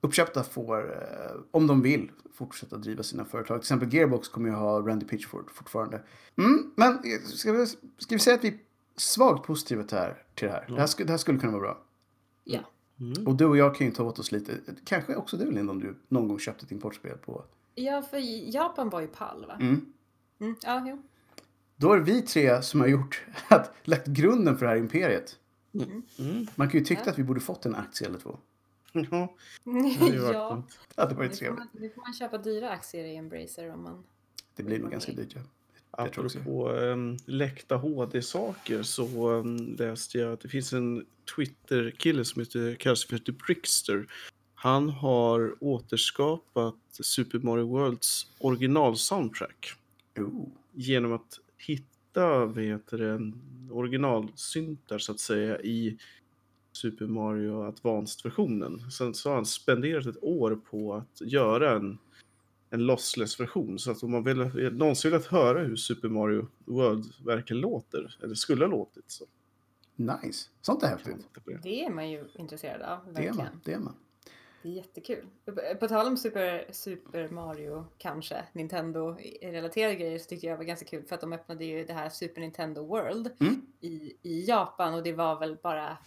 uppköpta 0.00 0.42
får, 0.42 0.92
eh, 0.92 1.40
om 1.50 1.66
de 1.66 1.82
vill, 1.82 2.10
fortsätta 2.32 2.76
driva 2.76 3.02
sina 3.02 3.24
företag. 3.24 3.56
Till 3.56 3.62
exempel 3.62 3.94
Gearbox 3.94 4.28
kommer 4.28 4.48
ju 4.48 4.54
ha 4.54 4.80
Randy 4.80 5.06
Pitchford 5.06 5.50
fortfarande. 5.50 6.02
Mm, 6.38 6.72
men 6.76 6.92
eh, 6.92 7.20
ska 7.26 7.52
vi, 7.52 7.66
ska 7.66 8.14
vi 8.14 8.18
säga 8.18 8.36
att 8.36 8.44
vi 8.44 8.48
är 8.48 8.58
svagt 8.96 9.46
positiva 9.46 9.82
till 9.82 9.96
det 9.96 10.02
här? 10.02 10.22
Till 10.34 10.46
det, 10.48 10.52
här? 10.54 10.66
Det, 10.68 10.80
här 10.80 10.86
skulle, 10.86 11.06
det 11.06 11.12
här 11.12 11.18
skulle 11.18 11.38
kunna 11.38 11.52
vara 11.52 11.62
bra. 11.62 11.82
Ja. 12.44 12.60
Mm. 13.00 13.26
Och 13.26 13.34
du 13.34 13.44
och 13.44 13.56
jag 13.56 13.74
kan 13.76 13.86
ju 13.86 13.92
ta 13.92 14.04
åt 14.04 14.18
oss 14.18 14.32
lite. 14.32 14.52
Kanske 14.84 15.14
också 15.16 15.36
du 15.36 15.50
Linda 15.50 15.72
om 15.72 15.78
du 15.80 15.96
någon 16.08 16.28
gång 16.28 16.38
köpte 16.38 16.64
ett 16.64 16.72
importspel 16.72 17.16
på... 17.18 17.44
Ja, 17.80 18.02
för 18.02 18.18
Japan 18.54 18.90
var 18.90 19.00
ju 19.00 19.06
pall 19.06 19.46
va? 19.46 19.54
Mm. 19.60 19.92
Mm. 20.40 20.56
Ja, 20.62 20.84
jo. 20.88 21.02
Då 21.76 21.92
är 21.92 21.96
det 21.98 22.04
vi 22.04 22.22
tre 22.22 22.62
som 22.62 22.80
har 22.80 22.88
gjort, 22.88 23.24
att, 23.48 23.74
lagt 23.84 24.06
grunden 24.06 24.58
för 24.58 24.66
det 24.66 24.72
här 24.72 24.78
imperiet. 24.78 25.38
Mm. 25.74 26.46
Man 26.54 26.68
kan 26.68 26.80
ju 26.80 26.86
tycka 26.86 27.10
att 27.10 27.18
vi 27.18 27.24
borde 27.24 27.40
fått 27.40 27.66
en 27.66 27.74
aktie 27.74 28.08
eller 28.08 28.18
två. 28.18 28.38
Ja, 28.92 29.34
det 29.64 29.98
hade 29.98 30.18
varit 30.18 30.34
ja. 30.34 30.62
Det 30.94 31.02
hade 31.02 31.28
trevligt. 31.28 31.58
man, 31.58 31.68
nu 31.72 31.90
får 31.90 32.00
man 32.00 32.14
köpa 32.14 32.38
dyra 32.38 32.70
aktier 32.70 33.04
i 33.04 33.16
Embracer 33.16 33.72
om 33.72 33.82
man... 33.82 34.04
Det 34.56 34.62
blir 34.62 34.78
nog 34.78 34.90
ganska 34.90 35.12
dyrt. 35.12 35.32
Ja. 35.34 35.42
Apropå 35.90 36.68
um, 36.68 37.16
läckta 37.26 37.76
HD-saker 37.76 38.82
så 38.82 39.30
um, 39.30 39.56
läste 39.56 40.18
jag 40.18 40.32
att 40.32 40.40
det 40.40 40.48
finns 40.48 40.72
en 40.72 41.06
Twitter-kille 41.36 42.24
som 42.24 42.40
heter, 42.40 42.74
kallas 42.74 43.04
för 43.04 43.18
The 43.18 43.32
Prickster. 43.32 44.06
Han 44.62 44.88
har 44.90 45.54
återskapat 45.60 46.74
Super 46.90 47.38
Mario 47.38 47.66
Worlds 47.68 48.26
original-soundtrack 48.38 49.72
Oh. 50.18 50.48
genom 50.72 51.12
att 51.12 51.40
hitta 51.56 52.46
vad 52.46 52.58
heter 52.64 52.98
det, 52.98 53.10
en 53.10 53.34
originalsyntar 53.72 54.98
så 54.98 55.12
att 55.12 55.20
säga 55.20 55.60
i 55.60 55.98
Super 56.72 57.06
Mario 57.06 57.62
Advanced-versionen. 57.62 58.90
Sen 58.90 59.14
så 59.14 59.28
har 59.28 59.34
han 59.36 59.46
spenderat 59.46 60.06
ett 60.06 60.22
år 60.24 60.60
på 60.70 60.94
att 60.94 61.20
göra 61.20 61.76
en, 61.76 61.98
en 62.70 62.86
lossless-version. 62.86 63.78
Så 63.78 63.90
att 63.90 64.02
om 64.02 64.10
man 64.10 64.24
vill, 64.24 64.72
någonsin 64.72 65.10
velat 65.10 65.26
höra 65.26 65.58
hur 65.62 65.76
Super 65.76 66.08
Mario 66.08 66.48
World 66.64 67.04
verkligen 67.24 67.60
låter, 67.60 68.16
eller 68.22 68.34
skulle 68.34 68.64
ha 68.64 68.70
låtit, 68.70 69.04
så 69.06 69.24
Nice. 69.96 70.48
Sånt 70.62 70.82
är 70.82 70.88
häftigt. 70.88 71.16
det. 71.62 71.84
Är 71.84 71.90
man 71.90 72.10
ju 72.10 72.24
intresserad 72.38 72.82
av, 72.82 72.98
Det 73.04 73.10
är 73.10 73.14
verkligen. 73.14 73.36
man. 73.36 73.60
Det 73.64 73.72
är 73.72 73.78
man. 73.78 73.94
Det 74.62 74.68
är 74.68 74.72
jättekul. 74.72 75.26
På 75.80 75.88
tal 75.88 76.06
om 76.06 76.16
Super, 76.16 76.66
Super 76.72 77.28
Mario, 77.28 77.86
kanske, 77.98 78.44
Nintendo-relaterade 78.52 79.94
grejer, 79.94 80.18
så 80.18 80.28
tyckte 80.28 80.46
jag 80.46 80.56
var 80.56 80.64
ganska 80.64 80.86
kul 80.86 81.04
för 81.04 81.14
att 81.14 81.20
de 81.20 81.32
öppnade 81.32 81.64
ju 81.64 81.84
det 81.84 81.92
här 81.92 82.08
Super 82.08 82.40
Nintendo 82.40 82.86
World 82.86 83.30
Mm. 83.40 83.66
i, 83.80 84.16
i 84.22 84.44
Japan 84.48 84.94
och 84.94 85.02
det 85.02 85.12
var 85.12 85.38
väl 85.40 85.56
bara 85.62 85.98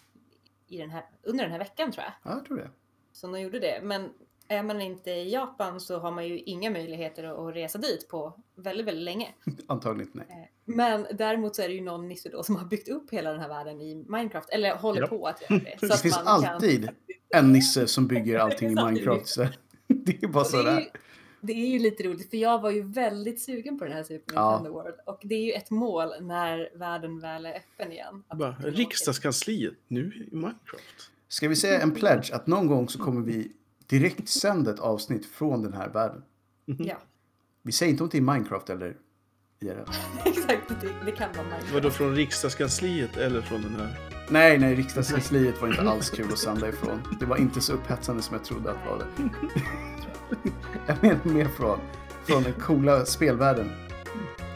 i 0.68 0.78
den 0.78 0.90
här, 0.90 1.04
under 1.22 1.44
den 1.44 1.52
här 1.52 1.58
veckan 1.58 1.92
tror 1.92 2.04
jag. 2.04 2.12
Ja, 2.32 2.36
jag 2.38 2.46
tror 2.46 2.56
det. 2.56 2.70
som 3.12 3.32
de 3.32 3.40
gjorde 3.40 3.58
det. 3.60 3.80
Men 3.82 4.10
är 4.48 4.62
man 4.62 4.80
inte 4.80 5.10
i 5.10 5.32
Japan 5.32 5.80
så 5.80 5.98
har 5.98 6.10
man 6.10 6.28
ju 6.28 6.38
inga 6.38 6.70
möjligheter 6.70 7.48
att, 7.48 7.54
resa 7.56 7.78
dit 7.78 8.08
på 8.08 8.40
väldigt, 8.56 8.86
väldigt 8.86 9.04
länge. 9.04 9.28
Antagligen 9.66 10.08
inte, 10.12 10.26
nej. 10.28 10.42
Eh, 10.68 10.74
Men 10.74 11.06
däremot 11.12 11.56
så 11.56 11.62
är 11.62 11.68
det 11.68 11.74
ju 11.74 11.80
någon 11.80 12.08
nisse 12.08 12.28
då 12.28 12.42
som 12.42 12.56
har 12.56 12.64
byggt 12.64 12.88
upp 12.88 13.10
hela 13.12 13.30
den 13.32 13.40
här 13.40 13.48
världen 13.48 13.80
i 13.80 13.94
Minecraft, 14.08 14.50
eller 14.50 14.74
håller 14.76 15.00
Ja. 15.00 15.06
på 15.06 15.26
att 15.26 15.42
göra 15.50 15.60
det. 15.64 15.76
Så 15.80 15.86
Det 15.86 15.94
att 15.94 16.00
finns 16.00 16.24
man 16.24 16.42
kan- 16.42 16.54
alltid 16.54 16.88
en 17.28 17.52
nisse 17.52 17.86
som 17.86 18.06
bygger 18.06 18.38
allting 18.38 18.70
i. 18.70 18.74
Minecraft. 18.84 19.26
Så 19.28 19.46
det 19.86 20.22
är 20.22 20.28
bara 20.28 20.40
Och 20.40 20.46
så 20.46 20.62
det, 21.40 21.52
är 21.52 21.66
ju, 21.66 21.78
lite 21.78 22.02
roligt 22.02 22.30
för 22.30 22.36
jag 22.36 22.60
var 22.62 22.70
ju 22.70 22.82
väldigt 22.82 23.40
sugen 23.42 23.78
på 23.78 23.84
den 23.84 23.92
här 23.92 24.02
Super 24.02 24.34
Ja. 24.34 24.50
Nintendo 24.50 24.72
World 24.82 24.94
och 25.06 25.20
det 25.22 25.34
är 25.34 25.44
ju 25.44 25.52
ett 25.52 25.70
mål 25.70 26.08
när 26.20 26.78
världen 26.78 27.20
väl 27.20 27.46
är 27.46 27.54
öppen 27.56 27.92
igen. 27.92 28.24
Bara, 28.34 28.56
Riksdagskansliet 28.58 29.74
nu 29.88 30.28
i 30.32 30.34
Minecraft. 30.34 31.10
Ska 31.28 31.48
vi 31.48 31.56
säga 31.56 31.80
en 31.80 31.90
pledge 31.94 32.32
att 32.34 32.46
någon 32.46 32.66
gång 32.66 32.88
så 32.88 32.98
kommer 32.98 33.20
vi 33.20 33.52
direkt 33.86 34.28
sända 34.28 34.70
ett 34.70 34.80
avsnitt 34.80 35.26
från 35.26 35.62
den 35.62 35.72
här 35.72 35.88
världen. 35.88 36.22
dit. 36.66 36.76
Ja, 36.80 36.96
Vi 37.62 37.72
säger 37.72 37.92
inte 37.92 38.02
om 38.02 38.08
det 38.12 38.18
är 38.18 38.22
Minecraft 38.22 38.70
eller 38.70 38.96
IRL. 39.60 39.78
exakt. 40.24 40.68
Det, 40.80 40.88
det 41.04 41.12
kan 41.12 41.28
vara 41.32 41.42
Minecraft. 41.44 41.72
Vadå 41.74 41.90
från 41.90 42.14
Riksdagskansliet 42.16 43.16
eller 43.16 43.40
från 43.40 43.62
den 43.62 43.74
här? 43.76 43.98
Nej, 44.28 44.58
nej, 44.58 44.74
riksdagskansliet 44.74 45.60
var 45.60 45.68
inte 45.68 45.82
alls 45.82 46.10
kul 46.10 46.32
att 46.32 46.38
sända 46.38 46.68
ifrån. 46.68 47.00
Det 47.20 47.26
var 47.26 47.36
inte 47.36 47.60
så 47.60 47.72
upphetsande 47.72 48.22
som 48.22 48.36
jag 48.36 48.44
trodde 48.44 48.70
att 48.70 48.76
det 48.84 48.90
var 48.90 48.98
det. 48.98 49.30
Jag 50.86 51.02
menar 51.02 51.24
mer 51.24 51.48
från, 51.48 51.78
från 52.24 52.42
den 52.42 52.52
coola 52.52 53.04
spelvärlden. 53.04 53.70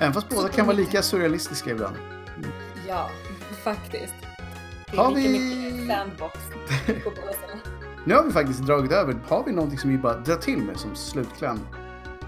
Även 0.01 0.13
fast 0.13 0.29
båda 0.29 0.49
kan 0.49 0.67
vara 0.67 0.77
lika 0.77 1.03
surrealistiska 1.03 1.71
ibland. 1.71 1.97
Ja, 2.89 3.11
faktiskt. 3.63 4.15
Det 4.91 4.97
är 4.97 4.97
Har 5.03 5.11
lika 5.15 5.29
vi- 5.29 5.39
mycket 5.73 5.89
sandbox 5.89 6.35
på 7.05 7.11
båda. 7.11 7.78
Nu 8.05 8.15
har 8.15 8.25
vi 8.25 8.33
faktiskt 8.33 8.61
dragit 8.63 8.93
över. 8.93 9.17
Har 9.29 9.45
vi 9.45 9.53
någonting 9.53 9.79
som 9.79 9.91
vi 9.91 9.99
bara 9.99 10.17
drar 10.17 10.37
till 10.37 10.59
med 10.59 10.77
som 10.77 10.97
slutkläm? 10.97 11.59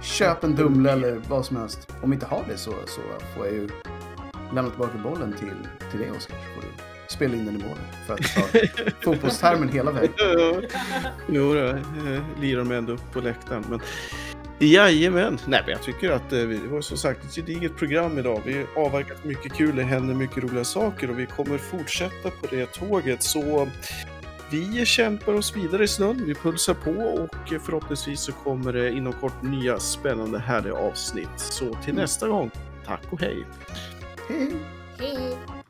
Köp 0.02 0.44
en 0.44 0.54
Dumle 0.54 0.92
eller 0.92 1.20
vad 1.28 1.44
som 1.46 1.56
helst. 1.56 1.88
Om 2.02 2.10
vi 2.10 2.14
inte 2.14 2.26
har 2.26 2.44
det 2.48 2.56
så, 2.56 2.70
så 2.86 3.00
får 3.36 3.46
jag 3.46 3.54
ju 3.54 3.68
lämna 4.54 4.70
tillbaka 4.70 4.98
bollen 5.04 5.32
till, 5.32 5.50
till 5.90 6.00
dig 6.00 6.10
Oskar. 6.10 6.34
Så 6.36 6.54
får 6.54 6.62
du 6.62 6.68
spela 7.14 7.34
in 7.34 7.44
den 7.46 7.56
i 7.56 7.58
målet. 7.62 7.84
För 8.06 8.14
att 8.14 8.20
ta 8.34 8.90
fotbollstermen 9.04 9.68
hela 9.68 9.90
vägen. 9.90 10.10
jo, 11.28 11.54
då, 11.54 11.64
eh, 11.66 11.76
lirar 12.40 12.58
de 12.58 12.70
ändå 12.72 12.92
upp 12.92 13.12
på 13.12 13.20
läktaren. 13.20 13.64
Men 13.70 13.80
jajamän. 14.58 15.38
Nej, 15.46 15.60
men 15.66 15.70
jag 15.72 15.82
tycker 15.82 16.10
att 16.10 16.32
eh, 16.32 16.38
vi- 16.38 16.58
det 16.58 16.68
var 16.68 16.80
som 16.80 16.96
sagt 16.96 17.24
ett 17.24 17.34
gediget 17.34 17.76
program 17.76 18.18
idag. 18.18 18.40
Vi 18.44 18.66
har 18.74 18.84
avverkat 18.84 19.24
mycket 19.24 19.52
kul, 19.52 19.76
det 19.76 19.82
händer 19.82 20.14
mycket 20.14 20.44
roliga 20.44 20.64
saker 20.64 21.10
och 21.10 21.18
vi 21.18 21.26
kommer 21.26 21.58
fortsätta 21.58 22.30
på 22.30 22.46
det 22.50 22.72
tåget. 22.72 23.22
Så 23.22 23.68
vi 24.50 24.86
kämpar 24.86 25.34
oss 25.34 25.56
vidare 25.56 25.84
i 25.84 25.88
snön, 25.88 26.22
vi 26.26 26.34
pulsar 26.34 26.74
på 26.74 26.90
och 26.90 27.62
förhoppningsvis 27.62 28.20
så 28.20 28.32
kommer 28.32 28.72
det 28.72 28.90
inom 28.90 29.12
kort 29.12 29.42
nya 29.42 29.78
spännande 29.78 30.38
härliga 30.38 30.74
avsnitt. 30.74 31.28
Så 31.36 31.74
till 31.74 31.94
nästa 31.94 32.28
gång, 32.28 32.50
tack 32.86 33.12
och 33.12 33.20
hej! 33.20 33.46
Hej! 34.28 34.52
Hej! 34.98 35.50